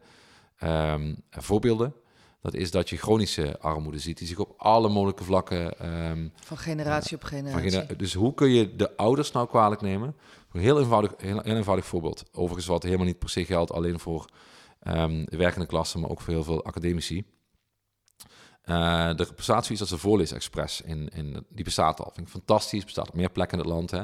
ehm, 0.58 1.13
voorbeelden. 1.30 1.93
Dat 2.41 2.54
is 2.54 2.71
dat 2.71 2.89
je 2.89 2.97
chronische 2.97 3.60
armoede 3.60 3.99
ziet, 3.99 4.17
die 4.17 4.28
zich 4.28 4.38
op 4.39 4.54
alle 4.58 4.89
mogelijke 4.89 5.23
vlakken 5.23 5.80
ehm, 5.80 6.28
Van 6.43 6.58
generatie 6.58 7.15
op 7.15 7.21
van 7.21 7.30
generatie. 7.30 7.69
genera- 7.71 7.93
dus 7.93 8.13
hoe 8.13 8.34
kun 8.34 8.49
je 8.49 8.76
de 8.76 8.97
ouders 8.97 9.32
nou 9.32 9.47
kwalijk 9.47 9.82
nemen? 9.82 10.15
Een 10.52 10.62
heel 10.62 10.80
eenvoudig, 10.80 11.13
heel, 11.17 11.39
heel 11.43 11.56
eenvoudig 11.56 11.86
voorbeeld. 11.86 12.23
Overigens 12.32 12.65
wat 12.67 12.84
helemaal 12.84 13.06
niet 13.06 13.19
per 13.19 13.30
se 13.30 13.45
geldt 13.45 13.71
alleen 13.71 13.99
voor 13.99 14.26
ehm, 14.84 15.26
de 15.26 15.38
werkende 15.38 15.65
klasse, 15.65 16.00
maar 16.00 16.10
ook 16.10 16.22
voor 16.22 16.34
heel 16.34 16.43
veel 16.43 16.63
academici. 16.65 17.26
Eh 18.63 19.19
er 19.19 19.30
bestaat 19.36 19.63
zoiets 19.63 19.82
als 19.82 19.89
de 19.89 19.98
voorleesexpress. 19.98 20.82
In, 20.82 21.10
in, 21.13 21.46
die 21.50 21.63
bestaat 21.63 22.00
al. 22.00 22.12
Vind 22.13 22.28
ik 22.28 22.34
fantastisch. 22.34 22.84
Bestaat 22.84 23.08
op 23.08 23.15
meer 23.15 23.30
plekken 23.30 23.58
in 23.58 23.63
het 23.63 23.74
land. 23.74 23.91
Hè. 23.91 24.02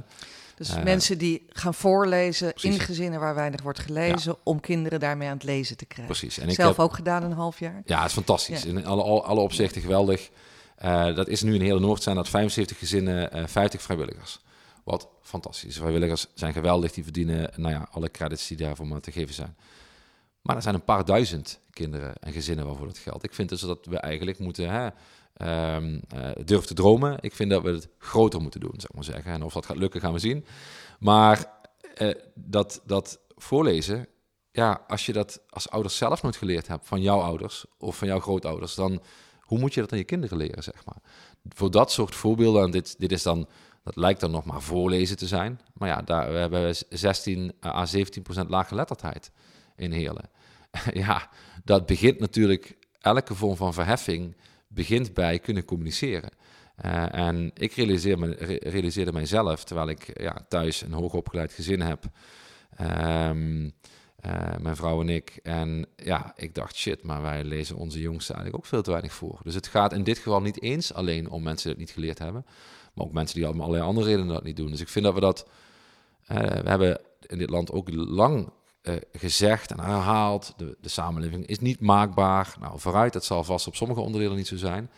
Dus 0.55 0.69
Eh, 0.69 0.83
mensen 0.83 1.17
die 1.17 1.45
gaan 1.49 1.73
voorlezen 1.73 2.53
in 2.53 2.79
gezinnen 2.79 3.19
waar 3.19 3.35
weinig 3.35 3.61
wordt 3.61 3.79
gelezen, 3.79 4.35
om 4.43 4.59
kinderen 4.59 4.99
daarmee 4.99 5.27
aan 5.27 5.33
het 5.33 5.43
lezen 5.43 5.77
te 5.77 5.85
krijgen. 5.85 6.15
Precies. 6.15 6.37
En 6.37 6.49
ik 6.49 6.55
Zelf 6.55 6.75
heb, 6.75 6.85
ook 6.85 6.93
gedaan 6.93 7.23
een 7.23 7.31
half 7.31 7.59
jaar. 7.59 7.81
Ja, 7.85 7.97
het 7.97 8.07
is 8.07 8.13
fantastisch. 8.13 8.63
Ja. 8.63 8.69
In 8.69 8.85
alle, 8.85 9.03
alle, 9.03 9.21
alle 9.21 9.39
opzichten 9.39 9.81
geweldig. 9.81 10.29
Eh, 10.75 11.15
dat 11.15 11.27
is 11.27 11.41
nu 11.41 11.55
in 11.55 11.61
hele 11.61 11.79
Noord 11.79 12.03
zijn 12.03 12.15
dat 12.15 12.29
75 12.29 12.77
gezinnen, 12.77 13.31
eh 13.31 13.47
50 13.47 13.81
vrijwilligers. 13.81 14.39
Wat 14.83 15.07
fantastisch. 15.21 15.77
Vrijwilligers 15.77 16.27
zijn 16.33 16.53
geweldig. 16.53 16.91
Die 16.91 17.03
verdienen 17.03 17.51
nou 17.55 17.73
ja, 17.73 17.87
alle 17.91 18.11
credits 18.11 18.47
die 18.47 18.57
daarvoor 18.57 18.87
maar 18.87 19.01
te 19.01 19.11
geven 19.11 19.33
zijn. 19.33 19.55
Maar 20.41 20.55
er 20.55 20.61
zijn 20.61 20.75
een 20.75 20.83
paar 20.83 21.05
duizend 21.05 21.59
kinderen 21.69 22.15
en 22.19 22.31
gezinnen 22.31 22.65
waarvoor 22.65 22.87
dat 22.87 22.97
geldt. 22.97 23.23
Ik 23.23 23.33
vind 23.33 23.49
dus 23.49 23.61
dat 23.61 23.85
we 23.85 23.97
eigenlijk 23.97 24.39
moeten 24.39 24.69
hè, 24.69 24.89
ehm, 25.33 25.99
eh, 26.09 26.29
durven 26.45 26.67
te 26.67 26.73
dromen. 26.73 27.17
Ik 27.19 27.33
vind 27.33 27.49
dat 27.49 27.63
we 27.63 27.69
het 27.69 27.87
groter 27.97 28.41
moeten 28.41 28.59
doen, 28.59 28.73
zeg 28.77 28.93
maar 28.93 29.03
zeggen. 29.03 29.31
En 29.31 29.43
of 29.43 29.53
dat 29.53 29.65
gaat 29.65 29.77
lukken, 29.77 30.01
gaan 30.01 30.13
we 30.13 30.19
zien. 30.19 30.45
Maar 30.99 31.45
eh, 31.95 32.15
dat, 32.33 32.81
dat 32.85 33.19
voorlezen, 33.35 34.07
ja, 34.51 34.83
als 34.87 35.05
je 35.05 35.13
dat 35.13 35.41
als 35.49 35.69
ouders 35.69 35.97
zelf 35.97 36.21
nooit 36.21 36.37
geleerd 36.37 36.67
hebt 36.67 36.87
van 36.87 37.01
jouw 37.01 37.19
ouders 37.19 37.65
of 37.77 37.97
van 37.97 38.07
jouw 38.07 38.19
grootouders, 38.19 38.75
dan 38.75 39.01
hoe 39.39 39.59
moet 39.59 39.73
je 39.73 39.81
dat 39.81 39.91
aan 39.91 39.97
je 39.97 40.03
kinderen 40.03 40.37
leren, 40.37 40.63
zeg 40.63 40.85
maar? 40.85 41.01
Voor 41.49 41.71
dat 41.71 41.91
soort 41.91 42.15
voorbeelden, 42.15 42.63
en 42.63 42.71
dit, 42.71 42.99
dit 42.99 43.11
is 43.11 43.23
dan, 43.23 43.47
dat 43.83 43.95
lijkt 43.95 44.19
dan 44.19 44.31
nog 44.31 44.45
maar 44.45 44.61
voorlezen 44.61 45.17
te 45.17 45.27
zijn, 45.27 45.61
maar 45.73 45.89
ja, 45.89 46.01
daar, 46.01 46.31
we 46.31 46.37
hebben 46.37 46.75
16 46.89 47.53
à 47.65 47.85
17 47.85 48.23
procent 48.23 48.49
laaggeletterdheid 48.49 49.31
in 49.79 49.91
Heerlen. 49.91 50.29
ja, 50.93 51.29
dat 51.63 51.85
begint 51.85 52.19
natuurlijk, 52.19 52.77
elke 52.99 53.35
vorm 53.35 53.55
van 53.55 53.73
verheffing 53.73 54.35
begint 54.67 55.13
bij 55.13 55.39
kunnen 55.39 55.65
communiceren. 55.65 56.29
Eh, 56.75 57.13
en 57.15 57.51
ik 57.53 57.73
realiseer 57.73 58.19
me, 58.19 58.35
re- 58.35 58.69
realiseerde 58.69 59.11
mijzelf, 59.11 59.63
terwijl 59.63 59.89
ik 59.89 60.21
ja, 60.21 60.45
thuis 60.47 60.81
een 60.81 60.93
hoogopgeleid 60.93 61.53
gezin 61.53 61.81
heb, 61.81 62.03
ehm, 62.75 63.69
Eh, 64.19 64.57
mijn 64.61 64.75
vrouw 64.75 65.01
en 65.01 65.09
ik. 65.09 65.39
En 65.43 65.85
ja, 65.95 66.33
ik 66.35 66.55
dacht, 66.55 66.75
shit, 66.75 67.03
maar 67.03 67.21
wij 67.21 67.43
lezen 67.43 67.75
onze 67.75 67.99
jongsten 67.99 68.35
eigenlijk 68.35 68.63
ook 68.63 68.69
veel 68.69 68.81
te 68.81 68.91
weinig 68.91 69.13
voor. 69.13 69.39
Dus 69.43 69.53
het 69.55 69.67
gaat 69.67 69.93
in 69.93 70.03
dit 70.03 70.17
geval 70.17 70.41
niet 70.41 70.61
eens 70.61 70.93
alleen 70.93 71.29
om 71.29 71.43
mensen 71.43 71.63
die 71.63 71.71
het 71.71 71.79
niet 71.79 71.91
geleerd 71.95 72.19
hebben, 72.19 72.45
maar 72.93 73.05
ook 73.05 73.13
mensen 73.13 73.35
die 73.35 73.45
allemaal 73.45 73.65
allerlei 73.65 73.89
andere 73.89 74.07
redenen 74.07 74.33
dat 74.33 74.43
niet 74.43 74.55
doen. 74.57 74.69
Dus 74.71 74.81
ik 74.81 74.87
vind 74.89 75.05
dat 75.05 75.13
we 75.13 75.19
dat, 75.19 75.47
uh, 76.31 76.37
we 76.37 76.69
hebben 76.69 77.01
in 77.25 77.37
dit 77.37 77.49
land 77.49 77.71
ook 77.71 77.89
lang 77.93 78.49
uh, 78.83 78.95
gezegd 79.11 79.71
en 79.71 79.79
herhaald, 79.79 80.53
de, 80.57 80.77
de 80.81 80.89
samenleving 80.89 81.45
is 81.45 81.59
niet 81.59 81.79
maakbaar. 81.79 82.55
Nou, 82.59 82.79
vooruit, 82.79 83.13
dat 83.13 83.25
zal 83.25 83.43
vast 83.43 83.67
op 83.67 83.75
sommige 83.75 84.01
onderdelen 84.01 84.37
niet 84.37 84.47
zo 84.47 84.57
zijn, 84.57 84.89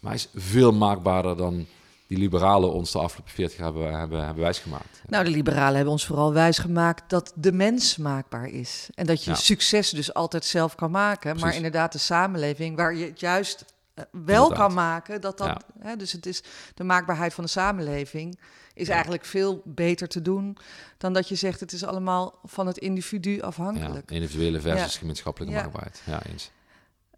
maar 0.00 0.12
hij 0.12 0.20
is 0.20 0.28
veel 0.34 0.72
maakbaarder 0.72 1.36
dan 1.36 1.66
die 2.06 2.18
liberalen 2.18 2.72
ons 2.72 2.92
de 2.92 2.98
afgelopen 2.98 3.32
40 3.32 3.56
jaar 3.56 3.66
hebben, 3.72 3.98
hebben, 3.98 4.24
hebben 4.24 4.42
wijsgemaakt. 4.42 5.02
Nou, 5.06 5.24
de 5.24 5.30
liberalen 5.30 5.74
hebben 5.74 5.92
ons 5.92 6.06
vooral 6.06 6.32
wijsgemaakt 6.32 7.10
dat 7.10 7.32
de 7.34 7.52
mens 7.52 7.96
maakbaar 7.96 8.48
is. 8.48 8.88
En 8.94 9.06
dat 9.06 9.24
je 9.24 9.34
succes 9.34 9.90
dus 9.90 10.14
altijd 10.14 10.44
zelf 10.44 10.74
kan 10.74 10.90
maken. 10.90 11.38
Maar 11.38 11.54
inderdaad, 11.54 11.92
de 11.92 11.98
samenleving 11.98 12.76
waar 12.76 12.94
je 12.94 13.04
het 13.04 13.20
juist 13.20 13.64
uh, 13.94 14.04
wel 14.24 14.52
kan 14.52 14.74
maken, 14.74 15.20
dat 15.20 15.38
dat, 15.38 15.46
ja. 15.46 15.60
hè, 15.78 15.96
dus 15.96 16.12
het 16.12 16.26
is 16.26 16.42
de 16.74 16.84
maakbaarheid 16.84 17.34
van 17.34 17.44
de 17.44 17.50
samenleving 17.50 18.38
is 18.74 18.88
eigenlijk 18.88 19.24
veel 19.24 19.62
beter 19.64 20.08
te 20.08 20.22
doen 20.22 20.56
dan 20.98 21.12
dat 21.12 21.28
je 21.28 21.34
zegt 21.34 21.60
het 21.60 21.72
is 21.72 21.84
allemaal 21.84 22.38
van 22.44 22.66
het 22.66 22.78
individu 22.78 23.40
afhankelijk. 23.40 24.10
individuele 24.10 24.60
versus 24.60 24.96
gemeenschappelijke 24.96 25.54
maakbaarheid. 25.54 26.02
Ja, 26.06 26.24
eens. 26.26 26.50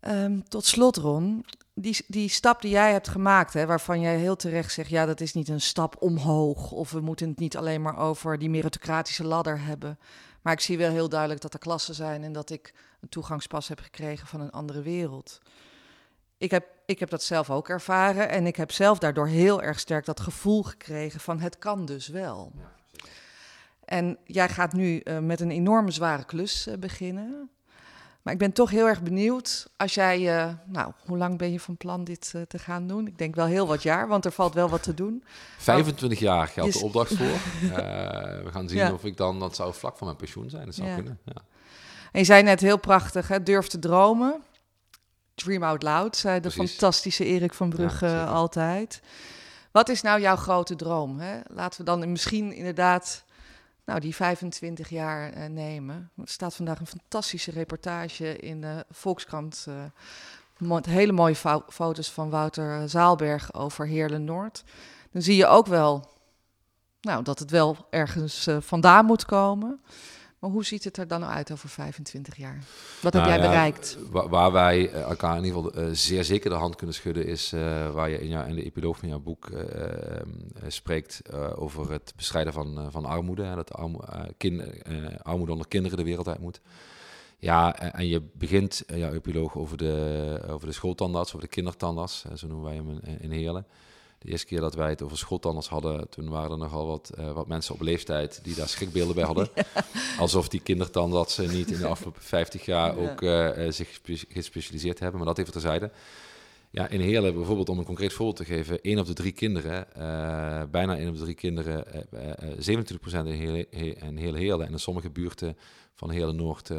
Um, 0.01 0.49
tot 0.49 0.65
slot, 0.65 0.97
Ron, 0.97 1.45
die, 1.75 2.05
die 2.07 2.29
stap 2.29 2.61
die 2.63 2.71
jij 2.71 2.93
hebt 2.93 3.09
gemaakt, 3.09 3.53
hè, 3.53 3.67
waarvan 3.67 4.01
jij 4.01 4.17
heel 4.17 4.37
terecht 4.37 4.73
zegt, 4.73 4.91
ja, 4.91 5.07
dat 5.07 5.21
is 5.21 5.33
niet 5.33 5.49
een 5.49 5.61
stap 5.61 5.97
omhoog. 5.99 6.71
Of 6.71 6.91
we 6.91 7.01
moeten 7.01 7.29
het 7.29 7.39
niet 7.39 7.57
alleen 7.57 7.83
maar 7.83 7.99
over 7.99 8.39
die 8.39 8.51
meritocratische 8.51 9.25
ladder 9.25 9.61
hebben. 9.61 9.99
Maar 10.43 10.53
ik 10.53 10.61
zie 10.61 10.79
wel 10.79 10.91
heel 10.91 11.09
duidelijk 11.09 11.41
dat 11.41 11.53
er 11.53 11.59
klassen 11.59 11.95
zijn 11.95 12.23
en 12.23 12.33
dat 12.33 12.51
ik 12.51 12.75
een 13.01 13.09
toegangspas 13.09 13.69
heb 13.69 13.81
gekregen 13.81 14.27
van 14.27 14.41
een 14.41 14.51
andere 14.51 14.83
wereld. 14.83 15.41
Ik 16.39 16.51
heb, 16.51 16.67
ik 16.87 16.99
heb 16.99 17.11
dat 17.11 17.23
zelf 17.23 17.51
ook 17.51 17.69
ervaren 17.69 18.29
en 18.29 18.47
ik 18.47 18.57
heb 18.57 18.73
zelf 18.73 18.99
daardoor 18.99 19.29
heel 19.29 19.63
erg 19.63 19.79
sterk 19.79 20.05
dat 20.05 20.21
gevoel 20.21 20.63
gekregen 20.63 21.21
van 21.21 21.41
het 21.41 21.59
kan 21.59 21.85
dus 21.85 22.09
wel. 22.09 22.53
En 23.85 24.19
jij 24.25 24.49
gaat 24.49 24.73
nu 24.73 25.01
uh, 25.05 25.19
met 25.19 25.41
een 25.41 25.51
enorme 25.51 25.91
zware 25.91 26.25
klus 26.25 26.67
uh, 26.67 26.75
beginnen. 26.75 27.51
Maar 28.23 28.33
ik 28.33 28.41
ben 28.41 28.53
toch 28.53 28.71
heel 28.71 28.87
erg 28.87 29.03
benieuwd 29.03 29.69
als 29.77 29.95
jij, 29.95 30.21
uh, 30.21 30.53
nou, 30.65 30.93
hoe 31.05 31.17
lang 31.17 31.39
ben 31.39 31.53
je 31.53 31.61
van 31.61 31.77
plan 31.77 32.05
dit 32.05 32.35
te 32.49 32.59
gaan 32.59 32.87
doen? 32.87 33.07
Ik 33.07 33.19
denk 33.19 33.35
wel 33.35 33.47
heel 33.47 33.67
wat 33.67 33.83
jaar, 33.83 34.09
want 34.09 34.25
er 34.25 34.33
valt 34.33 34.55
wel 34.55 34.69
wat 34.69 34.83
te 34.83 34.95
doen. 34.95 35.25
25 35.59 36.19
jaar 36.19 36.49
geldt 36.49 36.73
de 36.73 36.85
opdracht 36.85 37.15
voor. 37.15 37.27
we 38.45 38.49
gaan 38.51 38.69
zien 38.69 38.79
ja. 38.79 38.93
of 38.93 39.05
ik 39.05 39.17
dan, 39.17 39.41
dat 39.41 39.57
zou 39.57 39.75
vlak 39.75 39.97
van 39.97 40.07
mijn 40.07 40.19
pensioen 40.19 40.51
zijn, 40.51 40.65
dat 40.65 40.75
zou 40.75 40.89
ja. 40.89 40.95
kunnen. 40.95 41.19
Ja. 41.25 41.43
En 42.13 42.21
je 42.21 42.25
zei 42.25 42.43
net 42.43 42.61
heel 42.61 42.79
prachtig, 42.79 43.29
hè, 43.29 43.43
durf 43.43 43.67
te 43.67 43.79
dromen. 43.79 44.43
Dream 45.37 45.63
out 45.63 45.83
loud, 45.83 46.17
zei 46.17 46.41
de 46.41 46.49
Precies. 46.49 46.71
fantastische 46.71 47.25
Erik 47.25 47.55
van 47.55 47.69
Brugge 47.69 48.25
altijd. 48.25 49.01
Wat 49.71 49.89
is 49.89 50.03
nou 50.03 50.21
jouw 50.21 50.37
grote 50.37 50.77
droom? 50.77 51.19
Hè? 51.19 51.41
Laten 51.47 51.79
we 51.79 51.85
dan 51.85 52.13
misschien 52.13 52.53
inderdaad 52.53 53.25
nou, 53.85 54.01
die 54.01 54.15
25 54.15 54.89
jaar 54.89 55.37
uh, 55.37 55.47
nemen. 55.47 56.11
Er 56.17 56.29
staat 56.29 56.55
vandaag 56.55 56.81
een 56.81 56.87
fantastische 56.87 57.51
reportage 57.51 58.37
in 58.37 58.61
de 58.61 58.85
Volkskrant. 58.91 59.67
Uh, 60.69 60.77
hele 60.83 61.13
mooie 61.13 61.37
fo 61.37 61.63
foto's 61.69 62.11
van 62.11 62.31
Wouter 62.31 62.89
Zaalberg 62.89 63.55
over 63.55 63.87
Heerlen 63.87 64.25
Noord. 64.25 64.65
Dan 65.13 65.23
zie 65.23 65.37
je 65.37 65.47
ook 65.47 65.67
wel 65.67 66.09
nou, 67.01 67.23
dat 67.23 67.39
het 67.39 67.51
wel 67.51 67.77
ergens 67.91 68.47
uh, 68.47 68.57
vandaan 68.61 69.05
moet 69.05 69.25
komen. 69.25 69.81
Maar 70.47 70.55
hoe 70.55 70.65
ziet 70.65 70.85
het 70.85 70.97
er 70.97 71.09
dan 71.09 71.25
uit 71.25 71.53
over 71.53 71.69
25 71.69 72.37
jaar? 72.37 72.65
Wat 73.03 73.13
nou, 73.13 73.25
heb 73.25 73.35
jij 73.35 73.45
ja, 73.45 73.51
bereikt? 73.51 73.99
Waar, 74.11 74.29
waar, 74.29 74.53
wij 74.53 74.91
elkaar 74.91 75.37
in 75.37 75.45
ieder 75.45 75.63
geval 75.63 75.83
uh, 75.83 75.89
zeer 75.93 76.25
zeker 76.25 76.51
de 76.51 76.57
hand 76.57 76.77
kunnen 76.77 76.95
schudden, 76.95 77.27
is 77.27 77.53
uh, 77.53 77.91
waar 77.91 78.11
je 78.11 78.21
in, 78.21 78.29
jou, 78.29 78.49
in 78.49 78.55
de 78.55 78.65
epiloog 78.65 78.99
van 78.99 79.09
jouw 79.09 79.19
boek 79.19 79.49
uh, 79.49 79.61
spreekt 80.67 81.23
over 81.57 81.91
het 81.93 82.13
bestrijden 82.17 82.53
van, 82.53 82.89
van 82.91 83.05
armoede. 83.05 83.43
Hè, 83.43 83.55
dat 83.55 83.73
armo 83.73 84.05
kind, 84.37 84.63
armoede 85.23 85.53
onder 85.53 85.69
kinderen 85.69 85.99
de 85.99 86.05
wereld 86.05 86.29
uit 86.29 86.41
moet. 86.41 86.61
Ja, 87.39 87.79
en 87.93 88.09
je 88.09 88.23
begint 88.33 88.83
jouw 88.87 89.13
epiloog 89.13 89.57
over 89.57 89.77
de, 89.77 90.41
over 90.49 90.67
de 90.67 90.73
schooltandarts, 90.73 91.29
over 91.29 91.47
de 91.47 91.55
kindertandarts, 91.55 92.25
zo 92.35 92.47
noemen 92.47 92.65
wij 92.67 92.75
hem 92.75 92.91
in, 92.91 93.21
in 93.21 93.31
Heerlen. 93.31 93.67
De 94.19 94.29
eerste 94.29 94.47
keer 94.47 94.61
dat 94.61 94.75
wij 94.75 94.91
het 94.91 95.03
over 95.03 95.19
schooltanders 95.19 95.69
hadden, 95.69 96.09
toen 96.09 96.29
waren 96.29 96.51
er 96.51 96.59
nogal 96.59 96.87
wat, 96.87 97.13
uh, 97.19 97.33
wat 97.33 97.47
mensen 97.47 97.75
op 97.75 97.81
leeftijd 97.81 98.41
die 98.43 98.55
daar 98.55 98.69
schrikbeelden 98.69 99.15
bij 99.15 99.25
hadden. 99.25 99.49
Ja. 99.55 99.85
Alsof 100.19 100.49
die 100.49 100.61
kindertandartsen 100.61 101.51
niet 101.51 101.71
in 101.71 101.79
de 101.79 101.87
afgelopen 101.87 102.23
50 102.23 102.65
jaar 102.65 102.97
ook 102.97 103.21
uh, 103.21 103.51
zich 103.69 104.01
gespecialiseerd 104.29 104.99
hebben, 104.99 105.19
maar 105.19 105.29
dat 105.29 105.39
even 105.39 105.53
terzijde. 105.53 105.91
Ja, 106.71 106.89
in 106.89 107.01
Heerlen 107.01 107.35
bijvoorbeeld, 107.35 107.69
om 107.69 107.79
een 107.79 107.85
concreet 107.85 108.13
voorbeeld 108.13 108.37
te 108.37 108.45
geven, 108.45 108.81
één 108.81 108.99
op 108.99 109.07
de 109.07 109.13
drie 109.13 109.33
kinderen, 109.33 109.87
uh, 109.97 110.63
bijna 110.71 110.97
één 110.97 111.09
op 111.09 111.17
de 111.17 111.23
drie 111.23 111.35
kinderen, 111.35 111.85
27% 112.59 113.27
in 113.27 113.27
Heerlen, 113.27 113.71
in 113.71 114.17
Heerlen 114.17 114.67
en 114.67 114.73
in 114.73 114.79
sommige 114.79 115.11
buurten 115.11 115.57
van 115.95 116.11
Heerlen 116.11 116.37
Noord 116.37 116.71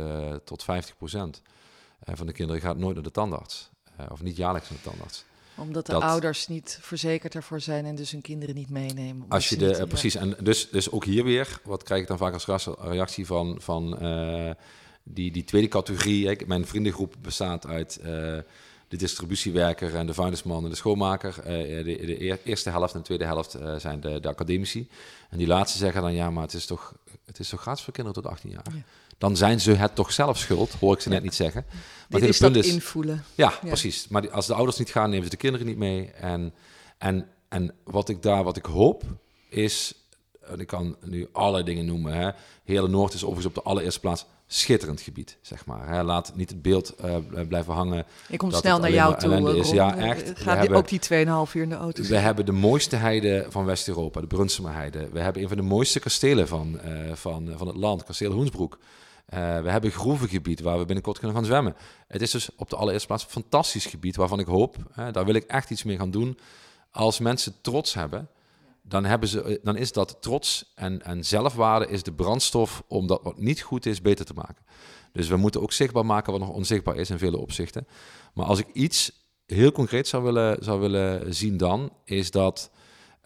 tot 0.44 0.64
50% 0.64 0.66
van 2.04 2.26
de 2.26 2.34
kinderen 2.34 2.62
gaat 2.62 2.78
nooit 2.78 2.96
naar 2.96 3.04
de 3.04 3.12
tandarts. 3.12 3.70
of 4.10 4.22
niet 4.22 4.38
jaarlijks 4.38 4.70
naar 4.70 4.80
de 4.84 4.90
tandarts 4.90 5.26
omdat 5.58 5.86
de 5.86 5.95
ouders 5.95 6.47
niet 6.47 6.78
verzekerd 6.82 7.36
ervoor 7.36 7.62
zijn 7.62 7.86
en 7.86 7.95
dus 7.95 8.12
hun 8.12 8.22
kinderen 8.22 8.55
niet 8.55 8.70
meenemen. 8.70 9.26
Als 9.30 9.49
je 9.49 9.55
de, 9.55 9.86
precies, 9.88 10.16
en 10.16 10.36
dus, 10.39 10.70
dus 10.70 10.91
ook 10.91 11.05
hier 11.05 11.24
weer, 11.24 11.60
wat 11.64 11.84
krijg 11.84 12.01
ik 12.01 12.08
dan 12.08 12.18
vaak 12.18 12.34
als 12.34 12.68
reactie 12.80 13.26
van, 13.26 13.58
van 13.60 13.97
uh, 14.01 14.51
die, 15.03 15.32
die 15.32 15.43
tweede 15.43 15.68
categorie. 15.68 16.45
Mijn 16.45 16.68
vriendengroep 16.68 17.16
bestaat 17.22 17.68
uit 17.68 17.99
uh, 17.99 18.05
de 18.88 18.97
distributiewerker 18.97 19.95
en 19.95 20.05
de 20.05 20.14
vuilnisman 20.14 20.64
en 20.64 20.70
de 20.70 20.76
schoonmaker. 20.76 21.36
Uh, 21.39 21.45
de, 21.45 21.84
de, 21.84 22.43
eerste 22.43 22.70
helft 22.70 22.93
en 22.93 22.99
de 22.99 23.05
tweede 23.05 23.26
helft 23.26 23.58
zijn 23.78 23.99
de, 23.99 24.20
de 24.20 24.28
academici. 24.28 24.89
En 25.30 25.38
die 25.38 25.47
laatste 25.47 25.78
zeggen 25.78 26.01
dan, 26.01 26.14
ja, 26.14 26.32
maar 26.32 26.43
het 26.43 26.53
is 26.53 26.66
toch, 26.66 26.93
het 27.26 27.39
is 27.39 27.49
toch 27.49 27.62
gratis 27.62 27.84
voor 27.84 27.93
kinderen 27.93 28.22
tot 28.22 28.32
18 28.32 28.49
jaar? 28.49 28.66
Ja 28.74 28.84
dan 29.18 29.38
zijn 29.38 29.61
ze 29.61 29.72
het 29.72 29.95
toch 29.95 30.11
zelf 30.11 30.38
schuld, 30.38 30.74
hoor 30.80 30.93
ik 30.93 31.01
ze 31.01 31.09
net 31.09 31.24
niet 31.24 31.36
zeggen. 31.36 31.65
Maar 32.09 32.20
Dit 32.20 32.30
is 32.30 32.38
punt 32.38 32.53
dat 32.53 32.65
is, 32.65 32.72
invoelen. 32.72 33.24
Ja, 33.36 33.53
ja, 33.61 33.68
precies. 33.68 34.07
Maar 34.07 34.32
als 34.32 34.47
de 34.47 34.53
ouders 34.53 34.78
niet 34.78 34.91
gaan, 34.91 35.09
nemen 35.09 35.24
ze 35.24 35.30
de 35.30 35.38
kinderen 35.38 35.68
niet 35.68 35.78
mee. 35.78 36.11
En, 36.11 36.53
en, 36.97 37.28
en 37.49 37.74
wat 37.84 38.09
ik 38.09 38.22
daar, 38.22 38.43
wat 38.43 38.57
ik 38.57 38.65
hoop, 38.65 39.03
is, 39.49 39.93
en 40.41 40.59
ik 40.59 40.68
kan 40.68 40.95
nu 41.05 41.30
allerlei 41.32 41.63
dingen 41.63 41.86
noemen. 41.86 42.13
Hè. 42.13 42.30
Hele 42.63 42.88
Noord 42.88 43.13
is 43.13 43.24
overigens 43.24 43.45
op 43.45 43.63
de 43.63 43.70
allereerste 43.70 43.99
plaats 43.99 44.26
schitterend 44.47 45.01
gebied, 45.01 45.38
zeg 45.41 45.65
maar. 45.65 45.88
Hè. 45.89 46.03
Laat 46.03 46.32
niet 46.36 46.49
het 46.49 46.61
beeld 46.61 46.93
uh, 47.05 47.15
blijven 47.47 47.74
hangen. 47.74 48.05
Ik 48.30 48.38
kom 48.38 48.51
snel 48.51 48.80
naar 48.80 48.91
jou 48.91 49.20
toe. 49.20 49.57
Is. 49.57 49.70
Ja, 49.70 49.97
echt. 49.97 50.39
Gaat 50.39 50.57
hebben, 50.57 50.78
ook 50.78 50.88
die 50.88 50.99
2,5 50.99 51.53
uur 51.53 51.63
in 51.63 51.70
de 51.70 51.76
auto? 51.76 52.03
We 52.03 52.18
hebben 52.18 52.45
de 52.45 52.51
mooiste 52.51 52.95
heide 52.95 53.45
van 53.49 53.65
West-Europa, 53.65 54.22
de 54.22 54.28
Brunsumerheide. 54.28 55.09
We 55.11 55.20
hebben 55.20 55.41
een 55.41 55.47
van 55.47 55.57
de 55.57 55.63
mooiste 55.63 55.99
kastelen 55.99 56.47
van, 56.47 56.80
uh, 56.86 57.13
van, 57.13 57.53
van 57.57 57.68
het 57.68 57.76
land, 57.76 58.03
kasteel 58.03 58.32
Hoensbroek. 58.32 58.78
Uh, 59.34 59.62
we 59.62 59.70
hebben 59.70 59.92
groevengebied 59.92 60.60
waar 60.60 60.78
we 60.78 60.86
binnenkort 60.86 61.18
kunnen 61.18 61.36
gaan 61.36 61.46
zwemmen. 61.46 61.76
Het 62.08 62.22
is 62.22 62.32
dus 62.32 62.50
op 62.56 62.70
de 62.70 62.76
allereerste 62.76 63.08
plaats 63.08 63.24
een 63.24 63.30
fantastisch 63.30 63.86
gebied 63.86 64.16
waarvan 64.16 64.40
ik 64.40 64.46
hoop, 64.46 64.76
daar 65.12 65.26
wil 65.26 65.34
ik 65.34 65.44
echt 65.44 65.70
iets 65.70 65.84
mee 65.84 65.98
gaan 65.98 66.12
doen. 66.12 66.38
Als 66.92 67.20
mensen 67.20 67.54
trots 67.62 67.94
hebben, 67.94 68.30
dan, 68.82 69.06
hebben 69.06 69.30
ze, 69.30 69.44
eh, 69.44 69.58
dan 69.64 69.76
is 69.76 69.92
dat 69.92 70.18
trots 70.20 70.72
en, 70.76 71.02
en 71.02 71.26
zelfwaarde 71.26 71.88
is 71.88 72.04
de 72.04 72.14
brandstof 72.14 72.84
om 72.88 73.08
dat 73.08 73.24
wat 73.24 73.38
niet 73.38 73.62
goed 73.62 73.86
is 73.86 74.02
beter 74.02 74.26
te 74.26 74.34
maken. 74.34 74.66
Dus 75.12 75.28
we 75.28 75.38
moeten 75.38 75.62
ook 75.62 75.72
zichtbaar 75.72 76.06
maken 76.06 76.32
wat 76.32 76.42
nog 76.42 76.50
onzichtbaar 76.50 76.96
is 76.96 77.10
in 77.10 77.18
vele 77.18 77.38
opzichten. 77.38 77.88
Maar 78.34 78.46
als 78.46 78.60
ik 78.60 78.68
iets 78.74 79.12
heel 79.46 79.72
concreet 79.72 80.08
zou 80.08 80.24
willen, 80.24 80.64
zou 80.64 80.80
willen 80.80 81.36
zien 81.36 81.58
dan, 81.58 81.94
is 82.04 82.32
dat 82.32 82.72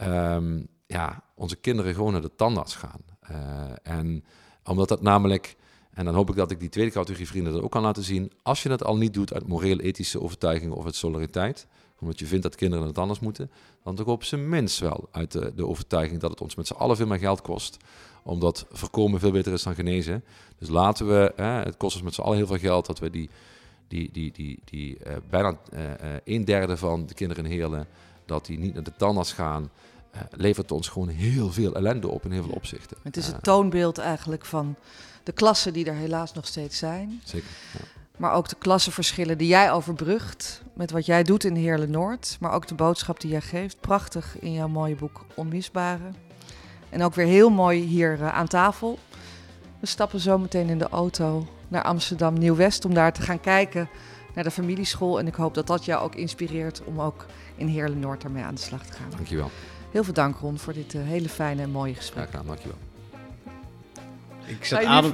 um, 0.01 0.67
ja, 0.85 1.23
onze 1.35 1.55
kinderen 1.55 1.93
gewoon 1.93 2.11
naar 2.11 2.21
de 2.21 2.35
tandarts 2.35 2.75
gaan. 2.75 3.01
Uh, 3.31 3.71
en 3.83 4.25
omdat 4.63 4.87
dat 4.87 5.01
namelijk 5.01 5.55
en 5.93 6.05
dan 6.05 6.13
hoop 6.13 6.29
ik 6.29 6.35
dat 6.35 6.51
ik 6.51 6.59
die 6.59 6.69
tweede 6.69 6.91
categorie 6.91 7.27
vrienden 7.27 7.53
dat 7.53 7.61
ook 7.61 7.71
kan 7.71 7.81
laten 7.81 8.03
zien. 8.03 8.31
Als 8.43 8.63
je 8.63 8.69
het 8.69 8.83
al 8.83 8.97
niet 8.97 9.13
doet 9.13 9.33
uit 9.33 9.47
moreel-ethische 9.47 10.21
overtuigingen 10.21 10.75
of 10.75 10.85
uit 10.85 10.95
solidariteit, 10.95 11.67
omdat 11.99 12.19
je 12.19 12.25
vindt 12.25 12.43
dat 12.43 12.55
kinderen 12.55 12.87
het 12.87 12.97
anders 12.97 13.19
moeten, 13.19 13.51
dan 13.83 13.95
toch 13.95 14.07
op 14.07 14.23
zijn 14.23 14.49
minst 14.49 14.79
wel 14.79 15.07
uit 15.11 15.31
de, 15.31 15.67
overtuiging 15.67 16.19
dat 16.19 16.29
het 16.29 16.41
ons 16.41 16.55
met 16.55 16.67
z'n 16.67 16.73
allen 16.73 16.95
veel 16.95 17.07
meer 17.07 17.19
geld 17.19 17.41
kost. 17.41 17.77
Omdat 18.23 18.65
voorkomen 18.71 19.19
veel 19.19 19.31
beter 19.31 19.53
is 19.53 19.63
dan 19.63 19.75
genezen. 19.75 20.23
Dus 20.57 20.69
laten 20.69 21.07
we, 21.07 21.33
hè, 21.35 21.45
het 21.45 21.77
kost 21.77 21.95
ons 21.95 22.03
met 22.03 22.13
z'n 22.13 22.21
allen 22.21 22.37
heel 22.37 22.47
veel 22.47 22.57
geld, 22.57 22.85
dat 22.85 22.99
we 22.99 23.09
die, 23.09 23.29
die, 23.87 24.09
die, 24.11 24.31
die, 24.31 24.59
die 24.65 24.97
uh, 25.07 25.13
bijna 25.29 25.57
uh, 25.73 25.79
een 26.23 26.45
derde 26.45 26.77
van 26.77 27.05
de 27.05 27.13
kinderen 27.13 27.45
in 27.45 27.85
dat 28.25 28.45
die 28.45 28.59
niet 28.59 28.73
naar 28.73 28.83
de 28.83 28.95
tandarts 28.97 29.33
gaan. 29.33 29.69
Uh, 30.15 30.21
levert 30.31 30.71
ons 30.71 30.87
gewoon 30.87 31.07
heel 31.07 31.51
veel 31.51 31.75
ellende 31.75 32.07
op 32.07 32.25
in 32.25 32.31
heel 32.31 32.43
veel 32.43 32.53
opzichten. 32.53 32.97
Het 33.03 33.17
is 33.17 33.27
het 33.27 33.43
toonbeeld 33.43 33.97
eigenlijk 33.97 34.45
van 34.45 34.75
de 35.23 35.31
klassen 35.31 35.73
die 35.73 35.85
er 35.85 35.93
helaas 35.93 36.33
nog 36.33 36.47
steeds 36.47 36.77
zijn. 36.77 37.21
Zeker. 37.23 37.49
Ja. 37.73 37.79
Maar 38.17 38.33
ook 38.33 38.49
de 38.49 38.55
klassenverschillen 38.59 39.37
die 39.37 39.47
jij 39.47 39.71
overbrugt 39.71 40.61
met 40.73 40.91
wat 40.91 41.05
jij 41.05 41.23
doet 41.23 41.43
in 41.43 41.55
Heerlen 41.55 41.91
Noord. 41.91 42.37
Maar 42.39 42.51
ook 42.51 42.67
de 42.67 42.75
boodschap 42.75 43.19
die 43.19 43.31
jij 43.31 43.41
geeft. 43.41 43.79
Prachtig 43.79 44.39
in 44.39 44.53
jouw 44.53 44.67
mooie 44.67 44.95
boek 44.95 45.25
Onmisbare. 45.35 46.11
En 46.89 47.03
ook 47.03 47.13
weer 47.13 47.25
heel 47.25 47.49
mooi 47.49 47.81
hier 47.81 48.19
uh, 48.19 48.33
aan 48.33 48.47
tafel. 48.47 48.99
We 49.79 49.87
stappen 49.87 50.19
zo 50.19 50.37
meteen 50.37 50.69
in 50.69 50.77
de 50.77 50.89
auto 50.89 51.47
naar 51.67 51.83
Amsterdam 51.83 52.33
Nieuw-West 52.33 52.85
om 52.85 52.93
daar 52.93 53.13
te 53.13 53.21
gaan 53.21 53.39
kijken 53.39 53.89
naar 54.35 54.43
de 54.43 54.51
familieschool. 54.51 55.19
En 55.19 55.27
ik 55.27 55.35
hoop 55.35 55.53
dat 55.53 55.67
dat 55.67 55.85
jou 55.85 56.03
ook 56.03 56.15
inspireert 56.15 56.81
om 56.83 57.01
ook 57.01 57.25
in 57.55 57.67
Heerlen 57.67 57.99
Noord 57.99 58.23
ermee 58.23 58.43
aan 58.43 58.55
de 58.55 58.61
slag 58.61 58.85
te 58.85 58.93
gaan. 58.93 59.09
Dankjewel. 59.09 59.51
Heel 59.91 60.03
veel 60.03 60.13
dank 60.13 60.37
Ron 60.37 60.57
voor 60.57 60.73
dit 60.73 60.93
uh, 60.93 61.01
hele 61.03 61.29
fijne 61.29 61.61
en 61.61 61.69
mooie 61.69 61.93
gesprek. 61.93 62.23
Ja, 62.23 62.29
gedaan, 62.29 62.45
dankjewel. 62.45 62.77
Ik 64.45 64.65
zat, 64.65 64.83
adem, 64.83 65.13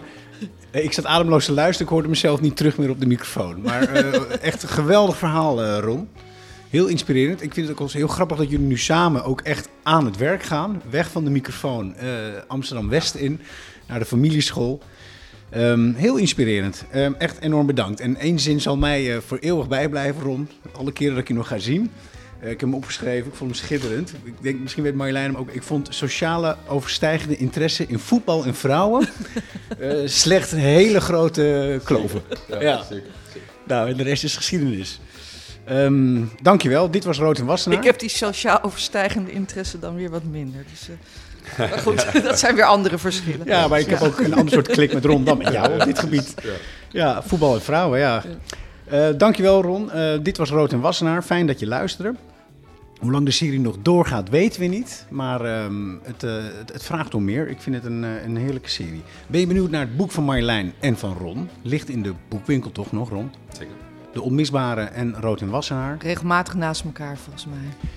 eh, 0.71 0.84
ik 0.84 0.93
zat 0.93 1.05
ademloos 1.05 1.45
te 1.45 1.51
luisteren. 1.51 1.88
Ik 1.88 1.93
hoorde 1.93 2.09
mezelf 2.09 2.41
niet 2.41 2.57
terug 2.57 2.78
meer 2.78 2.89
op 2.89 2.99
de 2.99 3.05
microfoon. 3.05 3.61
Maar 3.61 4.05
uh, 4.05 4.21
echt 4.41 4.63
een 4.63 4.69
geweldig 4.69 5.17
verhaal, 5.17 5.63
uh, 5.63 5.78
Ron. 5.80 6.09
Heel 6.69 6.88
inspirerend. 6.88 7.41
Ik 7.41 7.53
vind 7.53 7.67
het 7.67 7.80
ook 7.80 7.91
heel 7.91 8.07
grappig 8.07 8.38
dat 8.38 8.49
jullie 8.49 8.65
nu 8.65 8.78
samen 8.78 9.23
ook 9.23 9.41
echt 9.41 9.69
aan 9.84 10.05
het 10.05 10.17
werk 10.17 10.43
gaan. 10.43 10.82
Weg 10.89 11.11
van 11.11 11.23
de 11.23 11.30
microfoon 11.30 11.95
Amsterdam-West 12.47 13.15
in, 13.15 13.41
naar 13.88 13.99
de 13.99 14.05
familieschool. 14.05 14.82
Um, 15.55 15.93
heel 15.93 16.17
inspirerend. 16.17 16.86
Um, 16.95 17.15
echt 17.15 17.39
enorm 17.39 17.65
bedankt. 17.65 17.99
En 17.99 18.17
één 18.17 18.39
zin 18.39 18.61
zal 18.61 18.78
mij 18.78 19.15
uh, 19.15 19.17
voor 19.21 19.38
eeuwig 19.38 19.67
bijblijven, 19.67 20.23
Ron. 20.23 20.49
Alle 20.71 20.91
keren 20.91 21.13
dat 21.13 21.21
ik 21.21 21.28
je 21.28 21.34
nog 21.34 21.47
ga 21.47 21.57
zien. 21.57 21.91
Uh, 22.44 22.52
ik 22.52 22.60
heb 22.60 22.70
hem 22.70 22.74
opgeschreven, 22.74 23.28
ik 23.28 23.36
vond 23.36 23.52
hem 23.52 23.60
schitterend. 23.60 24.14
Ik 24.24 24.34
denk, 24.42 24.60
misschien 24.60 24.84
weet 24.84 24.96
Marjolein 24.96 25.26
hem 25.26 25.36
ook. 25.36 25.52
Ik 25.52 25.64
vond 25.64 25.88
sociale 25.92 26.56
overstijgende 26.68 27.38
interesse 27.38 27.86
in 27.88 28.00
voetbal 28.00 28.46
en 28.46 28.56
vrouwen 28.56 29.08
uh, 29.80 30.08
slecht 30.24 30.52
een 30.52 30.60
hele 30.60 31.02
grote 31.02 31.80
kloven. 31.84 32.22
Ja, 32.48 32.62
ja. 32.62 32.84
Zeker, 32.84 33.10
zeker. 33.34 33.50
Nou, 33.68 33.90
en 33.90 33.98
de 33.98 34.04
rest 34.04 34.24
is 34.24 34.36
geschiedenis. 34.36 35.00
Um, 35.70 36.32
dankjewel, 36.42 36.92
dit 36.92 37.04
was 37.04 37.18
Rood 37.18 37.40
en 37.40 37.46
Wassenaar. 37.46 37.78
Ik 37.78 37.84
heb 37.84 38.00
die 38.00 38.10
sociaal 38.10 38.64
overstijgende 38.64 39.32
interesse 39.32 39.80
dan 39.80 39.96
weer 39.96 40.10
wat 40.10 40.24
minder. 40.24 40.66
Dus, 40.70 40.88
maar 41.58 41.80
goed, 41.80 42.14
dat 42.24 42.40
zijn 42.40 42.56
weer 42.56 42.66
andere 42.66 42.98
verschillen. 42.98 43.46
Ja, 43.46 43.68
maar 43.68 43.80
ik 43.80 43.88
heb 43.88 44.02
ook 44.02 44.20
een 44.20 44.34
ander 44.34 44.54
soort 44.54 44.68
klik 44.68 44.94
met 44.94 45.06
Ron 45.06 45.24
dan 45.24 45.38
met 45.38 45.52
jou 45.52 45.80
op 45.80 45.86
dit 45.86 46.00
gebied. 46.00 46.34
Ja, 46.92 47.24
voetbal 47.24 47.56
en 47.56 47.62
vrouwen, 47.62 48.00
ja. 48.00 48.24
Uh, 48.92 49.08
dankjewel 49.18 49.62
Ron. 49.62 49.90
Uh, 49.96 50.14
dit 50.22 50.38
was 50.38 50.50
Rood 50.50 50.72
en 50.72 50.80
Wassenaar. 50.80 51.24
Fijn 51.24 51.48
dat 51.48 51.60
je 51.60 51.68
luisterde. 51.68 52.14
Hoe 53.00 53.12
lang 53.12 53.26
de 53.26 53.32
serie 53.32 53.60
nog 53.60 53.78
doorgaat, 53.82 54.30
weten 54.30 54.62
we 54.62 54.68
niet. 54.68 55.06
Maar 55.10 55.64
um, 55.64 56.00
het, 56.04 56.24
uh, 56.24 56.32
het, 56.58 56.74
het, 56.74 56.84
vraagt 56.84 57.14
om 57.14 57.24
meer. 57.24 57.50
Ik 57.50 57.62
vind 57.62 57.76
het 57.76 57.86
een, 57.86 58.04
een 58.04 58.38
heerlijke 58.38 58.70
serie. 58.70 59.02
Ben 59.28 59.39
je 59.39 59.48
benieuwd 59.48 59.70
naar 59.70 59.82
het 59.82 59.98
boek 59.98 60.12
van 60.12 60.24
Marjolein 60.24 60.74
en 60.80 60.98
van 60.98 61.14
Ron? 61.14 61.50
Ligt 61.62 61.89
in 61.89 62.04
de 62.04 62.14
boekwinkel 62.30 62.72
toch 62.72 62.91
nog, 62.91 63.10
Ron? 63.10 63.32
Zeker. 63.52 63.74
De 64.14 64.22
Onmisbare 64.22 64.82
en 64.82 65.16
Rood 65.20 65.41
en 65.41 65.50
Wassenaar. 65.50 65.98
Regelmatig 66.02 66.54
naast 66.54 66.84
elkaar, 66.84 67.18
volgens 67.18 67.45
mij. 67.45 67.89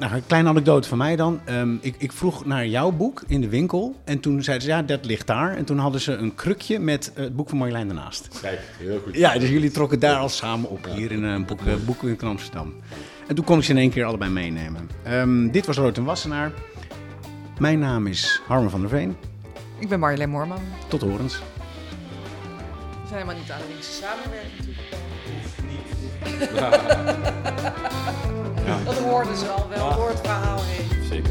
Nou, 0.00 0.14
een 0.14 0.26
kleine 0.26 0.48
anekdote 0.48 0.88
van 0.88 0.98
mij 0.98 1.16
dan. 1.16 1.40
Um, 1.48 1.78
ik, 1.82 1.94
ik, 1.98 2.12
vroeg 2.12 2.44
naar 2.44 2.66
jouw 2.66 2.90
boek 2.90 3.22
in 3.26 3.40
de 3.40 3.48
winkel. 3.48 3.96
En 4.04 4.20
toen 4.20 4.42
zeiden 4.42 4.66
ze, 4.66 4.72
ja, 4.72 4.82
dat 4.82 5.04
ligt 5.04 5.26
daar. 5.26 5.56
En 5.56 5.64
toen 5.64 5.78
hadden 5.78 6.00
ze 6.00 6.12
een 6.12 6.34
krukje 6.34 6.78
met 6.78 7.12
uh, 7.14 7.24
het 7.24 7.36
boek 7.36 7.48
van 7.48 7.58
Marjolein 7.58 7.88
ernaast. 7.88 8.40
Kijk, 8.40 8.60
heel 8.78 9.00
goed. 9.04 9.14
Ja, 9.14 9.38
dus 9.38 9.48
jullie 9.48 9.70
trokken 9.70 10.00
daar 10.00 10.16
al 10.16 10.28
samen 10.28 10.70
op, 10.70 10.88
hier 10.94 11.12
in 11.12 11.22
een 11.22 11.44
boek, 11.44 11.60
uh, 11.60 11.74
boekwinkel 11.86 12.26
in 12.26 12.32
Amsterdam. 12.32 12.74
En 13.30 13.36
toen 13.36 13.44
kon 13.44 13.58
ik 13.58 13.64
ze 13.64 13.70
in 13.70 13.76
één 13.76 13.90
keer 13.90 14.04
allebei 14.04 14.30
meenemen. 14.30 14.90
Um, 15.08 15.50
dit 15.50 15.66
was 15.66 15.76
Rood 15.76 15.96
en 15.96 16.04
Wassenaar. 16.04 16.52
Mijn 17.58 17.78
naam 17.78 18.06
is 18.06 18.42
Harmen 18.46 18.70
van 18.70 18.80
der 18.80 18.88
Veen. 18.88 19.16
Ik 19.78 19.88
ben 19.88 19.98
Marjolein 19.98 20.30
Moorman. 20.30 20.58
Tot 20.88 21.00
horens. 21.00 21.38
We 21.38 21.42
zijn 23.08 23.20
helemaal 23.20 23.34
niet 23.34 23.50
aan 23.50 23.58
de 23.58 23.66
linkse 23.68 23.92
samenwerking 23.92 24.56
natuurlijk. 24.58 24.88
Ja. 28.64 28.78
Dat 28.84 28.98
hoorden 28.98 29.36
ze 29.36 29.48
al 29.48 29.68
wel, 29.68 29.94
door 29.94 30.08
het 30.08 30.20
verhaal 30.20 30.60
heen. 30.62 31.04
Zeker. 31.04 31.30